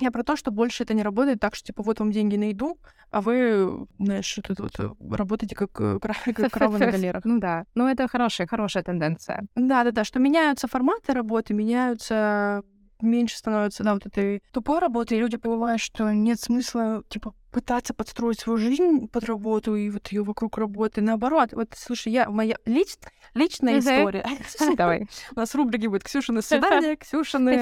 я 0.00 0.10
про 0.10 0.22
то, 0.22 0.36
что 0.36 0.50
больше 0.50 0.84
это 0.84 0.94
не 0.94 1.02
работает 1.02 1.40
так, 1.40 1.54
что, 1.54 1.66
типа, 1.66 1.82
вот 1.82 2.00
вам 2.00 2.10
деньги 2.10 2.36
на 2.36 2.44
еду, 2.44 2.78
а 3.10 3.20
вы, 3.20 3.86
знаешь, 3.98 4.38
тут 4.44 4.60
вот, 4.60 4.78
э, 4.78 4.90
работаете 5.16 5.54
как, 5.54 5.70
э, 5.80 5.98
как 6.34 6.50
коровы 6.50 6.78
на 6.78 6.90
галерах. 6.90 7.24
Ну 7.24 7.38
да, 7.38 7.64
ну 7.74 7.86
это 7.86 8.08
хорошая, 8.08 8.46
хорошая 8.46 8.82
тенденция. 8.82 9.46
Да-да-да, 9.54 10.04
что 10.04 10.18
меняются 10.18 10.68
форматы 10.68 11.12
работы, 11.12 11.54
меняются 11.54 12.62
меньше 13.02 13.36
становится, 13.36 13.84
да, 13.84 13.94
вот 13.94 14.06
этой 14.06 14.42
тупой 14.52 14.78
работы, 14.78 15.16
и 15.16 15.18
люди 15.18 15.36
понимают, 15.36 15.80
что 15.80 16.12
нет 16.12 16.40
смысла, 16.40 17.02
типа, 17.08 17.34
пытаться 17.50 17.94
подстроить 17.94 18.40
свою 18.40 18.58
жизнь 18.58 19.08
под 19.08 19.24
работу 19.24 19.74
и 19.74 19.90
вот 19.90 20.08
ее 20.08 20.22
вокруг 20.22 20.58
работы. 20.58 21.00
Наоборот, 21.00 21.50
вот, 21.52 21.72
слушай, 21.76 22.12
я, 22.12 22.28
моя 22.28 22.56
лич, 22.66 22.96
личная 23.34 23.78
история. 23.78 24.26
Давай. 24.76 25.06
У 25.34 25.38
нас 25.38 25.54
рубрики 25.54 25.86
будет 25.86 26.04
Ксюша 26.04 26.32
на 26.32 26.42
свидание, 26.42 26.96
Ксюша 26.98 27.38
на, 27.38 27.52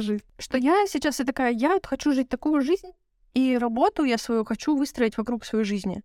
жизнь. 0.00 0.24
Что 0.38 0.58
я 0.58 0.86
сейчас 0.86 1.18
я 1.18 1.24
такая, 1.24 1.52
я 1.52 1.78
хочу 1.82 2.12
жить 2.12 2.28
такую 2.28 2.62
жизнь, 2.62 2.90
и 3.34 3.58
работу 3.58 4.04
я 4.04 4.18
свою 4.18 4.44
хочу 4.44 4.76
выстроить 4.76 5.16
вокруг 5.16 5.44
своей 5.44 5.64
жизни 5.64 6.02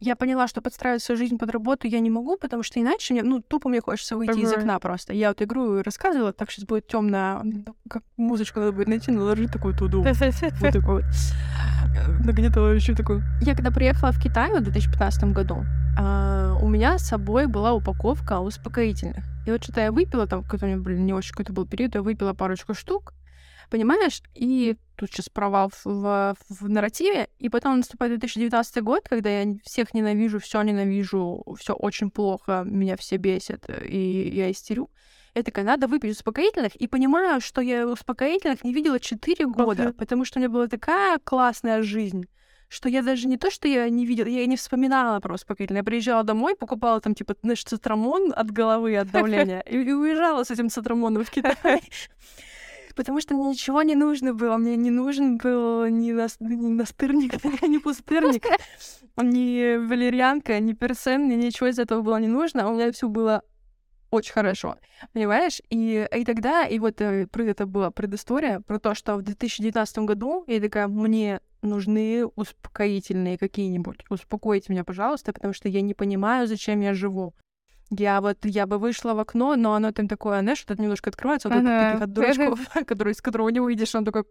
я 0.00 0.16
поняла, 0.16 0.48
что 0.48 0.62
подстраивать 0.62 1.02
свою 1.02 1.18
жизнь 1.18 1.38
под 1.38 1.50
работу 1.50 1.86
я 1.86 2.00
не 2.00 2.10
могу, 2.10 2.36
потому 2.38 2.62
что 2.62 2.80
иначе 2.80 3.12
мне, 3.12 3.22
ну, 3.22 3.42
тупо 3.42 3.68
мне 3.68 3.80
хочется 3.80 4.16
выйти 4.16 4.32
uh-huh. 4.32 4.44
из 4.44 4.52
окна 4.52 4.78
просто. 4.78 5.12
Я 5.12 5.28
вот 5.28 5.42
игру 5.42 5.82
рассказывала, 5.82 6.32
так 6.32 6.50
сейчас 6.50 6.64
будет 6.64 6.86
темно, 6.86 7.42
как 7.88 8.02
музычку 8.16 8.60
надо 8.60 8.72
будет 8.72 8.88
найти, 8.88 9.12
наложить 9.12 9.52
такую 9.52 9.76
туду. 9.76 10.04
Вот 10.60 10.72
такую 10.72 11.02
вот. 11.02 11.04
Нагнетывающую 12.24 12.96
такую. 12.96 13.22
Я 13.42 13.54
когда 13.54 13.70
приехала 13.70 14.12
в 14.12 14.20
Китай 14.20 14.50
в 14.52 14.62
2015 14.62 15.24
году, 15.24 15.64
а, 15.98 16.56
у 16.62 16.68
меня 16.68 16.98
с 16.98 17.06
собой 17.06 17.46
была 17.46 17.72
упаковка 17.72 18.40
успокоительных. 18.40 19.24
И 19.46 19.50
вот 19.50 19.62
что-то 19.62 19.80
я 19.80 19.92
выпила, 19.92 20.26
там 20.26 20.42
какой-то, 20.42 20.66
блин, 20.78 21.04
не 21.04 21.12
очень 21.12 21.32
какой-то 21.32 21.52
был 21.52 21.66
период, 21.66 21.94
я 21.94 22.02
выпила 22.02 22.32
парочку 22.32 22.74
штук, 22.74 23.14
понимаешь? 23.70 24.22
И 24.34 24.76
тут 25.00 25.10
сейчас 25.10 25.30
провал 25.30 25.70
в, 25.70 25.84
в, 25.84 26.36
в 26.48 26.68
нарративе, 26.68 27.28
и 27.38 27.48
потом 27.48 27.78
наступает 27.78 28.12
2019 28.12 28.82
год, 28.82 29.08
когда 29.08 29.30
я 29.30 29.54
всех 29.64 29.94
ненавижу, 29.94 30.38
все 30.38 30.60
ненавижу, 30.62 31.42
все 31.58 31.72
очень 31.72 32.10
плохо, 32.10 32.62
меня 32.66 32.96
все 32.96 33.16
бесят, 33.16 33.64
и 33.84 34.28
я 34.28 34.50
истерю. 34.50 34.90
Я 35.34 35.42
такая, 35.42 35.64
надо 35.64 35.86
выпить 35.86 36.12
успокоительных, 36.12 36.76
и 36.76 36.86
понимаю, 36.86 37.40
что 37.40 37.60
я 37.62 37.86
успокоительных 37.86 38.62
не 38.62 38.74
видела 38.74 39.00
4 39.00 39.46
года, 39.46 39.84
okay. 39.84 39.92
потому 39.92 40.24
что 40.24 40.38
у 40.38 40.40
меня 40.40 40.50
была 40.50 40.66
такая 40.66 41.18
классная 41.18 41.82
жизнь 41.82 42.26
что 42.72 42.88
я 42.88 43.02
даже 43.02 43.26
не 43.26 43.36
то, 43.36 43.50
что 43.50 43.66
я 43.66 43.88
не 43.88 44.06
видела, 44.06 44.28
я 44.28 44.46
не 44.46 44.56
вспоминала 44.56 45.18
про 45.18 45.34
успокоительное. 45.34 45.80
Я 45.80 45.84
приезжала 45.84 46.22
домой, 46.22 46.54
покупала 46.54 47.00
там, 47.00 47.16
типа, 47.16 47.34
знаешь, 47.42 47.64
цитрамон 47.64 48.32
от 48.34 48.52
головы, 48.52 48.96
от 48.96 49.10
давления, 49.10 49.60
и, 49.62 49.82
и 49.82 49.92
уезжала 49.92 50.44
с 50.44 50.52
этим 50.52 50.70
цитрамоном 50.70 51.24
в 51.24 51.30
Китай 51.30 51.56
потому 52.94 53.20
что 53.20 53.34
мне 53.34 53.50
ничего 53.50 53.82
не 53.82 53.94
нужно 53.94 54.34
было. 54.34 54.56
Мне 54.56 54.76
не 54.76 54.90
нужен 54.90 55.38
был 55.38 55.86
ни, 55.86 56.12
нас, 56.12 56.36
ни 56.40 56.68
настырник, 56.68 57.42
ни 57.62 57.78
пустырник, 57.78 58.44
ни 59.16 59.76
валерьянка, 59.76 60.58
ни 60.60 60.72
персен, 60.72 61.28
ни 61.28 61.34
ничего 61.34 61.68
из 61.68 61.78
этого 61.78 62.02
было 62.02 62.16
не 62.16 62.28
нужно. 62.28 62.68
У 62.68 62.74
меня 62.74 62.92
все 62.92 63.08
было 63.08 63.42
очень 64.10 64.32
хорошо, 64.32 64.76
понимаешь? 65.12 65.60
И, 65.70 66.08
и 66.12 66.24
тогда, 66.24 66.66
и 66.66 66.78
вот 66.78 67.00
э, 67.00 67.26
это 67.32 67.66
была 67.66 67.90
предыстория 67.90 68.60
про 68.60 68.78
то, 68.78 68.94
что 68.94 69.16
в 69.16 69.22
2019 69.22 69.98
году 69.98 70.44
я 70.48 70.60
такая, 70.60 70.88
мне 70.88 71.40
нужны 71.62 72.26
успокоительные 72.26 73.38
какие-нибудь. 73.38 74.04
Успокойте 74.08 74.72
меня, 74.72 74.84
пожалуйста, 74.84 75.32
потому 75.32 75.54
что 75.54 75.68
я 75.68 75.80
не 75.80 75.94
понимаю, 75.94 76.46
зачем 76.46 76.80
я 76.80 76.94
живу. 76.94 77.34
Я 77.90 78.20
вот, 78.20 78.38
я 78.44 78.66
бы 78.66 78.78
вышла 78.78 79.14
в 79.14 79.18
окно, 79.18 79.56
но 79.56 79.74
оно 79.74 79.90
там 79.90 80.06
такое, 80.06 80.40
знаешь, 80.40 80.58
что-то 80.58 80.80
немножко 80.80 81.10
открывается, 81.10 81.48
вот 81.48 81.58
ага. 81.58 81.90
таких 81.90 82.02
от 82.02 82.12
дурачков, 82.12 82.60
который, 82.86 83.12
из 83.12 83.20
которого 83.20 83.48
не 83.48 83.60
выйдешь, 83.60 83.94
он 83.94 84.04
такой... 84.04 84.24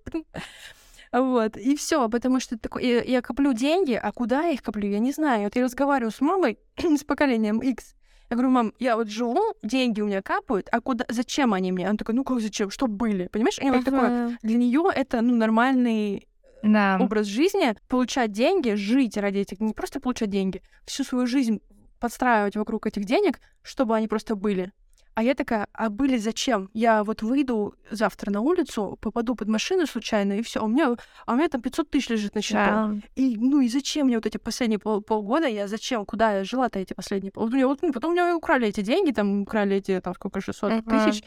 Вот, 1.12 1.58
и 1.58 1.76
все, 1.76 2.08
потому 2.08 2.40
что 2.40 2.58
такой, 2.58 2.86
я, 2.86 3.02
я 3.02 3.22
коплю 3.22 3.52
деньги, 3.54 3.94
а 3.94 4.12
куда 4.12 4.44
я 4.44 4.52
их 4.52 4.62
коплю, 4.62 4.88
я 4.88 5.00
не 5.00 5.12
знаю. 5.12 5.46
Вот 5.46 5.56
я 5.56 5.64
разговариваю 5.64 6.12
с 6.12 6.22
мамой, 6.22 6.60
с 6.78 7.04
поколением 7.04 7.60
X, 7.60 7.96
я 8.30 8.36
говорю, 8.36 8.52
мам, 8.52 8.74
я 8.78 8.96
вот 8.96 9.10
живу, 9.10 9.56
деньги 9.64 10.02
у 10.02 10.06
меня 10.06 10.22
капают, 10.22 10.70
а 10.72 10.82
куда, 10.82 11.06
зачем 11.10 11.54
они 11.54 11.72
мне? 11.72 11.88
Она 11.88 11.98
такая, 11.98 12.16
ну 12.16 12.24
как 12.24 12.40
зачем, 12.42 12.70
что 12.70 12.86
были, 12.88 13.28
понимаешь? 13.28 13.58
И 13.60 13.70
вот 13.70 13.84
такое, 13.84 14.38
для 14.44 14.58
нее 14.58 14.84
это, 14.94 15.22
ну, 15.22 15.36
нормальный 15.36 16.28
да. 16.62 16.98
образ 17.02 17.26
жизни, 17.26 17.76
получать 17.88 18.32
деньги, 18.32 18.76
жить 18.76 19.18
ради 19.18 19.40
этих, 19.40 19.60
не 19.60 19.74
просто 19.74 20.00
получать 20.00 20.30
деньги, 20.30 20.62
всю 20.86 21.04
свою 21.04 21.26
жизнь 21.26 21.62
подстраивать 22.00 22.56
вокруг 22.56 22.88
этих 22.88 23.06
денег, 23.06 23.40
чтобы 23.62 23.96
они 23.96 24.08
просто 24.08 24.36
были. 24.36 24.72
А 25.16 25.24
я 25.24 25.34
такая, 25.34 25.68
а 25.74 25.90
были 25.90 26.18
зачем? 26.18 26.70
Я 26.74 27.04
вот 27.04 27.22
выйду 27.22 27.76
завтра 27.92 28.32
на 28.32 28.40
улицу, 28.40 28.98
попаду 29.02 29.36
под 29.36 29.50
машину 29.50 29.86
случайно, 29.86 30.34
и 30.34 30.42
все. 30.42 30.64
У 30.64 30.68
меня, 30.68 30.96
а 31.26 31.34
у 31.34 31.36
меня 31.36 31.50
там 31.50 31.62
500 31.62 31.90
тысяч 31.90 32.10
лежит 32.10 32.36
на 32.36 32.42
счету. 32.42 32.56
Да. 32.56 32.96
И, 33.16 33.36
ну, 33.36 33.60
и 33.60 33.68
зачем 33.68 34.08
мне 34.08 34.16
вот 34.16 34.26
эти 34.26 34.38
последние 34.38 34.80
пол, 34.80 35.02
полгода? 35.02 35.48
Я 35.48 35.68
зачем? 35.68 36.06
Куда 36.06 36.38
я 36.38 36.44
жила-то 36.46 36.80
эти 36.80 36.94
последние 36.94 37.34
полгода? 37.34 37.68
Вот, 37.68 37.82
ну, 37.82 37.92
потом 37.92 38.12
у 38.12 38.14
меня 38.14 38.34
украли 38.34 38.70
эти 38.70 38.80
деньги, 38.80 39.12
там 39.12 39.42
украли 39.42 39.76
эти, 39.76 40.00
там, 40.00 40.14
сколько, 40.16 40.40
600 40.40 40.72
uh-huh. 40.72 40.90
тысяч. 40.90 41.24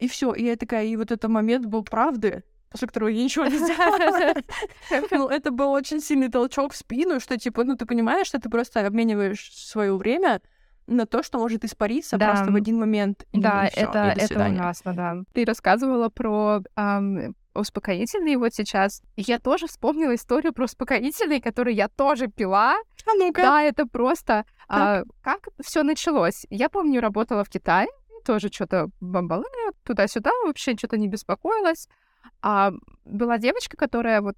И 0.00 0.08
все. 0.08 0.32
И 0.32 0.44
я 0.44 0.56
такая, 0.56 0.84
и 0.86 0.96
вот 0.96 1.12
этот 1.12 1.30
момент 1.30 1.66
был 1.66 1.84
правды 1.84 2.42
после 2.74 2.88
которого 2.88 3.08
я 3.08 3.22
ничего 3.22 3.46
не 3.46 3.56
сделала. 3.58 4.34
Ну, 5.12 5.28
это 5.30 5.52
был 5.52 5.70
очень 5.70 6.00
сильный 6.00 6.28
толчок 6.28 6.72
в 6.72 6.76
спину, 6.76 7.20
что, 7.20 7.38
типа, 7.38 7.62
ну, 7.62 7.76
ты 7.76 7.86
понимаешь, 7.86 8.26
что 8.26 8.40
ты 8.40 8.50
просто 8.50 8.84
обмениваешь 8.84 9.52
свое 9.54 9.96
время 9.96 10.40
на 10.88 11.06
то, 11.06 11.22
что 11.22 11.38
может 11.38 11.64
испариться 11.64 12.16
да. 12.16 12.30
просто 12.30 12.50
в 12.50 12.56
один 12.56 12.80
момент. 12.80 13.26
Да, 13.32 13.68
всё, 13.70 13.82
это, 13.82 14.14
это 14.18 14.48
ужасно, 14.48 14.92
да. 14.92 15.16
Ты 15.32 15.44
рассказывала 15.44 16.08
про 16.08 16.62
эм, 16.76 17.36
успокоительные 17.54 18.38
вот 18.38 18.52
сейчас. 18.54 19.02
Я 19.16 19.38
тоже 19.38 19.68
вспомнила 19.68 20.16
историю 20.16 20.52
про 20.52 20.64
успокоительные, 20.64 21.40
которые 21.40 21.76
я 21.76 21.86
тоже 21.86 22.26
пила. 22.26 22.74
А 23.06 23.14
ну-ка. 23.14 23.42
Да, 23.42 23.62
это 23.62 23.86
просто... 23.86 24.46
А, 24.66 25.04
как 25.22 25.46
все 25.62 25.84
началось? 25.84 26.44
Я 26.50 26.68
помню, 26.68 27.00
работала 27.00 27.44
в 27.44 27.48
Китае, 27.48 27.86
тоже 28.26 28.48
что-то 28.52 28.88
бомбала 29.00 29.44
туда-сюда, 29.84 30.32
вообще 30.44 30.76
что-то 30.76 30.98
не 30.98 31.06
беспокоилась. 31.06 31.88
А 32.42 32.72
была 33.04 33.38
девочка, 33.38 33.76
которая 33.76 34.20
вот 34.20 34.36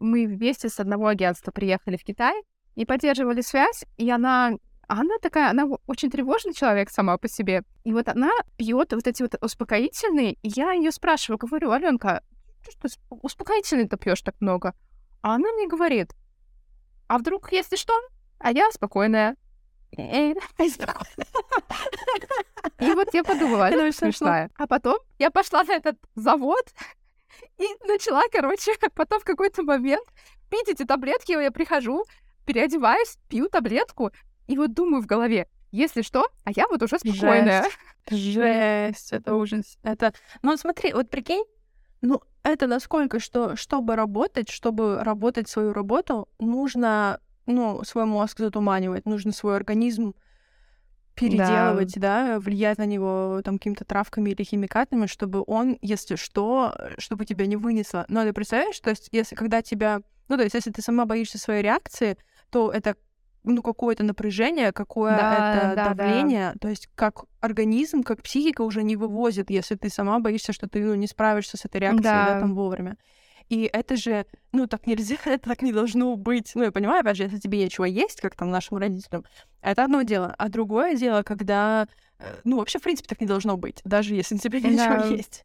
мы 0.00 0.26
вместе 0.26 0.68
с 0.68 0.80
одного 0.80 1.08
агентства 1.08 1.50
приехали 1.50 1.96
в 1.96 2.04
Китай 2.04 2.40
и 2.74 2.84
поддерживали 2.84 3.40
связь, 3.40 3.84
и 3.96 4.10
она 4.10 4.52
она 4.88 5.18
такая, 5.20 5.50
она 5.50 5.66
очень 5.86 6.10
тревожный 6.10 6.54
человек 6.54 6.88
сама 6.88 7.18
по 7.18 7.28
себе. 7.28 7.62
И 7.84 7.92
вот 7.92 8.08
она 8.08 8.30
пьет 8.56 8.92
вот 8.94 9.06
эти 9.06 9.22
вот 9.22 9.34
успокоительные, 9.40 10.32
и 10.32 10.48
я 10.48 10.72
ее 10.72 10.90
спрашиваю, 10.90 11.38
говорю, 11.38 11.72
Аленка, 11.72 12.22
ты 12.64 12.88
что 12.88 12.88
успокоительные-то 13.10 13.98
пьешь 13.98 14.22
так 14.22 14.40
много? 14.40 14.74
А 15.20 15.34
она 15.34 15.52
мне 15.52 15.68
говорит, 15.68 16.14
а 17.06 17.18
вдруг, 17.18 17.52
если 17.52 17.76
что, 17.76 17.92
а 18.38 18.50
я 18.50 18.70
спокойная. 18.70 19.36
И 19.92 20.34
вот 22.92 23.12
я 23.12 23.24
подумала, 23.24 23.70
это 23.70 23.92
смешная. 23.96 24.50
А 24.56 24.66
потом 24.66 24.98
я 25.18 25.30
пошла 25.30 25.64
на 25.64 25.74
этот 25.74 25.98
завод 26.14 26.64
и 27.58 27.66
начала, 27.86 28.22
короче, 28.30 28.72
потом 28.94 29.20
в 29.20 29.24
какой-то 29.24 29.62
момент 29.62 30.06
пить 30.50 30.68
эти 30.68 30.84
таблетки, 30.84 31.32
я 31.32 31.50
прихожу, 31.50 32.04
переодеваюсь, 32.46 33.18
пью 33.28 33.48
таблетку, 33.48 34.10
и 34.46 34.56
вот 34.56 34.72
думаю 34.72 35.02
в 35.02 35.06
голове, 35.06 35.46
если 35.70 36.02
что, 36.02 36.26
а 36.44 36.50
я 36.50 36.66
вот 36.68 36.82
уже 36.82 36.98
спокойная. 36.98 37.64
Жесть, 37.64 37.76
Жесть 38.10 39.12
это 39.12 39.34
ужас. 39.34 39.78
Это, 39.82 40.14
ну 40.42 40.56
смотри, 40.56 40.92
вот 40.92 41.10
прикинь, 41.10 41.44
ну 42.00 42.22
это 42.42 42.66
насколько, 42.66 43.20
что 43.20 43.56
чтобы 43.56 43.96
работать, 43.96 44.48
чтобы 44.48 45.02
работать 45.02 45.48
свою 45.48 45.72
работу, 45.72 46.28
нужно, 46.38 47.20
ну, 47.46 47.82
свой 47.84 48.06
мозг 48.06 48.38
затуманивать, 48.38 49.04
нужно 49.04 49.32
свой 49.32 49.56
организм 49.56 50.14
переделывать, 51.18 51.94
да. 51.94 52.34
да, 52.34 52.40
влиять 52.40 52.78
на 52.78 52.86
него 52.86 53.40
там 53.44 53.58
какими-то 53.58 53.84
травками 53.84 54.30
или 54.30 54.42
химикатами, 54.42 55.06
чтобы 55.06 55.42
он, 55.46 55.78
если 55.82 56.16
что, 56.16 56.74
чтобы 56.98 57.24
тебя 57.24 57.46
не 57.46 57.56
вынесло. 57.56 58.04
Но 58.08 58.24
ты 58.24 58.32
представляешь, 58.32 58.78
то 58.80 58.90
есть 58.90 59.08
если 59.12 59.34
когда 59.34 59.62
тебя, 59.62 60.00
ну 60.28 60.36
то 60.36 60.42
есть 60.42 60.54
если 60.54 60.70
ты 60.70 60.82
сама 60.82 61.06
боишься 61.06 61.38
своей 61.38 61.62
реакции, 61.62 62.16
то 62.50 62.70
это 62.70 62.96
ну, 63.44 63.62
какое-то 63.62 64.04
напряжение, 64.04 64.72
какое 64.72 65.16
да, 65.16 65.56
это 65.56 65.76
да, 65.76 65.94
давление, 65.94 66.52
да. 66.54 66.58
то 66.60 66.68
есть 66.68 66.88
как 66.94 67.24
организм, 67.40 68.02
как 68.02 68.22
психика 68.22 68.62
уже 68.62 68.82
не 68.82 68.96
вывозит, 68.96 69.50
если 69.50 69.74
ты 69.74 69.88
сама 69.88 70.18
боишься, 70.18 70.52
что 70.52 70.68
ты 70.68 70.84
ну, 70.84 70.94
не 70.94 71.06
справишься 71.06 71.56
с 71.56 71.64
этой 71.64 71.80
реакцией 71.80 72.02
да. 72.02 72.34
Да, 72.34 72.40
там 72.40 72.54
вовремя. 72.54 72.96
И 73.48 73.68
это 73.72 73.96
же, 73.96 74.26
ну, 74.52 74.66
так 74.66 74.86
нельзя, 74.86 75.16
это 75.24 75.48
так 75.48 75.62
не 75.62 75.72
должно 75.72 76.16
быть. 76.16 76.52
Ну, 76.54 76.64
я 76.64 76.72
понимаю, 76.72 77.00
опять 77.00 77.16
же, 77.16 77.24
если 77.24 77.38
тебе 77.38 77.58
нечего 77.58 77.84
есть, 77.84 78.20
как 78.20 78.34
там 78.34 78.50
нашим 78.50 78.78
родителям, 78.78 79.24
это 79.62 79.84
одно 79.84 80.02
дело. 80.02 80.34
А 80.38 80.48
другое 80.48 80.94
дело, 80.96 81.22
когда, 81.22 81.88
э, 82.18 82.36
ну, 82.44 82.58
вообще, 82.58 82.78
в 82.78 82.82
принципе, 82.82 83.08
так 83.08 83.20
не 83.20 83.26
должно 83.26 83.56
быть, 83.56 83.80
даже 83.84 84.14
если 84.14 84.36
тебе 84.36 84.60
нечего 84.60 84.98
да. 84.98 85.06
есть. 85.06 85.44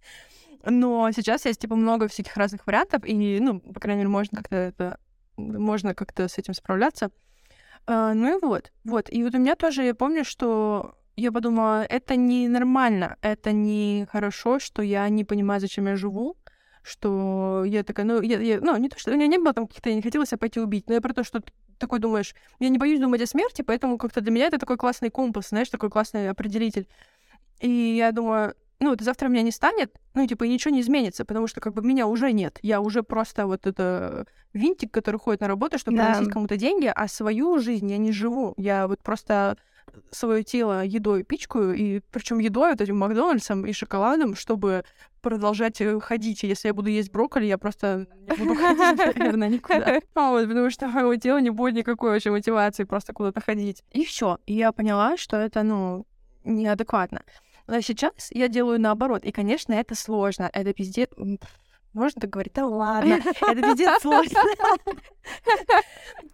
Но 0.66 1.12
сейчас 1.12 1.46
есть, 1.46 1.62
типа, 1.62 1.76
много 1.76 2.08
всяких 2.08 2.36
разных 2.38 2.66
вариантов, 2.66 3.04
и, 3.06 3.40
ну, 3.40 3.60
по 3.60 3.80
крайней 3.80 4.00
мере, 4.00 4.10
можно 4.10 4.38
как-то 4.38 4.56
это, 4.56 4.98
можно 5.36 5.94
как-то 5.94 6.28
с 6.28 6.38
этим 6.38 6.54
справляться. 6.54 7.12
А, 7.86 8.14
ну 8.14 8.38
и 8.38 8.42
вот, 8.42 8.72
вот. 8.86 9.12
И 9.12 9.24
вот 9.24 9.36
у 9.36 9.40
меня 9.40 9.56
тоже, 9.56 9.84
я 9.84 9.94
помню, 9.94 10.24
что 10.24 10.96
я 11.16 11.32
подумала, 11.32 11.84
это 11.84 12.16
не 12.16 12.48
нормально, 12.48 13.18
это 13.22 13.52
не 13.52 14.08
хорошо, 14.10 14.60
что 14.60 14.82
я 14.82 15.08
не 15.10 15.26
понимаю, 15.26 15.60
зачем 15.60 15.88
я 15.88 15.96
живу, 15.96 16.38
что 16.84 17.64
я 17.66 17.84
такая, 17.84 18.06
ну, 18.06 18.22
я, 18.22 18.40
я, 18.40 18.60
ну, 18.60 18.76
не 18.78 18.90
то, 18.90 19.00
что 19.00 19.12
у 19.12 19.16
меня 19.16 19.28
не 19.28 19.38
было 19.38 19.54
там 19.54 19.68
каких-то, 19.68 19.90
я 19.90 19.96
не 19.96 20.02
хотела 20.02 20.26
себя 20.26 20.38
пойти 20.38 20.60
убить, 20.60 20.88
но 20.88 20.94
я 20.94 21.02
про 21.02 21.14
то, 21.14 21.24
что 21.24 21.42
такой 21.80 22.00
думаешь, 22.00 22.36
я 22.60 22.70
не 22.70 22.78
боюсь 22.78 23.00
думать 23.00 23.22
о 23.22 23.26
смерти, 23.26 23.62
поэтому 23.62 23.98
как-то 23.98 24.22
для 24.22 24.32
меня 24.32 24.48
это 24.48 24.58
такой 24.58 24.78
классный 24.78 25.10
компас, 25.10 25.50
знаешь, 25.50 25.70
такой 25.70 25.90
классный 25.90 26.30
определитель. 26.30 26.88
И 27.62 27.70
я 27.70 28.12
думаю, 28.12 28.56
ну, 28.80 28.90
вот 28.90 29.02
завтра 29.02 29.30
меня 29.30 29.44
не 29.44 29.52
станет, 29.52 29.96
ну, 30.14 30.28
типа, 30.28 30.44
и 30.44 30.50
ничего 30.50 30.74
не 30.74 30.82
изменится, 30.82 31.24
потому 31.24 31.48
что, 31.48 31.62
как 31.62 31.74
бы, 31.74 31.82
меня 31.82 32.06
уже 32.06 32.34
нет. 32.34 32.60
Я 32.62 32.82
уже 32.82 33.02
просто 33.02 33.48
вот 33.48 33.66
это 33.66 34.28
винтик, 34.52 34.92
который 34.92 35.20
ходит 35.20 35.42
на 35.42 35.48
работу, 35.48 35.80
чтобы 35.80 35.98
да. 35.98 36.12
приносить 36.12 36.34
кому-то 36.34 36.58
деньги, 36.58 36.92
а 36.94 37.08
свою 37.08 37.60
жизнь 37.60 37.90
я 37.90 37.98
не 37.98 38.12
живу. 38.12 38.54
Я 38.58 38.88
вот 38.88 39.02
просто 39.02 39.58
свое 40.14 40.44
тело 40.44 40.84
едой 40.86 41.24
пичкаю, 41.24 41.74
и 41.74 42.02
причем 42.12 42.40
едой 42.40 42.72
вот 42.72 42.82
этим 42.82 42.98
Макдональдсом 42.98 43.66
и 43.66 43.74
шоколадом, 43.74 44.36
чтобы 44.36 44.84
продолжать 45.22 45.82
э, 45.82 46.00
ходить. 46.00 46.44
Если 46.44 46.68
я 46.68 46.74
буду 46.74 46.90
есть 46.90 47.12
брокколи, 47.12 47.46
я 47.46 47.58
просто 47.58 48.08
не 48.38 48.38
буду 48.38 48.56
ходить, 48.56 49.16
наверное, 49.16 49.50
никуда. 49.50 50.02
А 50.14 50.30
вот, 50.30 50.48
потому 50.48 50.70
что 50.70 50.88
моего 50.90 51.16
тела 51.16 51.40
не 51.40 51.50
будет 51.50 51.76
никакой 51.76 52.12
вообще 52.12 52.30
мотивации 52.30 52.84
просто 52.84 53.14
куда-то 53.14 53.42
ходить. 53.42 53.84
И 53.92 54.06
все. 54.06 54.38
И 54.46 54.54
я 54.54 54.72
поняла, 54.72 55.18
что 55.18 55.38
это, 55.38 55.64
ну, 55.64 56.06
неадекватно. 56.44 57.24
Но 57.66 57.80
сейчас 57.82 58.30
я 58.32 58.50
делаю 58.50 58.80
наоборот. 58.80 59.24
И, 59.24 59.32
конечно, 59.32 59.74
это 59.74 59.96
сложно. 59.96 60.50
Это 60.54 60.74
пиздец... 60.74 61.10
Можно 61.94 62.22
так 62.22 62.30
говорить? 62.32 62.54
Да 62.54 62.66
ладно, 62.66 63.20
это 63.42 63.62
пиздец 63.62 64.02
сложно. 64.02 64.40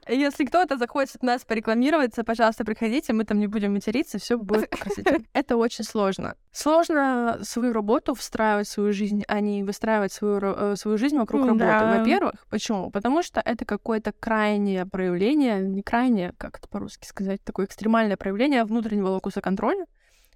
Если 0.08 0.46
кто-то 0.46 0.78
захочет 0.78 1.22
нас 1.22 1.44
порекламироваться, 1.44 2.24
пожалуйста, 2.24 2.66
приходите, 2.66 3.14
мы 3.14 3.26
там 3.26 3.40
не 3.40 3.48
будем 3.48 3.74
материться, 3.74 4.18
все 4.18 4.38
будет 4.38 4.70
красиво. 4.70 5.18
Это 5.34 5.58
очень 5.58 5.84
сложно. 5.84 6.36
Сложно 6.52 7.40
свою 7.44 7.74
работу 7.74 8.16
встраивать 8.16 8.68
в 8.68 8.72
свою 8.72 8.94
жизнь, 8.94 9.24
а 9.28 9.40
не 9.42 9.64
выстраивать 9.64 10.12
свою, 10.12 10.40
э, 10.42 10.76
свою 10.76 10.98
жизнь 10.98 11.18
вокруг 11.18 11.46
работы. 11.46 12.00
Во-первых, 12.00 12.48
почему? 12.50 12.90
Потому 12.90 13.22
что 13.22 13.42
это 13.44 13.66
какое-то 13.66 14.12
крайнее 14.12 14.86
проявление, 14.86 15.60
не 15.60 15.84
крайнее, 15.84 16.34
как 16.38 16.58
это 16.58 16.68
по-русски 16.68 17.06
сказать, 17.06 17.44
такое 17.44 17.66
экстремальное 17.66 18.18
проявление 18.18 18.64
внутреннего 18.64 19.10
локуса 19.10 19.42
контроля, 19.42 19.86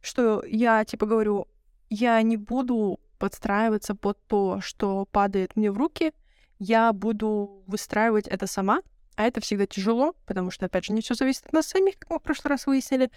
что 0.02 0.44
я, 0.46 0.84
типа, 0.86 1.06
говорю, 1.06 1.48
я 1.90 2.22
не 2.22 2.38
буду 2.38 3.00
подстраиваться 3.24 3.96
под 3.96 4.22
то, 4.28 4.60
что 4.60 5.06
падает 5.06 5.56
мне 5.56 5.72
в 5.72 5.78
руки, 5.78 6.12
я 6.60 6.92
буду 6.92 7.64
выстраивать 7.68 8.28
это 8.28 8.48
сама, 8.48 8.82
а 9.16 9.24
это 9.24 9.40
всегда 9.40 9.66
тяжело, 9.66 10.14
потому 10.26 10.52
что, 10.52 10.66
опять 10.66 10.84
же, 10.84 10.92
не 10.92 11.00
все 11.00 11.14
зависит 11.14 11.46
от 11.46 11.54
нас 11.54 11.68
самих, 11.68 11.98
как 12.00 12.10
мы 12.10 12.20
в 12.20 12.22
прошлый 12.22 12.50
раз 12.50 12.68
выяснили. 12.68 13.10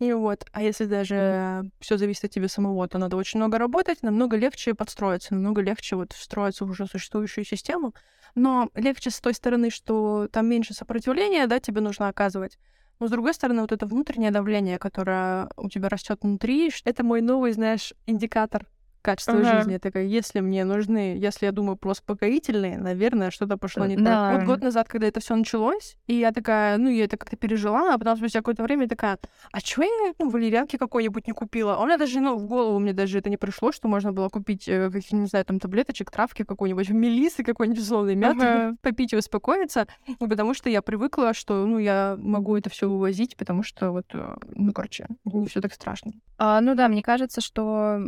И 0.00 0.12
вот, 0.12 0.44
а 0.52 0.62
если 0.62 0.84
даже 0.84 1.70
все 1.80 1.96
зависит 1.96 2.24
от 2.24 2.32
тебя 2.32 2.46
самого, 2.46 2.86
то 2.88 2.98
надо 2.98 3.16
очень 3.16 3.40
много 3.40 3.56
работать, 3.56 4.02
намного 4.02 4.36
легче 4.36 4.74
подстроиться, 4.74 5.32
намного 5.32 5.62
легче 5.62 5.96
вот 5.96 6.12
встроиться 6.12 6.66
в 6.66 6.70
уже 6.70 6.86
существующую 6.86 7.46
систему. 7.46 7.94
Но 8.34 8.68
легче 8.74 9.08
с 9.08 9.18
той 9.18 9.32
стороны, 9.32 9.70
что 9.70 10.28
там 10.30 10.46
меньше 10.46 10.74
сопротивления, 10.74 11.46
да, 11.46 11.58
тебе 11.58 11.80
нужно 11.80 12.08
оказывать. 12.08 12.58
Но 13.00 13.06
с 13.06 13.10
другой 13.10 13.32
стороны, 13.32 13.62
вот 13.62 13.72
это 13.72 13.86
внутреннее 13.86 14.30
давление, 14.30 14.78
которое 14.78 15.48
у 15.56 15.70
тебя 15.70 15.88
растет 15.88 16.18
внутри, 16.20 16.70
это 16.84 17.02
мой 17.02 17.22
новый, 17.22 17.52
знаешь, 17.52 17.94
индикатор 18.04 18.66
качество 19.04 19.34
ага. 19.34 19.58
жизни. 19.58 19.76
такая, 19.76 20.04
если 20.04 20.40
мне 20.40 20.64
нужны, 20.64 21.16
если 21.18 21.44
я 21.44 21.52
думаю 21.52 21.76
про 21.76 21.90
успокоительные, 21.90 22.78
наверное, 22.78 23.30
что-то 23.30 23.58
пошло 23.58 23.84
не 23.84 23.96
да. 23.96 24.30
так. 24.30 24.40
Вот 24.40 24.46
год 24.46 24.62
назад, 24.62 24.88
когда 24.88 25.06
это 25.06 25.20
все 25.20 25.36
началось, 25.36 25.96
и 26.06 26.14
я 26.14 26.32
такая, 26.32 26.78
ну, 26.78 26.88
я 26.88 27.04
это 27.04 27.18
как-то 27.18 27.36
пережила, 27.36 27.94
а 27.94 27.98
потом 27.98 28.16
спустя 28.16 28.38
какое-то 28.38 28.62
время 28.62 28.88
такая, 28.88 29.18
а 29.52 29.60
чего 29.60 29.84
я 29.84 30.14
ну, 30.18 30.30
валерьянки 30.30 30.78
какой-нибудь 30.78 31.26
не 31.26 31.34
купила? 31.34 31.74
А 31.74 31.82
у 31.82 31.86
меня 31.86 31.98
даже, 31.98 32.20
ну, 32.20 32.36
в 32.36 32.46
голову 32.46 32.78
мне 32.78 32.94
даже 32.94 33.18
это 33.18 33.28
не 33.28 33.36
пришло, 33.36 33.72
что 33.72 33.88
можно 33.88 34.12
было 34.12 34.30
купить, 34.30 34.66
э, 34.68 34.90
каких, 34.90 35.12
не 35.12 35.26
знаю, 35.26 35.44
там, 35.44 35.60
таблеточек, 35.60 36.10
травки 36.10 36.42
какой-нибудь, 36.42 36.88
мелисы 36.88 37.44
какой-нибудь 37.44 37.82
условный 37.82 38.14
мяты, 38.14 38.46
ага. 38.46 38.76
попить 38.82 39.12
и 39.12 39.16
успокоиться, 39.16 39.86
потому 40.18 40.54
что 40.54 40.70
я 40.70 40.80
привыкла, 40.80 41.34
что, 41.34 41.66
ну, 41.66 41.78
я 41.78 42.16
могу 42.18 42.56
это 42.56 42.70
все 42.70 42.88
вывозить, 42.88 43.36
потому 43.36 43.62
что 43.62 43.90
вот, 43.92 44.06
э, 44.14 44.36
ну, 44.54 44.72
короче, 44.72 45.08
не 45.24 45.46
все 45.46 45.60
так 45.60 45.74
страшно. 45.74 46.12
А, 46.38 46.62
ну 46.62 46.74
да, 46.74 46.88
мне 46.88 47.02
кажется, 47.02 47.42
что 47.42 48.00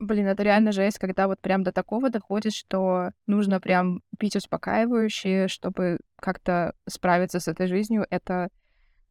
Блин, 0.00 0.28
это 0.28 0.42
реально 0.42 0.72
жесть, 0.72 0.98
когда 0.98 1.28
вот 1.28 1.40
прям 1.40 1.62
до 1.62 1.72
такого 1.72 2.08
доходит, 2.08 2.54
что 2.54 3.10
нужно 3.26 3.60
прям 3.60 4.00
пить 4.18 4.34
успокаивающие, 4.34 5.46
чтобы 5.46 5.98
как-то 6.16 6.74
справиться 6.88 7.38
с 7.38 7.48
этой 7.48 7.66
жизнью. 7.66 8.06
Это, 8.08 8.48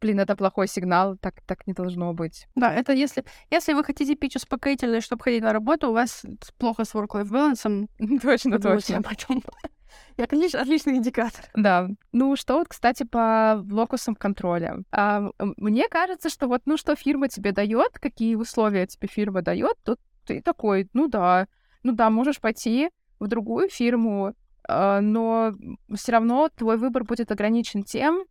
блин, 0.01 0.19
это 0.19 0.35
плохой 0.35 0.67
сигнал, 0.67 1.15
так, 1.17 1.41
так 1.45 1.67
не 1.67 1.73
должно 1.73 2.11
быть. 2.15 2.47
Да, 2.55 2.73
это 2.73 2.91
если, 2.91 3.23
если 3.51 3.73
вы 3.73 3.83
хотите 3.83 4.15
пить 4.15 4.35
успокоительные, 4.35 5.01
чтобы 5.01 5.23
ходить 5.23 5.43
на 5.43 5.53
работу, 5.53 5.89
у 5.89 5.93
вас 5.93 6.25
плохо 6.57 6.85
с 6.85 6.95
work-life 6.95 7.29
balance. 7.29 7.87
Точно, 8.21 8.59
точно. 8.59 9.03
Потом. 9.03 9.43
Отлич, 10.17 10.55
отличный 10.55 10.97
индикатор. 10.97 11.45
Да. 11.53 11.87
Ну, 12.11 12.35
что 12.35 12.57
вот, 12.57 12.67
кстати, 12.67 13.03
по 13.03 13.63
локусам 13.69 14.15
контроля. 14.15 14.77
А, 14.91 15.29
мне 15.57 15.87
кажется, 15.87 16.29
что 16.29 16.47
вот, 16.47 16.63
ну, 16.65 16.77
что 16.77 16.95
фирма 16.95 17.27
тебе 17.27 17.51
дает, 17.51 17.99
какие 17.99 18.35
условия 18.35 18.87
тебе 18.87 19.07
фирма 19.07 19.41
дает, 19.43 19.77
тут 19.83 19.99
ты 20.29 20.41
такой, 20.41 20.87
ну 20.93 21.07
да, 21.07 21.47
ну 21.81 21.93
да, 21.93 22.11
можешь 22.11 22.39
пойти 22.39 22.89
в 23.19 23.27
другую 23.27 23.67
фирму, 23.69 24.33
э, 24.67 24.99
но 24.99 25.53
все 25.95 26.11
равно 26.11 26.49
твой 26.55 26.77
выбор 26.77 27.03
будет 27.03 27.31
ограничен 27.31 27.81
тем, 27.83 28.25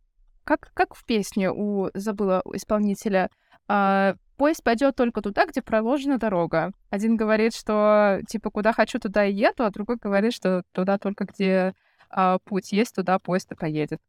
как, 0.45 0.71
как 0.73 0.95
в 0.95 1.05
песне 1.05 1.51
у, 1.51 1.89
забыла, 1.93 2.41
у 2.45 2.55
исполнителя, 2.55 3.29
э, 3.67 4.13
поезд 4.37 4.63
пойдет 4.63 4.95
только 4.95 5.21
туда, 5.21 5.45
где 5.45 5.61
проложена 5.61 6.17
дорога. 6.17 6.71
Один 6.89 7.17
говорит, 7.17 7.53
что 7.53 8.21
типа 8.29 8.49
куда 8.49 8.71
хочу, 8.71 8.97
туда 8.97 9.25
и 9.25 9.33
еду, 9.33 9.65
а 9.65 9.71
другой 9.71 9.97
говорит, 9.97 10.33
что 10.33 10.63
туда 10.71 10.97
только 10.97 11.25
где 11.25 11.73
э, 12.15 12.37
путь 12.45 12.71
есть, 12.71 12.95
туда 12.95 13.19
поезд 13.19 13.51
и 13.51 13.55
поедет. 13.55 13.99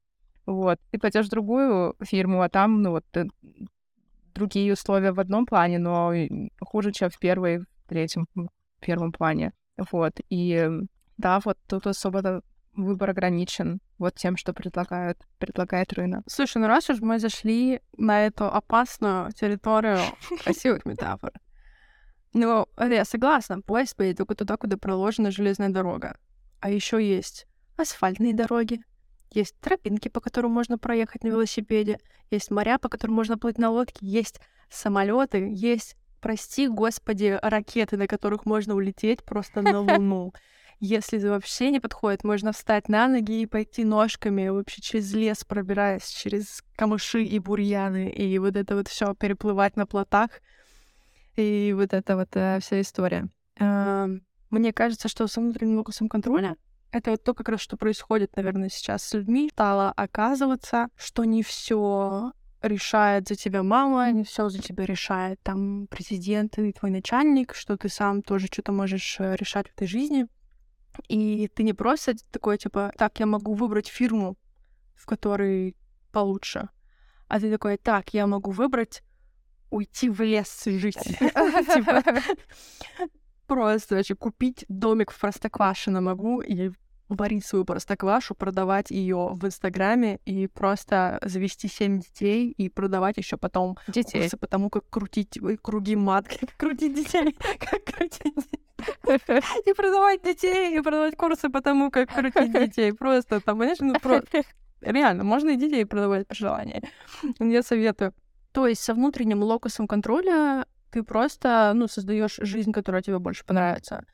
Вот. 0.46 0.78
Ты 0.92 1.00
пойдешь 1.00 1.26
в 1.26 1.30
другую 1.30 1.96
фирму, 2.02 2.42
а 2.42 2.48
там, 2.48 2.82
ну 2.82 2.92
вот, 2.92 3.04
другие 4.32 4.72
условия 4.72 5.12
в 5.12 5.20
одном 5.20 5.44
плане, 5.44 5.78
но 5.78 6.12
хуже, 6.60 6.92
чем 6.92 7.10
в 7.10 7.18
первой, 7.18 7.64
третьем, 7.90 8.26
первом 8.80 9.12
плане. 9.12 9.52
Вот. 9.90 10.12
И 10.30 10.68
да, 11.18 11.40
вот 11.44 11.58
тут 11.66 11.86
особо 11.86 12.42
выбор 12.74 13.10
ограничен 13.10 13.80
вот 13.98 14.14
тем, 14.14 14.36
что 14.36 14.52
предлагают, 14.52 15.18
предлагает 15.38 15.92
рынок. 15.92 16.24
Слушай, 16.28 16.58
ну 16.58 16.68
раз 16.68 16.88
уж 16.88 17.00
мы 17.00 17.18
зашли 17.18 17.80
на 17.98 18.26
эту 18.26 18.46
опасную 18.46 19.32
территорию 19.32 19.98
красивых 20.44 20.86
метафор, 20.86 21.32
ну, 22.32 22.68
я 22.78 23.04
согласна, 23.04 23.60
поезд 23.60 23.96
поедет 23.96 24.18
только 24.18 24.36
туда, 24.36 24.56
куда 24.56 24.76
проложена 24.76 25.32
железная 25.32 25.68
дорога. 25.68 26.16
А 26.60 26.70
еще 26.70 27.04
есть 27.04 27.46
асфальтные 27.76 28.34
дороги, 28.34 28.82
есть 29.32 29.58
тропинки, 29.60 30.08
по 30.08 30.20
которым 30.20 30.52
можно 30.52 30.78
проехать 30.78 31.24
на 31.24 31.28
велосипеде, 31.28 31.98
есть 32.30 32.50
моря, 32.50 32.78
по 32.78 32.88
которым 32.88 33.16
можно 33.16 33.36
плыть 33.36 33.58
на 33.58 33.70
лодке, 33.70 34.06
есть 34.06 34.40
самолеты, 34.70 35.52
есть 35.52 35.96
прости, 36.20 36.68
господи, 36.68 37.38
ракеты, 37.42 37.96
на 37.96 38.06
которых 38.06 38.46
можно 38.46 38.74
улететь 38.74 39.24
просто 39.24 39.62
на 39.62 39.80
Луну. 39.98 40.32
Если 40.78 41.18
вообще 41.18 41.70
не 41.70 41.80
подходит, 41.80 42.24
можно 42.24 42.52
встать 42.52 42.88
на 42.88 43.06
ноги 43.06 43.42
и 43.42 43.46
пойти 43.46 43.84
ножками 43.84 44.48
вообще 44.48 44.80
через 44.80 45.12
лес, 45.12 45.44
пробираясь 45.44 46.08
через 46.08 46.64
камыши 46.74 47.22
и 47.22 47.38
бурьяны, 47.38 48.08
и 48.10 48.38
вот 48.38 48.56
это 48.56 48.76
вот 48.76 48.88
все 48.88 49.14
переплывать 49.14 49.76
на 49.76 49.86
плотах, 49.86 50.30
и 51.36 51.74
вот 51.76 51.92
это 51.92 52.16
вот 52.16 52.30
э, 52.34 52.58
вся 52.60 52.80
история. 52.80 53.28
Э, 53.58 54.08
мне 54.48 54.72
кажется, 54.72 55.08
что 55.08 55.26
с 55.26 55.36
внутренним 55.36 55.78
локусом 55.78 56.08
контроля 56.08 56.56
это 56.92 57.12
вот 57.12 57.22
то, 57.22 57.34
как 57.34 57.48
раз 57.48 57.60
что 57.60 57.76
происходит, 57.76 58.34
наверное, 58.36 58.68
сейчас 58.68 59.04
с 59.04 59.14
людьми. 59.14 59.50
Стало 59.52 59.92
оказываться, 59.92 60.88
что 60.96 61.24
не 61.24 61.42
все 61.42 62.32
решает 62.62 63.28
за 63.28 63.34
тебя 63.34 63.62
мама, 63.62 64.10
не 64.12 64.24
все 64.24 64.48
за 64.48 64.60
тебя 64.60 64.84
решает 64.84 65.40
там 65.42 65.86
президент 65.88 66.58
и 66.58 66.72
твой 66.72 66.90
начальник, 66.90 67.54
что 67.54 67.76
ты 67.76 67.88
сам 67.88 68.22
тоже 68.22 68.46
что-то 68.46 68.72
можешь 68.72 69.16
э, 69.18 69.36
решать 69.36 69.68
в 69.68 69.72
этой 69.72 69.88
жизни. 69.88 70.26
И 71.08 71.48
ты 71.48 71.62
не 71.62 71.72
просто 71.72 72.14
такой, 72.30 72.58
типа, 72.58 72.92
так, 72.96 73.18
я 73.20 73.26
могу 73.26 73.54
выбрать 73.54 73.88
фирму, 73.88 74.36
в 74.94 75.06
которой 75.06 75.76
получше. 76.12 76.68
А 77.28 77.40
ты 77.40 77.50
такой, 77.50 77.76
так, 77.76 78.12
я 78.12 78.26
могу 78.26 78.50
выбрать 78.50 79.02
уйти 79.70 80.10
в 80.10 80.20
лес 80.20 80.64
жить. 80.66 80.98
Типа, 81.74 82.02
просто 83.46 83.96
вообще 83.96 84.14
купить 84.14 84.64
домик 84.68 85.10
в 85.12 85.20
Простоквашино 85.20 86.00
могу 86.00 86.40
и 86.40 86.70
варить 87.10 87.44
свою 87.44 87.64
простоквашу, 87.64 88.34
продавать 88.34 88.90
ее 88.90 89.30
в 89.32 89.44
Инстаграме 89.44 90.20
и 90.24 90.46
просто 90.46 91.18
завести 91.22 91.68
семь 91.68 92.00
детей 92.00 92.50
и 92.50 92.68
продавать 92.68 93.16
еще 93.16 93.36
потом 93.36 93.76
детей. 93.88 94.22
курсы 94.22 94.36
по 94.36 94.46
тому, 94.46 94.70
как 94.70 94.88
крутить 94.88 95.38
круги 95.62 95.96
матки, 95.96 96.38
как 96.46 96.56
крутить 96.56 96.94
детей, 96.94 97.36
как 97.60 97.84
крутить 97.84 98.48
и 99.66 99.72
продавать 99.74 100.22
детей, 100.22 100.78
и 100.78 100.80
продавать 100.80 101.16
курсы 101.16 101.50
по 101.50 101.60
тому, 101.60 101.90
как 101.90 102.12
крутить 102.12 102.52
детей. 102.52 102.92
Просто 102.92 103.40
там, 103.40 103.58
понимаешь, 103.58 103.80
ну 103.80 103.94
просто... 104.00 104.42
Реально, 104.80 105.24
можно 105.24 105.50
и 105.50 105.56
детей 105.56 105.84
продавать 105.84 106.26
по 106.26 106.34
желанию. 106.34 106.80
Я 107.38 107.62
советую. 107.62 108.14
То 108.52 108.66
есть 108.66 108.80
со 108.82 108.94
внутренним 108.94 109.42
локусом 109.42 109.86
контроля 109.86 110.64
ты 110.90 111.02
просто, 111.02 111.72
ну, 111.74 111.86
создаешь 111.86 112.38
жизнь, 112.40 112.72
которая 112.72 113.02
тебе 113.02 113.18
больше 113.18 113.44
понравится 113.44 114.06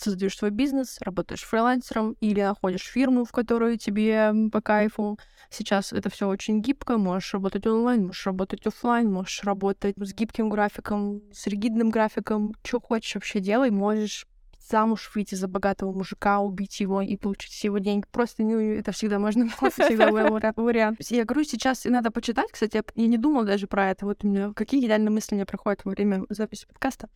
создаешь 0.00 0.36
свой 0.36 0.50
бизнес, 0.50 0.98
работаешь 1.00 1.42
фрилансером 1.42 2.16
или 2.20 2.40
находишь 2.40 2.82
фирму, 2.82 3.24
в 3.24 3.32
которую 3.32 3.78
тебе 3.78 4.32
по 4.52 4.60
кайфу. 4.60 5.18
Сейчас 5.50 5.92
это 5.92 6.10
все 6.10 6.28
очень 6.28 6.60
гибко, 6.60 6.98
можешь 6.98 7.32
работать 7.34 7.66
онлайн, 7.66 8.06
можешь 8.06 8.26
работать 8.26 8.66
офлайн, 8.66 9.10
можешь 9.10 9.42
работать 9.44 9.94
с 9.96 10.14
гибким 10.14 10.50
графиком, 10.50 11.22
с 11.32 11.46
ригидным 11.46 11.90
графиком, 11.90 12.54
что 12.62 12.80
хочешь 12.80 13.14
вообще 13.14 13.40
делай, 13.40 13.70
можешь 13.70 14.26
замуж 14.70 15.10
выйти 15.14 15.34
за 15.34 15.48
богатого 15.48 15.92
мужика, 15.92 16.40
убить 16.40 16.80
его 16.80 17.00
и 17.00 17.16
получить 17.16 17.52
все 17.52 17.68
его 17.68 17.78
деньги. 17.78 18.04
Просто, 18.10 18.42
ну, 18.42 18.58
это 18.58 18.92
всегда 18.92 19.18
можно, 19.18 19.48
всегда 19.70 20.10
вариант. 20.10 20.98
Я 21.10 21.24
говорю, 21.24 21.44
сейчас 21.44 21.86
и 21.86 21.90
надо 21.90 22.10
почитать, 22.10 22.50
кстати, 22.52 22.82
я 22.94 23.06
не 23.06 23.18
думала 23.18 23.44
даже 23.44 23.66
про 23.66 23.90
это. 23.90 24.06
Вот 24.06 24.24
у 24.24 24.28
меня 24.28 24.52
какие 24.54 24.84
идеальные 24.84 25.10
мысли 25.10 25.34
мне 25.34 25.46
приходят 25.46 25.84
во 25.84 25.92
время 25.92 26.24
записи 26.28 26.66
подкаста 26.66 27.08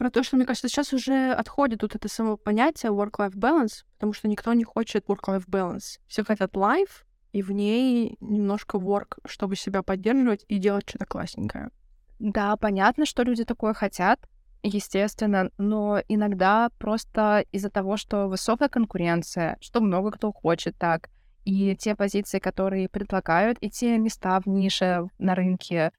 про 0.00 0.10
то, 0.10 0.22
что, 0.22 0.36
мне 0.36 0.46
кажется, 0.46 0.66
сейчас 0.70 0.94
уже 0.94 1.30
отходит 1.32 1.82
вот 1.82 1.94
это 1.94 2.08
само 2.08 2.38
понятие 2.38 2.90
work-life 2.90 3.34
balance, 3.34 3.84
потому 3.96 4.14
что 4.14 4.28
никто 4.28 4.54
не 4.54 4.64
хочет 4.64 5.04
work-life 5.04 5.46
balance. 5.46 6.00
Все 6.06 6.24
хотят 6.24 6.54
life, 6.54 7.04
и 7.32 7.42
в 7.42 7.50
ней 7.50 8.16
немножко 8.18 8.78
work, 8.78 9.18
чтобы 9.26 9.56
себя 9.56 9.82
поддерживать 9.82 10.46
и 10.48 10.56
делать 10.56 10.88
что-то 10.88 11.04
классненькое. 11.04 11.68
Да, 12.18 12.56
понятно, 12.56 13.04
что 13.04 13.24
люди 13.24 13.44
такое 13.44 13.74
хотят, 13.74 14.26
естественно, 14.62 15.50
но 15.58 16.00
иногда 16.08 16.70
просто 16.78 17.44
из-за 17.52 17.68
того, 17.68 17.98
что 17.98 18.26
высокая 18.26 18.70
конкуренция, 18.70 19.58
что 19.60 19.82
много 19.82 20.12
кто 20.12 20.32
хочет 20.32 20.78
так, 20.78 21.10
и 21.44 21.76
те 21.76 21.94
позиции, 21.94 22.38
которые 22.38 22.88
предлагают, 22.88 23.58
и 23.60 23.68
те 23.68 23.98
места 23.98 24.40
в 24.40 24.46
нише 24.46 25.10
на 25.18 25.34
рынке, 25.34 25.92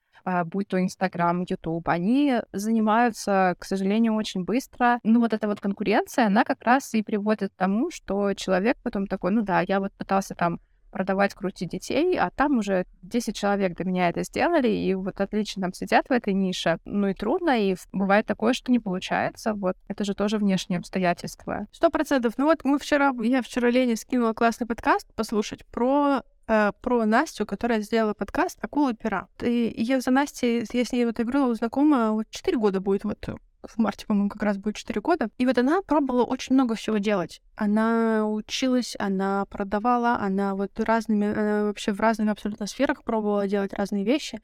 будь 0.46 0.68
то 0.68 0.82
Инстаграм, 0.82 1.44
Ютуб, 1.48 1.88
они 1.90 2.36
занимаются, 2.52 3.56
к 3.60 3.66
сожалению, 3.66 4.16
очень 4.16 4.44
быстро. 4.44 5.00
Ну, 5.04 5.20
вот 5.20 5.34
эта 5.34 5.48
вот 5.48 5.60
конкуренция, 5.60 6.28
она 6.28 6.44
как 6.44 6.64
раз 6.64 6.94
и 6.94 7.04
приводит 7.04 7.52
к 7.52 7.58
тому, 7.58 7.92
что 7.92 8.34
человек 8.34 8.78
потом 8.84 9.08
такой, 9.08 9.32
ну 9.32 9.42
да, 9.42 9.62
я 9.68 9.80
вот 9.80 9.94
пытался 9.94 10.36
там 10.36 10.60
продавать, 10.92 11.34
крутить 11.34 11.70
детей, 11.70 12.20
а 12.20 12.30
там 12.30 12.60
уже 12.60 12.86
10 13.02 13.36
человек 13.36 13.76
до 13.78 13.84
меня 13.84 14.10
это 14.10 14.24
сделали, 14.24 14.68
и 14.68 14.94
вот 14.94 15.20
отлично 15.20 15.62
там 15.62 15.74
сидят 15.74 16.08
в 16.08 16.12
этой 16.12 16.34
нише. 16.34 16.78
Ну 16.86 17.08
и 17.08 17.14
трудно, 17.14 17.60
и 17.60 17.76
бывает 17.92 18.26
такое, 18.26 18.54
что 18.54 18.72
не 18.72 18.80
получается. 18.80 19.54
Вот 19.54 19.78
это 19.88 20.04
же 20.04 20.14
тоже 20.14 20.38
внешние 20.38 20.80
обстоятельства. 20.80 21.68
Сто 21.72 21.90
процентов. 21.90 22.34
Ну 22.38 22.46
вот 22.46 22.60
мы 22.64 22.78
вчера, 22.78 23.14
я 23.24 23.42
вчера 23.42 23.70
Лене 23.70 23.96
скинула 23.96 24.34
классный 24.34 24.68
подкаст 24.68 25.08
послушать 25.16 25.66
про 25.68 26.24
э, 26.52 26.72
про 26.82 27.06
Настю, 27.06 27.46
которая 27.46 27.82
сделала 27.82 28.14
подкаст 28.14 28.58
«Акула 28.62 28.94
пера». 28.94 29.28
И 29.42 29.74
я 29.78 30.02
за 30.02 30.12
Настей, 30.12 30.66
я 30.72 30.86
с 30.86 30.92
ней 30.92 31.06
вот 31.06 31.20
играла 31.20 31.56
знакома, 31.56 32.12
вот 32.12 32.26
4 32.30 32.58
года 32.58 32.82
будет 32.82 33.04
вот 33.06 33.26
в 33.64 33.78
марте, 33.78 34.06
по-моему, 34.06 34.30
как 34.30 34.44
раз 34.44 34.58
будет 34.58 34.76
4 34.76 35.00
года. 35.02 35.30
И 35.38 35.46
вот 35.46 35.58
она 35.58 35.82
пробовала 35.82 36.24
очень 36.24 36.56
много 36.56 36.76
всего 36.76 36.98
делать. 36.98 37.42
Она 37.56 38.28
училась, 38.28 38.96
она 39.00 39.46
продавала, 39.46 40.18
она 40.18 40.56
вот 40.56 40.78
разными, 40.80 41.32
она 41.32 41.64
вообще 41.66 41.94
в 41.94 42.00
разных 42.00 42.30
абсолютно 42.30 42.66
сферах 42.66 43.04
пробовала 43.04 43.48
делать 43.48 43.74
разные 43.74 44.04
вещи. 44.04 44.42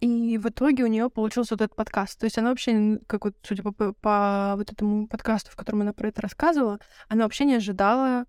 И 0.00 0.38
в 0.38 0.48
итоге 0.48 0.84
у 0.84 0.88
нее 0.88 1.10
получился 1.10 1.54
вот 1.54 1.62
этот 1.62 1.74
подкаст. 1.74 2.18
То 2.20 2.24
есть 2.24 2.38
она 2.38 2.50
вообще, 2.50 2.98
как 3.06 3.24
вот, 3.24 3.34
судя 3.42 3.62
по, 3.62 3.72
по 3.72 4.54
вот 4.56 4.70
этому 4.70 5.08
подкасту, 5.08 5.50
в 5.50 5.56
котором 5.56 5.80
она 5.80 5.92
про 5.92 6.08
это 6.08 6.22
рассказывала, 6.22 6.78
она 7.08 7.24
вообще 7.24 7.46
не 7.46 7.54
ожидала 7.54 8.26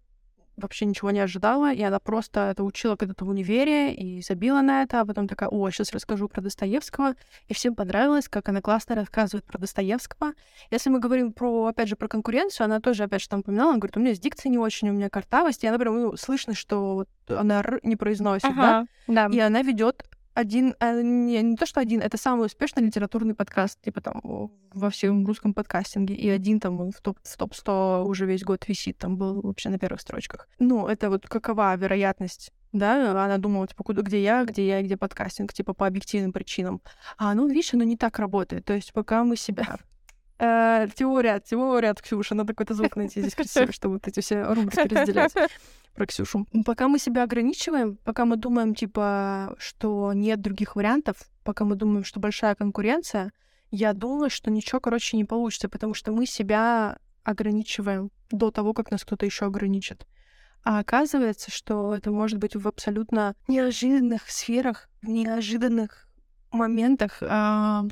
вообще 0.58 0.86
ничего 0.86 1.12
не 1.12 1.20
ожидала, 1.20 1.72
и 1.72 1.82
она 1.82 2.00
просто 2.00 2.52
это 2.52 2.64
учила 2.64 2.96
когда-то 2.96 3.26
в 3.26 3.30
универе 3.30 3.94
и 3.94 4.22
забила 4.22 4.62
на 4.62 4.84
это, 4.84 5.02
а 5.02 5.06
потом 5.06 5.28
такая, 5.28 5.50
о, 5.50 5.70
сейчас 5.70 5.94
расскажу 5.94 6.28
про 6.28 6.42
Достоевского, 6.42 7.14
и 7.48 7.54
всем 7.54 7.76
понравилось, 7.76 8.28
как 8.28 8.50
она 8.50 8.62
классно 8.62 8.96
рассказывает 8.96 9.46
про 9.46 9.60
Достоевского. 9.60 10.34
Если 10.72 10.90
мы 10.90 11.00
говорим 11.00 11.32
про, 11.32 11.68
опять 11.68 11.88
же, 11.88 11.96
про 11.96 12.08
конкуренцию, 12.08 12.66
она 12.66 12.80
тоже, 12.80 13.04
опять 13.04 13.22
же, 13.22 13.30
там 13.30 13.40
упоминала, 13.42 13.72
она 13.72 13.80
говорит, 13.80 13.98
у 13.98 14.00
меня 14.00 14.16
с 14.16 14.20
дикцией 14.20 14.52
не 14.52 14.58
очень, 14.58 14.90
у 14.90 14.94
меня 14.94 15.10
картавость, 15.10 15.64
и 15.64 15.68
она 15.68 15.78
прям, 15.78 16.02
ну, 16.02 16.18
слышно, 16.18 16.54
что 16.54 16.96
вот 16.96 17.10
она 17.30 17.60
р 17.60 17.80
не 17.84 17.96
произносит, 17.96 18.46
ага, 18.46 18.88
да? 19.08 19.28
да, 19.28 19.36
и 19.36 19.40
она 19.40 19.62
ведет 19.62 20.04
один, 20.38 20.76
а, 20.80 21.02
не, 21.02 21.42
не 21.42 21.56
то, 21.56 21.66
что 21.66 21.80
один, 21.80 22.02
это 22.02 22.18
самый 22.18 22.46
успешный 22.46 22.84
литературный 22.84 23.34
подкаст, 23.34 23.82
типа 23.82 24.02
там 24.02 24.22
во 24.74 24.90
всем 24.90 25.26
русском 25.26 25.54
подкастинге, 25.54 26.14
и 26.14 26.30
один 26.30 26.60
там 26.60 26.92
в 26.92 27.02
топ, 27.02 27.18
в 27.24 27.38
топ-100 27.38 28.04
уже 28.04 28.26
весь 28.26 28.44
год 28.44 28.68
висит, 28.68 28.98
там 28.98 29.18
был 29.18 29.42
вообще 29.42 29.70
на 29.70 29.80
первых 29.80 30.02
строчках. 30.02 30.48
Ну, 30.60 30.88
это 30.88 31.10
вот 31.10 31.28
какова 31.28 31.76
вероятность 31.76 32.52
да, 32.74 33.12
она 33.12 33.38
думала, 33.38 33.66
типа, 33.68 33.84
куда, 33.84 34.02
где 34.02 34.22
я, 34.22 34.44
где 34.44 34.68
я, 34.68 34.82
где 34.84 34.98
подкастинг, 34.98 35.54
типа, 35.54 35.74
по 35.74 35.88
объективным 35.88 36.34
причинам. 36.34 36.82
А, 37.18 37.34
ну, 37.34 37.48
видишь, 37.48 37.74
оно 37.74 37.84
не 37.84 37.98
так 37.98 38.20
работает. 38.20 38.66
То 38.66 38.74
есть, 38.74 38.94
пока 38.94 39.24
мы 39.24 39.38
себя... 39.38 39.78
Э, 40.40 40.88
теория, 40.94 41.40
теория 41.40 41.90
от 41.90 42.02
Ксюши, 42.02 42.36
надо 42.36 42.54
какой-то 42.54 42.74
звук 42.74 42.96
найти 42.96 43.22
здесь 43.22 43.36
красивый, 43.36 43.74
чтобы 43.74 43.96
вот 43.96 44.08
эти 44.08 44.20
все 44.20 44.44
рубрики 44.44 44.80
разделять 44.94 45.34
про 45.96 46.06
Ксюшу. 46.06 46.46
Пока 46.66 46.88
мы 46.88 47.00
себя 47.00 47.24
ограничиваем, 47.24 47.98
пока 48.04 48.26
мы 48.26 48.38
думаем, 48.38 48.76
типа, 48.76 49.56
что 49.58 50.14
нет 50.14 50.42
других 50.42 50.76
вариантов, 50.76 51.18
пока 51.44 51.66
мы 51.66 51.76
думаем, 51.76 52.04
что 52.04 52.20
большая 52.20 52.54
конкуренция, 52.54 53.32
я 53.72 53.94
думаю, 53.94 54.30
что 54.30 54.52
ничего, 54.52 54.80
короче, 54.80 55.18
не 55.18 55.26
получится, 55.26 55.70
потому 55.70 55.94
что 55.94 56.12
мы 56.12 56.26
себя 56.26 57.00
ограничиваем 57.24 58.12
до 58.32 58.52
того, 58.52 58.74
как 58.74 58.92
нас 58.92 59.04
кто-то 59.04 59.26
еще 59.26 59.46
ограничит. 59.46 60.06
А 60.64 60.80
оказывается, 60.80 61.50
что 61.50 61.96
это 61.96 62.12
может 62.12 62.40
быть 62.40 62.56
в 62.56 62.68
абсолютно 62.68 63.36
неожиданных 63.48 64.30
сферах, 64.30 64.90
в 65.02 65.08
неожиданных 65.08 66.08
моментах. 66.52 67.18
А 67.22 67.86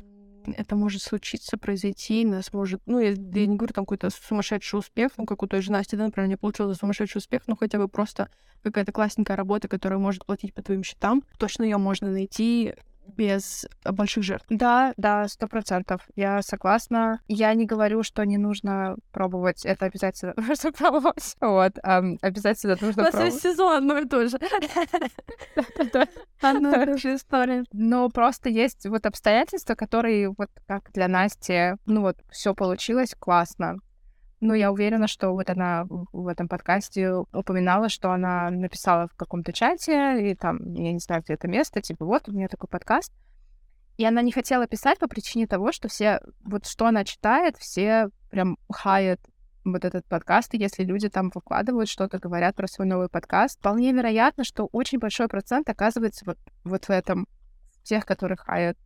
это 0.52 0.76
может 0.76 1.02
случиться, 1.02 1.56
произойти, 1.56 2.24
нас 2.24 2.52
может... 2.52 2.80
Ну, 2.86 2.98
я, 2.98 3.10
я 3.10 3.46
не 3.46 3.56
говорю 3.56 3.72
там 3.72 3.84
какой-то 3.84 4.10
сумасшедший 4.10 4.78
успех, 4.78 5.12
ну, 5.16 5.26
как 5.26 5.42
у 5.42 5.46
той 5.46 5.62
же 5.62 5.72
Насти, 5.72 5.96
да, 5.96 6.04
например, 6.04 6.28
не 6.28 6.36
получился 6.36 6.78
сумасшедший 6.78 7.18
успех, 7.18 7.42
но 7.46 7.56
хотя 7.56 7.78
бы 7.78 7.88
просто 7.88 8.28
какая-то 8.62 8.92
классненькая 8.92 9.36
работа, 9.36 9.68
которая 9.68 9.98
может 9.98 10.26
платить 10.26 10.54
по 10.54 10.62
твоим 10.62 10.82
счетам. 10.82 11.22
Точно 11.38 11.62
ее 11.62 11.78
можно 11.78 12.10
найти 12.10 12.74
без 13.16 13.66
больших 13.84 14.24
жертв. 14.24 14.46
Да, 14.50 14.92
да, 14.96 15.28
сто 15.28 15.46
процентов. 15.46 16.02
Я 16.16 16.42
согласна. 16.42 17.20
Я 17.28 17.54
не 17.54 17.66
говорю, 17.66 18.02
что 18.02 18.24
не 18.24 18.38
нужно 18.38 18.96
пробовать. 19.12 19.64
Это 19.64 19.86
обязательно 19.86 20.34
нужно 20.48 20.72
пробовать. 20.72 21.36
Вот. 21.40 21.78
Um, 21.78 22.18
обязательно 22.22 22.76
нужно 22.80 23.04
пробовать. 23.04 23.14
У 23.14 23.18
нас 23.18 23.32
есть 23.32 23.42
сезон 23.42 23.76
одно 23.76 23.98
и 23.98 24.04
то 24.06 24.28
же. 24.28 24.38
Одна 26.40 26.84
и 26.84 26.98
же 26.98 27.14
история. 27.14 27.64
Но 27.72 28.08
просто 28.08 28.48
есть 28.48 28.86
вот 28.86 29.06
обстоятельства, 29.06 29.74
которые 29.74 30.34
вот 30.36 30.50
как 30.66 30.92
для 30.92 31.08
Насти, 31.08 31.74
ну 31.86 32.02
вот, 32.02 32.16
все 32.30 32.54
получилось 32.54 33.14
классно. 33.18 33.78
Ну, 34.40 34.52
я 34.52 34.70
уверена, 34.70 35.08
что 35.08 35.30
вот 35.30 35.48
она 35.48 35.86
в 35.88 36.28
этом 36.28 36.46
подкасте 36.46 37.10
упоминала, 37.32 37.88
что 37.88 38.12
она 38.12 38.50
написала 38.50 39.08
в 39.08 39.14
каком-то 39.14 39.52
чате, 39.52 40.30
и 40.30 40.34
там, 40.34 40.74
я 40.74 40.92
не 40.92 40.98
знаю, 40.98 41.22
где 41.22 41.34
это 41.34 41.48
место, 41.48 41.80
типа, 41.80 42.04
вот, 42.04 42.28
у 42.28 42.32
меня 42.32 42.48
такой 42.48 42.68
подкаст. 42.68 43.12
И 43.96 44.04
она 44.04 44.20
не 44.20 44.32
хотела 44.32 44.66
писать 44.66 44.98
по 44.98 45.08
причине 45.08 45.46
того, 45.46 45.72
что 45.72 45.88
все, 45.88 46.20
вот 46.44 46.66
что 46.66 46.86
она 46.86 47.04
читает, 47.04 47.56
все 47.56 48.10
прям 48.30 48.58
хаят 48.70 49.20
вот 49.64 49.86
этот 49.86 50.04
подкаст, 50.06 50.52
и 50.54 50.58
если 50.58 50.84
люди 50.84 51.08
там 51.08 51.30
выкладывают 51.34 51.88
что-то, 51.88 52.18
говорят 52.18 52.54
про 52.56 52.68
свой 52.68 52.86
новый 52.86 53.08
подкаст, 53.08 53.58
вполне 53.58 53.92
вероятно, 53.92 54.44
что 54.44 54.68
очень 54.70 54.98
большой 54.98 55.28
процент 55.28 55.68
оказывается 55.70 56.24
вот, 56.26 56.38
вот 56.64 56.84
в 56.84 56.90
этом, 56.90 57.26
тех, 57.82 58.04
которых 58.04 58.40
хаят, 58.40 58.76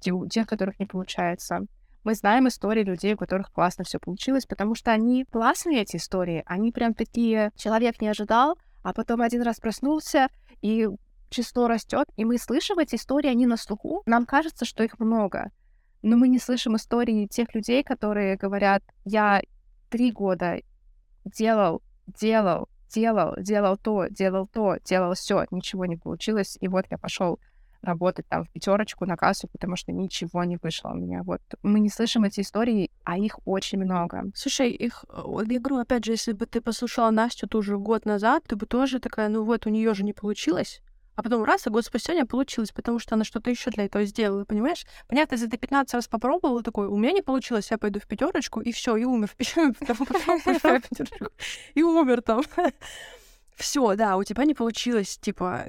тех, 0.00 0.46
которых 0.46 0.78
не 0.78 0.86
получается. 0.86 1.60
Мы 2.04 2.14
знаем 2.14 2.48
истории 2.48 2.84
людей, 2.84 3.14
у 3.14 3.16
которых 3.16 3.52
классно 3.52 3.84
все 3.84 3.98
получилось, 3.98 4.46
потому 4.46 4.74
что 4.74 4.92
они 4.92 5.24
классные, 5.24 5.82
эти 5.82 5.96
истории. 5.96 6.42
Они 6.46 6.72
прям 6.72 6.94
такие, 6.94 7.50
человек 7.56 8.00
не 8.00 8.08
ожидал, 8.08 8.58
а 8.82 8.92
потом 8.94 9.20
один 9.20 9.42
раз 9.42 9.58
проснулся, 9.58 10.28
и 10.62 10.88
число 11.30 11.68
растет, 11.68 12.08
и 12.16 12.24
мы 12.24 12.38
слышим 12.38 12.78
эти 12.78 12.96
истории, 12.96 13.28
они 13.28 13.46
на 13.46 13.56
слуху. 13.56 14.02
Нам 14.06 14.26
кажется, 14.26 14.64
что 14.64 14.82
их 14.82 14.98
много. 14.98 15.50
Но 16.02 16.16
мы 16.16 16.28
не 16.28 16.38
слышим 16.38 16.76
истории 16.76 17.26
тех 17.26 17.54
людей, 17.54 17.82
которые 17.82 18.36
говорят, 18.36 18.82
я 19.04 19.42
три 19.90 20.12
года 20.12 20.60
делал, 21.24 21.82
делал, 22.06 22.68
делал, 22.88 23.34
делал 23.38 23.76
то, 23.76 24.06
делал 24.08 24.46
то, 24.46 24.76
делал 24.84 25.14
все, 25.14 25.46
ничего 25.50 25.86
не 25.86 25.96
получилось, 25.96 26.56
и 26.60 26.68
вот 26.68 26.86
я 26.90 26.98
пошел 26.98 27.40
работать 27.82 28.26
там 28.28 28.44
в 28.44 28.50
пятерочку 28.50 29.06
на 29.06 29.16
кассу, 29.16 29.48
потому 29.48 29.76
что 29.76 29.92
ничего 29.92 30.44
не 30.44 30.56
вышло 30.56 30.90
у 30.90 30.94
меня. 30.94 31.22
Вот 31.22 31.40
мы 31.62 31.80
не 31.80 31.88
слышим 31.88 32.24
эти 32.24 32.40
истории, 32.40 32.90
а 33.04 33.18
их 33.18 33.38
очень 33.44 33.78
много. 33.78 34.24
Слушай, 34.34 34.70
их, 34.70 35.04
я 35.08 35.60
говорю, 35.60 35.78
опять 35.78 36.04
же, 36.04 36.12
если 36.12 36.32
бы 36.32 36.46
ты 36.46 36.60
послушала 36.60 37.10
Настю 37.10 37.48
тоже 37.48 37.78
год 37.78 38.04
назад, 38.04 38.44
ты 38.46 38.56
бы 38.56 38.66
тоже 38.66 39.00
такая, 39.00 39.28
ну 39.28 39.44
вот, 39.44 39.66
у 39.66 39.70
нее 39.70 39.94
же 39.94 40.04
не 40.04 40.12
получилось. 40.12 40.82
А 41.18 41.22
потом 41.24 41.42
раз, 41.42 41.66
и 41.66 41.70
год 41.70 41.84
спустя 41.84 42.12
у 42.12 42.14
меня 42.14 42.26
получилось, 42.26 42.70
потому 42.70 43.00
что 43.00 43.16
она 43.16 43.24
что-то 43.24 43.50
еще 43.50 43.70
для 43.70 43.86
этого 43.86 44.04
сделала, 44.04 44.44
понимаешь? 44.44 44.86
Понятно, 45.08 45.34
если 45.34 45.48
ты 45.48 45.56
15 45.56 45.94
раз 45.94 46.06
попробовала, 46.06 46.62
такой, 46.62 46.86
у 46.86 46.96
меня 46.96 47.10
не 47.10 47.22
получилось, 47.22 47.72
я 47.72 47.78
пойду 47.78 47.98
в 47.98 48.06
пятерочку, 48.06 48.60
и 48.60 48.70
все, 48.70 48.94
и 48.94 49.04
умер 49.04 49.28
в 49.36 49.36
И 51.74 51.82
умер 51.82 52.22
там. 52.22 52.42
Все, 53.56 53.96
да, 53.96 54.16
у 54.16 54.22
тебя 54.22 54.44
не 54.44 54.54
получилось, 54.54 55.18
типа, 55.18 55.66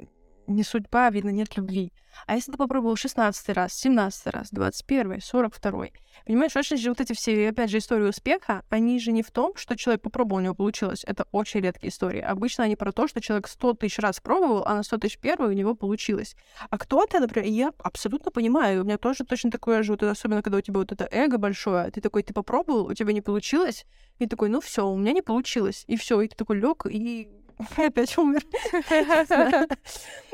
не 0.50 0.64
судьба, 0.64 1.10
видно, 1.10 1.30
нет 1.30 1.56
любви. 1.56 1.92
А 2.26 2.34
если 2.34 2.52
ты 2.52 2.58
попробовал 2.58 2.96
16 2.96 3.48
раз, 3.50 3.72
17 3.74 4.26
раз, 4.26 4.48
21, 4.50 5.20
42, 5.20 5.86
понимаешь, 6.26 6.56
очень 6.56 6.76
же 6.76 6.90
вот 6.90 7.00
эти 7.00 7.12
все, 7.12 7.48
опять 7.48 7.70
же, 7.70 7.78
истории 7.78 8.08
успеха, 8.08 8.62
они 8.68 8.98
же 8.98 9.12
не 9.12 9.22
в 9.22 9.30
том, 9.30 9.54
что 9.56 9.76
человек 9.76 10.02
попробовал, 10.02 10.40
у 10.40 10.44
него 10.44 10.54
получилось. 10.54 11.04
Это 11.06 11.26
очень 11.32 11.60
редкие 11.60 11.90
истории. 11.90 12.20
Обычно 12.20 12.64
они 12.64 12.76
про 12.76 12.92
то, 12.92 13.06
что 13.06 13.20
человек 13.20 13.48
100 13.48 13.74
тысяч 13.74 13.98
раз 13.98 14.20
пробовал, 14.20 14.64
а 14.66 14.74
на 14.74 14.82
100 14.82 14.98
тысяч 14.98 15.18
первый 15.18 15.50
у 15.50 15.52
него 15.52 15.74
получилось. 15.74 16.34
А 16.68 16.78
кто-то, 16.78 17.20
например, 17.20 17.48
я 17.48 17.72
абсолютно 17.78 18.30
понимаю, 18.30 18.82
у 18.82 18.84
меня 18.84 18.98
тоже 18.98 19.24
точно 19.24 19.50
такое 19.50 19.82
же, 19.82 19.92
вот, 19.92 20.02
особенно 20.02 20.42
когда 20.42 20.58
у 20.58 20.60
тебя 20.60 20.78
вот 20.78 20.92
это 20.92 21.08
эго 21.10 21.38
большое, 21.38 21.90
ты 21.90 22.00
такой, 22.00 22.22
ты 22.22 22.34
попробовал, 22.34 22.86
у 22.86 22.94
тебя 22.94 23.12
не 23.12 23.20
получилось, 23.20 23.86
и 24.18 24.26
такой, 24.26 24.48
ну 24.48 24.60
все, 24.60 24.86
у 24.86 24.96
меня 24.96 25.12
не 25.12 25.22
получилось, 25.22 25.84
и 25.86 25.96
все, 25.96 26.20
и 26.20 26.28
ты 26.28 26.36
такой 26.36 26.58
лег 26.58 26.86
и 26.86 27.28
опять 27.76 28.16
умер. 28.18 28.42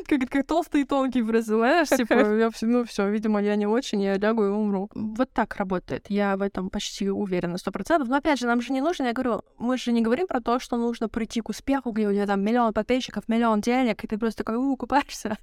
Как, 0.09 0.21
как 0.31 0.47
толстый 0.47 0.83
и 0.83 0.85
тонкий 0.85 1.23
знаешь, 1.41 1.89
типа, 1.89 2.15
я, 2.15 2.51
ну 2.63 2.85
все, 2.85 3.09
видимо, 3.09 3.43
я 3.43 3.57
не 3.57 3.67
очень, 3.67 4.03
я 4.03 4.17
лягу 4.17 4.45
и 4.45 4.49
умру. 4.49 4.89
Вот 4.95 5.31
так 5.33 5.57
работает. 5.57 6.07
Я 6.09 6.37
в 6.37 6.43
этом 6.43 6.71
почти 6.71 7.11
уверена, 7.11 7.59
сто 7.59 7.73
процентов. 7.73 8.09
Но 8.09 8.17
опять 8.17 8.39
же, 8.39 8.47
нам 8.47 8.61
же 8.61 8.73
не 8.73 8.81
нужно, 8.81 9.05
я 9.05 9.13
говорю, 9.13 9.43
мы 9.59 9.77
же 9.79 9.93
не 9.93 10.03
говорим 10.03 10.27
про 10.27 10.41
то, 10.41 10.59
что 10.59 10.77
нужно 10.77 11.09
прийти 11.09 11.41
к 11.41 11.49
успеху, 11.49 11.91
где 11.91 12.09
у 12.09 12.13
тебя 12.13 12.27
там 12.27 12.43
миллион 12.43 12.73
подписчиков, 12.73 13.29
миллион 13.29 13.61
денег, 13.61 14.05
и 14.05 14.07
ты 14.07 14.19
просто 14.19 14.45
такой, 14.45 14.57
у, 14.57 14.77
купаешься 14.77 15.37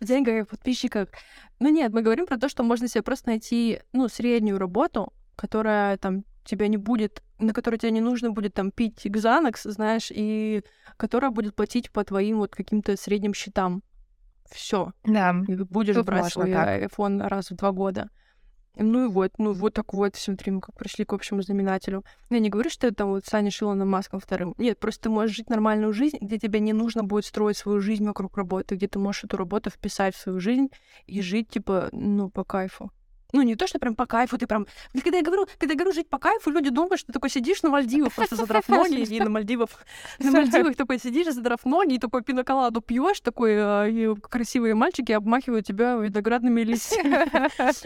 в 0.00 0.04
деньгах 0.04 0.48
подписчиках. 0.48 1.08
Ну 1.60 1.68
нет, 1.68 1.92
мы 1.92 2.02
говорим 2.02 2.26
про 2.26 2.38
то, 2.38 2.48
что 2.48 2.62
можно 2.62 2.88
себе 2.88 3.02
просто 3.02 3.28
найти, 3.28 3.80
ну, 3.92 4.08
среднюю 4.08 4.58
работу, 4.58 5.12
которая 5.36 5.96
там 5.96 6.24
тебя 6.44 6.68
не 6.68 6.76
будет, 6.76 7.22
на 7.38 7.52
которой 7.52 7.76
тебе 7.76 7.92
не 7.92 8.00
нужно 8.00 8.30
будет 8.30 8.54
там 8.54 8.70
пить 8.70 9.06
Xanax, 9.06 9.70
знаешь, 9.70 10.10
и 10.14 10.62
которая 10.96 11.30
будет 11.30 11.54
платить 11.54 11.90
по 11.90 12.04
твоим 12.04 12.38
вот 12.38 12.54
каким-то 12.54 12.96
средним 12.96 13.34
счетам. 13.34 13.82
Все. 14.50 14.92
Да. 15.04 15.34
И 15.46 15.54
будешь 15.54 15.94
Тут 15.94 16.06
брать 16.06 16.32
свой 16.32 16.52
так. 16.52 16.82
iPhone 16.82 17.26
раз 17.26 17.50
в 17.50 17.56
два 17.56 17.72
года. 17.72 18.10
Ну 18.80 19.06
и 19.06 19.08
вот, 19.08 19.32
ну 19.38 19.52
вот 19.52 19.74
так 19.74 19.92
вот, 19.92 20.14
смотри, 20.14 20.52
мы 20.52 20.60
как 20.60 20.76
пришли 20.76 21.04
к 21.04 21.12
общему 21.12 21.42
знаменателю. 21.42 22.04
Я 22.30 22.38
не 22.38 22.48
говорю, 22.48 22.70
что 22.70 22.86
это 22.86 23.06
вот 23.06 23.26
станешь 23.26 23.60
Илоном 23.60 23.88
Маском 23.90 24.20
вторым. 24.20 24.54
Нет, 24.56 24.78
просто 24.78 25.04
ты 25.04 25.08
можешь 25.10 25.36
жить 25.36 25.50
нормальную 25.50 25.92
жизнь, 25.92 26.18
где 26.20 26.38
тебе 26.38 26.60
не 26.60 26.72
нужно 26.72 27.02
будет 27.02 27.24
строить 27.24 27.56
свою 27.56 27.80
жизнь 27.80 28.06
вокруг 28.06 28.36
работы, 28.36 28.76
где 28.76 28.86
ты 28.86 29.00
можешь 29.00 29.24
эту 29.24 29.36
работу 29.36 29.70
вписать 29.70 30.14
в 30.14 30.20
свою 30.20 30.38
жизнь 30.38 30.68
и 31.06 31.20
жить, 31.20 31.50
типа, 31.50 31.88
ну, 31.90 32.30
по 32.30 32.44
кайфу. 32.44 32.92
Ну, 33.32 33.42
не 33.42 33.56
то, 33.56 33.66
что 33.66 33.78
прям 33.78 33.94
по 33.94 34.06
кайфу, 34.06 34.38
ты 34.38 34.46
прям... 34.46 34.66
Когда 34.92 35.18
я 35.18 35.22
говорю, 35.22 35.46
когда 35.58 35.74
я 35.74 35.78
говорю 35.78 35.92
жить 35.92 36.08
по 36.08 36.18
кайфу, 36.18 36.50
люди 36.50 36.70
думают, 36.70 36.98
что 36.98 37.08
ты 37.08 37.12
такой 37.12 37.28
сидишь 37.28 37.62
на 37.62 37.68
Мальдивах, 37.68 38.14
просто 38.14 38.36
задрав 38.36 38.66
ноги, 38.68 39.02
и 39.02 39.20
на 39.20 39.28
Мальдивах, 39.28 39.68
на 40.18 40.30
Мальдивах 40.30 40.76
такой 40.76 40.98
сидишь, 40.98 41.34
задрав 41.34 41.64
ноги, 41.66 41.94
и 41.94 41.98
такой 41.98 42.22
пиноколаду 42.22 42.80
пьешь, 42.80 43.20
такой, 43.20 43.52
э, 43.54 43.90
и 43.90 44.14
красивые 44.16 44.74
мальчики 44.74 45.12
обмахивают 45.12 45.66
тебя 45.66 45.96
виноградными 45.96 46.62
листьями, 46.62 47.28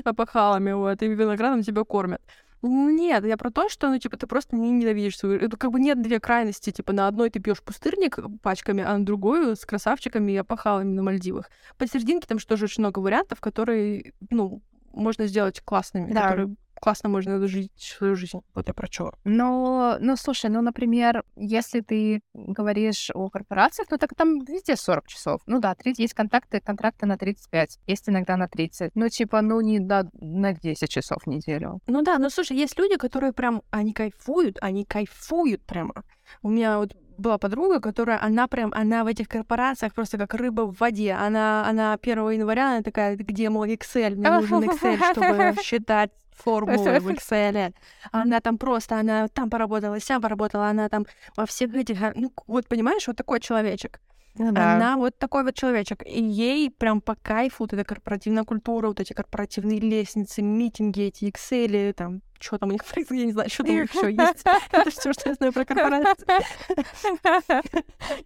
опахалами, 0.08 0.72
вот, 0.72 1.02
и 1.02 1.08
виноградом 1.08 1.62
тебя 1.62 1.82
кормят. 1.82 2.22
Нет, 2.64 3.26
я 3.26 3.36
про 3.36 3.50
то, 3.50 3.68
что, 3.68 3.88
ну, 3.88 3.98
типа, 3.98 4.16
ты 4.16 4.28
просто 4.28 4.54
не 4.54 4.70
ненавидишь 4.70 5.18
свою... 5.18 5.40
Это 5.40 5.56
как 5.56 5.72
бы 5.72 5.80
нет 5.80 6.00
две 6.00 6.20
крайности. 6.20 6.70
Типа, 6.70 6.92
на 6.92 7.08
одной 7.08 7.28
ты 7.28 7.40
пьешь 7.40 7.60
пустырник 7.60 8.20
пачками, 8.40 8.84
а 8.84 8.96
на 8.96 9.04
другую 9.04 9.56
с 9.56 9.66
красавчиками 9.66 10.30
и 10.30 10.36
опахалами 10.36 10.94
на 10.94 11.02
Мальдивах. 11.02 11.50
Посерединке 11.76 12.28
там 12.28 12.38
же 12.38 12.46
тоже 12.46 12.66
очень 12.66 12.82
много 12.82 13.00
вариантов, 13.00 13.40
которые, 13.40 14.12
ну, 14.30 14.62
можно 14.92 15.26
сделать 15.26 15.60
классными, 15.60 16.12
да. 16.12 16.30
которые 16.30 16.56
классно 16.82 17.08
можно 17.08 17.46
жить 17.46 17.70
свою 17.76 18.16
жизнь. 18.16 18.40
Вот 18.54 18.66
я 18.66 18.74
про 18.74 18.88
что. 18.90 19.12
Но, 19.22 19.96
ну, 20.00 20.16
слушай, 20.16 20.50
ну, 20.50 20.62
например, 20.62 21.22
если 21.36 21.80
ты 21.80 22.22
говоришь 22.34 23.10
о 23.14 23.30
корпорациях, 23.30 23.86
ну, 23.90 23.98
так 23.98 24.14
там 24.16 24.40
везде 24.40 24.74
40 24.74 25.06
часов. 25.06 25.40
Ну 25.46 25.60
да, 25.60 25.76
30, 25.76 26.00
есть 26.00 26.14
контакты, 26.14 26.60
контракты 26.60 27.06
на 27.06 27.16
35, 27.16 27.78
есть 27.86 28.08
иногда 28.08 28.36
на 28.36 28.48
30. 28.48 28.96
Ну, 28.96 29.08
типа, 29.08 29.42
ну, 29.42 29.60
не 29.60 29.78
на, 29.78 30.10
на 30.14 30.54
10 30.54 30.90
часов 30.90 31.22
в 31.22 31.28
неделю. 31.28 31.78
Ну 31.86 32.02
да, 32.02 32.18
ну, 32.18 32.28
слушай, 32.30 32.56
есть 32.56 32.76
люди, 32.76 32.96
которые 32.96 33.32
прям, 33.32 33.62
они 33.70 33.92
кайфуют, 33.92 34.58
они 34.60 34.84
кайфуют 34.84 35.62
прямо. 35.64 36.02
У 36.42 36.48
меня 36.48 36.78
вот 36.78 36.96
была 37.18 37.38
подруга, 37.38 37.80
которая, 37.80 38.22
она 38.22 38.46
прям, 38.46 38.72
она 38.74 39.04
в 39.04 39.06
этих 39.06 39.28
корпорациях 39.28 39.94
просто 39.94 40.18
как 40.18 40.34
рыба 40.34 40.62
в 40.62 40.76
воде. 40.78 41.12
Она, 41.12 41.66
она 41.68 41.98
1 42.00 42.30
января, 42.30 42.72
она 42.72 42.82
такая, 42.82 43.16
где 43.16 43.50
мой 43.50 43.74
Excel? 43.74 44.16
Мне 44.16 44.30
нужен 44.30 44.70
Excel, 44.70 45.12
чтобы 45.12 45.54
считать 45.62 46.10
формулы 46.32 47.00
в 47.00 47.08
Excel. 47.08 47.74
Она 48.10 48.40
там 48.40 48.58
просто, 48.58 48.98
она 48.98 49.28
там 49.28 49.50
поработала, 49.50 50.00
сям 50.00 50.20
поработала, 50.22 50.68
она 50.68 50.88
там 50.88 51.06
во 51.36 51.46
всех 51.46 51.74
этих... 51.74 51.98
Ну, 52.14 52.32
вот 52.46 52.68
понимаешь, 52.68 53.06
вот 53.06 53.16
такой 53.16 53.40
человечек. 53.40 54.00
Ну, 54.34 54.50
да. 54.52 54.74
Она 54.74 54.96
вот 54.96 55.18
такой 55.18 55.44
вот 55.44 55.54
человечек. 55.54 56.02
И 56.06 56.22
ей 56.22 56.70
прям 56.70 57.00
по 57.00 57.14
кайфу 57.16 57.64
вот 57.64 57.72
эта 57.72 57.84
корпоративная 57.84 58.44
культура, 58.44 58.88
вот 58.88 59.00
эти 59.00 59.12
корпоративные 59.12 59.78
лестницы, 59.78 60.40
митинги, 60.40 61.02
эти 61.02 61.24
Excel, 61.24 61.92
там, 61.92 62.22
что 62.40 62.56
там 62.58 62.70
у 62.70 62.72
них 62.72 62.84
происходит, 62.92 63.20
я 63.20 63.26
не 63.26 63.32
знаю, 63.32 63.50
что 63.50 63.62
там 63.64 63.74
у 63.74 63.78
них 63.80 63.94
еще 63.94 64.10
есть. 64.10 64.44
Это 64.72 64.90
все, 64.90 65.12
что 65.12 65.28
я 65.28 65.34
знаю 65.34 65.52
про 65.52 65.64
корпорации. 65.64 66.26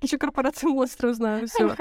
Еще 0.03 0.19
корпорации 0.19 0.69
монстров 0.69 1.17
знаю, 1.17 1.49
все. 1.49 1.75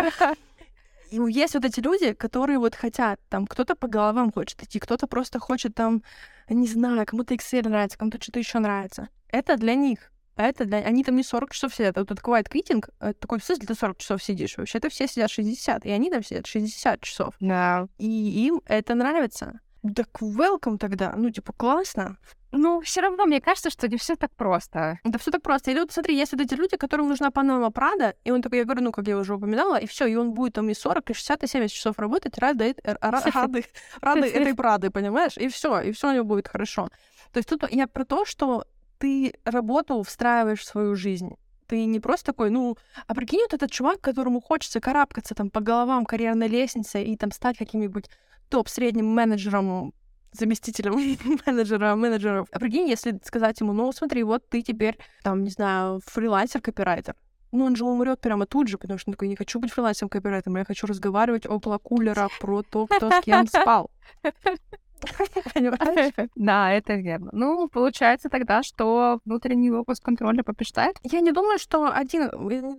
И 1.12 1.18
есть 1.18 1.54
вот 1.54 1.64
эти 1.64 1.80
люди, 1.80 2.14
которые 2.14 2.58
вот 2.58 2.74
хотят, 2.74 3.20
там, 3.30 3.46
кто-то 3.46 3.76
по 3.76 3.88
головам 3.88 4.32
хочет 4.32 4.64
идти, 4.64 4.80
кто-то 4.80 5.06
просто 5.06 5.40
хочет 5.40 5.76
там, 5.76 6.02
не 6.50 6.68
знаю, 6.68 7.06
кому-то 7.06 7.36
Excel 7.36 7.70
нравится, 7.70 7.98
кому-то 7.98 8.22
что-то 8.22 8.40
еще 8.40 8.58
нравится. 8.58 9.10
Это 9.30 9.56
для 9.56 9.76
них. 9.76 10.12
Это 10.36 10.66
для... 10.66 10.80
Они 10.80 11.04
там 11.04 11.16
не 11.16 11.24
40 11.24 11.52
часов 11.52 11.74
сидят. 11.74 11.98
А 11.98 12.02
вот 12.02 12.12
этот 12.12 12.24
quiet 12.24 12.50
quitting, 12.50 12.86
это 13.00 13.20
такой, 13.20 13.40
в 13.40 13.44
смысле, 13.44 13.68
ты 13.68 13.76
40 13.76 13.98
часов 13.98 14.24
сидишь? 14.24 14.58
Вообще-то 14.58 14.90
все 14.90 15.08
сидят 15.08 15.32
60, 15.32 15.86
и 15.86 15.92
они 15.92 16.10
там 16.10 16.24
сидят 16.24 16.46
60 16.48 17.02
часов. 17.02 17.36
Да. 17.40 17.88
И 17.98 18.46
им 18.48 18.62
это 18.66 18.96
нравится. 18.96 19.60
Так 19.96 20.10
welcome 20.22 20.78
тогда. 20.78 21.14
Ну, 21.16 21.30
типа, 21.30 21.54
классно. 21.54 22.18
Ну, 22.52 22.82
все 22.82 23.02
равно 23.02 23.26
мне 23.26 23.42
кажется, 23.42 23.70
что 23.70 23.88
не 23.88 23.98
все 23.98 24.16
так 24.16 24.34
просто. 24.36 25.00
Да 25.04 25.20
все 25.20 25.30
так 25.30 25.42
просто. 25.42 25.72
Или 25.72 25.80
вот 25.80 25.92
смотри, 25.92 26.16
есть 26.16 26.32
вот 26.32 26.42
эти 26.42 26.54
люди, 26.54 26.78
которым 26.78 27.10
нужна 27.10 27.30
Панама 27.30 27.70
Прада, 27.70 28.16
и 28.24 28.32
он 28.32 28.42
такой, 28.42 28.60
я 28.60 28.64
говорю, 28.64 28.82
ну, 28.82 28.92
как 28.92 29.08
я 29.08 29.18
уже 29.18 29.36
упоминала, 29.36 29.78
и 29.78 29.86
все, 29.86 30.06
и 30.06 30.16
он 30.16 30.34
будет 30.34 30.54
там 30.54 30.70
и 30.70 30.74
40, 30.74 31.10
и 31.10 31.14
60, 31.14 31.44
и 31.44 31.48
70 31.48 31.76
часов 31.76 32.00
работать 32.00 32.38
ради, 32.38 32.76
рады, 32.84 33.66
рады 34.02 34.28
этой 34.28 34.56
Прады, 34.56 34.90
понимаешь? 34.90 35.38
И 35.38 35.50
все, 35.50 35.82
и 35.82 35.92
все 35.92 36.10
у 36.10 36.14
него 36.14 36.24
будет 36.24 36.48
хорошо. 36.48 36.90
То 37.34 37.40
есть 37.40 37.50
тут 37.50 37.70
я 37.70 37.88
про 37.88 38.06
то, 38.06 38.24
что 38.26 38.66
ты 38.98 39.34
работу 39.44 40.02
встраиваешь 40.04 40.62
в 40.62 40.66
свою 40.66 40.96
жизнь. 40.96 41.36
Ты 41.68 41.86
не 41.86 42.00
просто 42.00 42.28
такой, 42.28 42.50
ну, 42.52 42.78
а 43.08 43.16
прикинь, 43.16 43.42
вот 43.42 43.54
этот 43.54 43.72
чувак, 43.72 44.00
которому 44.00 44.40
хочется 44.40 44.80
карабкаться 44.80 45.34
там 45.34 45.50
по 45.50 45.62
головам 45.62 46.06
карьерной 46.06 46.48
лестницы 46.48 47.04
и 47.04 47.18
там 47.18 47.32
стать 47.32 47.58
каким-нибудь 47.58 48.10
топ-средним 48.50 49.08
менеджером, 49.08 49.94
заместителем 50.32 50.94
менеджера, 51.46 51.96
менеджеров. 51.96 52.48
А 52.52 52.60
прикинь, 52.60 52.88
если 52.88 53.20
сказать 53.24 53.60
ему, 53.62 53.74
ну, 53.74 53.92
смотри, 53.92 54.24
вот 54.24 54.48
ты 54.48 54.62
теперь, 54.62 54.98
там, 55.24 55.44
не 55.44 55.50
знаю, 55.50 56.02
фрилансер-копирайтер. 56.06 57.16
Ну, 57.52 57.66
он 57.66 57.76
же 57.76 57.86
умрет 57.86 58.20
прямо 58.20 58.46
тут 58.46 58.68
же, 58.68 58.78
потому 58.78 59.00
что 59.00 59.10
он 59.10 59.14
такой, 59.14 59.30
не 59.30 59.36
хочу 59.36 59.60
быть 59.60 59.72
фрилансером 59.72 60.10
копирайтером, 60.10 60.58
я 60.58 60.66
хочу 60.66 60.88
разговаривать 60.88 61.46
около 61.46 61.78
кулера 61.78 62.30
про 62.40 62.64
то, 62.64 62.86
кто 62.86 63.10
с 63.10 63.22
кем 63.24 63.48
спал. 63.48 63.90
Понимаешь? 65.54 66.14
Да, 66.36 66.72
это 66.72 66.96
верно. 66.96 67.30
Ну, 67.34 67.68
получается 67.68 68.30
тогда, 68.30 68.64
что 68.64 69.20
внутренний 69.26 69.72
локус 69.72 70.00
контроля 70.00 70.44
побеждает? 70.44 70.98
Я 71.04 71.22
не 71.22 71.32
думаю, 71.32 71.60
что 71.60 71.92
один... 71.92 72.30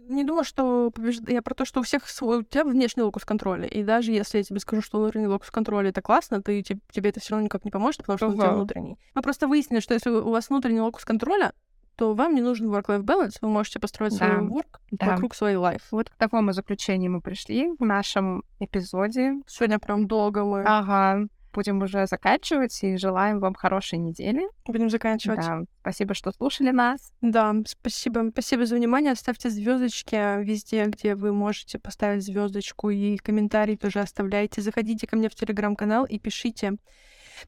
Не 0.09 0.25
думаю, 0.25 0.45
что 0.45 0.91
побеждает... 0.91 1.31
Я 1.31 1.43
про 1.43 1.55
то, 1.55 1.65
что 1.65 1.81
у 1.81 1.83
всех 1.83 2.09
свой... 2.09 2.39
У 2.39 2.43
тебя 2.43 2.65
внешний 2.65 3.03
локус 3.03 3.25
контроля. 3.25 3.67
И 3.67 3.83
даже 3.83 4.13
если 4.13 4.39
я 4.39 4.45
тебе 4.45 4.61
скажу, 4.61 4.83
что 4.83 4.99
внутренний 4.99 5.27
локус 5.29 5.51
контроля— 5.51 5.89
это 5.91 6.03
классно, 6.03 6.43
ты, 6.43 6.63
тебе, 6.63 7.11
это 7.11 7.21
все 7.21 7.33
равно 7.33 7.45
никак 7.45 7.65
не 7.65 7.71
поможет, 7.71 7.99
потому 8.03 8.19
что 8.19 8.29
у 8.29 8.35
тебя 8.35 8.53
внутренний. 8.53 8.99
Мы 9.15 9.23
просто 9.23 9.49
выяснили, 9.49 9.81
что 9.81 9.95
если 9.95 10.11
у 10.11 10.31
вас 10.31 10.49
внутренний 10.49 10.81
локус 10.81 11.05
контроля, 11.05 11.53
то 11.97 12.13
вам 12.15 12.35
не 12.35 12.43
нужен 12.43 12.71
work-life 12.71 13.03
balance, 13.03 13.39
вы 13.41 13.49
можете 13.49 13.81
построить 13.81 14.13
свой 14.13 14.29
Да. 14.29 14.37
work 14.41 14.79
Да. 14.91 15.07
вокруг 15.13 15.35
своей 15.35 15.57
life. 15.57 15.83
Вот 15.91 16.11
к 16.11 16.17
такому 16.17 16.53
заключению 16.53 17.11
мы 17.11 17.21
пришли 17.23 17.71
в 17.79 17.85
нашем 17.85 18.45
эпизоде. 18.61 19.37
Сегодня 19.47 19.79
прям 19.79 20.07
долго 20.07 20.45
мы 20.45 20.63
Ага. 20.67 21.27
Будем 21.57 21.81
уже 21.81 22.07
заканчивать 22.07 22.79
и 22.83 22.99
желаем 22.99 23.41
вам 23.41 23.55
хорошей 23.55 23.99
недели. 23.99 24.47
будем 24.67 24.91
заканчивать. 24.91 25.41
Да. 25.41 25.63
Спасибо, 25.81 26.13
что 26.13 26.31
слушали 26.31 26.71
нас. 26.71 27.15
Да, 27.23 27.55
спасибо. 27.67 28.29
Спасибо 28.31 28.67
за 28.67 28.77
внимание. 28.77 29.15
Ставьте 29.15 29.49
звездочки 29.49 30.43
везде, 30.45 30.85
где 30.85 31.15
вы 31.15 31.33
можете 31.33 31.79
поставить 31.79 32.25
звездочку 32.25 32.91
и 32.91 33.17
комментарий 33.17 33.79
тоже 33.79 34.01
оставляйте. 34.01 34.61
Заходите 34.61 35.07
ко 35.07 35.17
мне 35.17 35.31
в 35.31 35.35
телеграм-канал 35.35 36.05
и 36.05 36.19
пишите. 36.19 36.77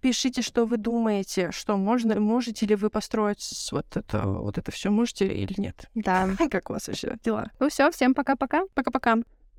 Пишите, 0.01 0.41
что 0.41 0.65
вы 0.65 0.79
думаете, 0.79 1.51
что 1.53 1.77
можно, 1.77 2.19
можете 2.19 2.65
ли 2.65 2.77
вы 2.77 2.89
построить 2.89 3.69
вот 3.73 3.95
это, 3.95 4.27
вот 4.27 4.57
это 4.57 4.71
все 4.71 4.89
можете 4.89 5.27
или 5.27 5.55
нет. 5.59 5.91
Да. 5.95 6.31
Как 6.51 6.71
у 6.71 6.73
вас 6.73 6.89
вообще 6.89 7.19
дела? 7.23 7.51
Ну 7.61 7.69
все, 7.69 7.91
всем 7.91 8.15
пока-пока. 8.15 8.63
Пока-пока. 8.75 9.19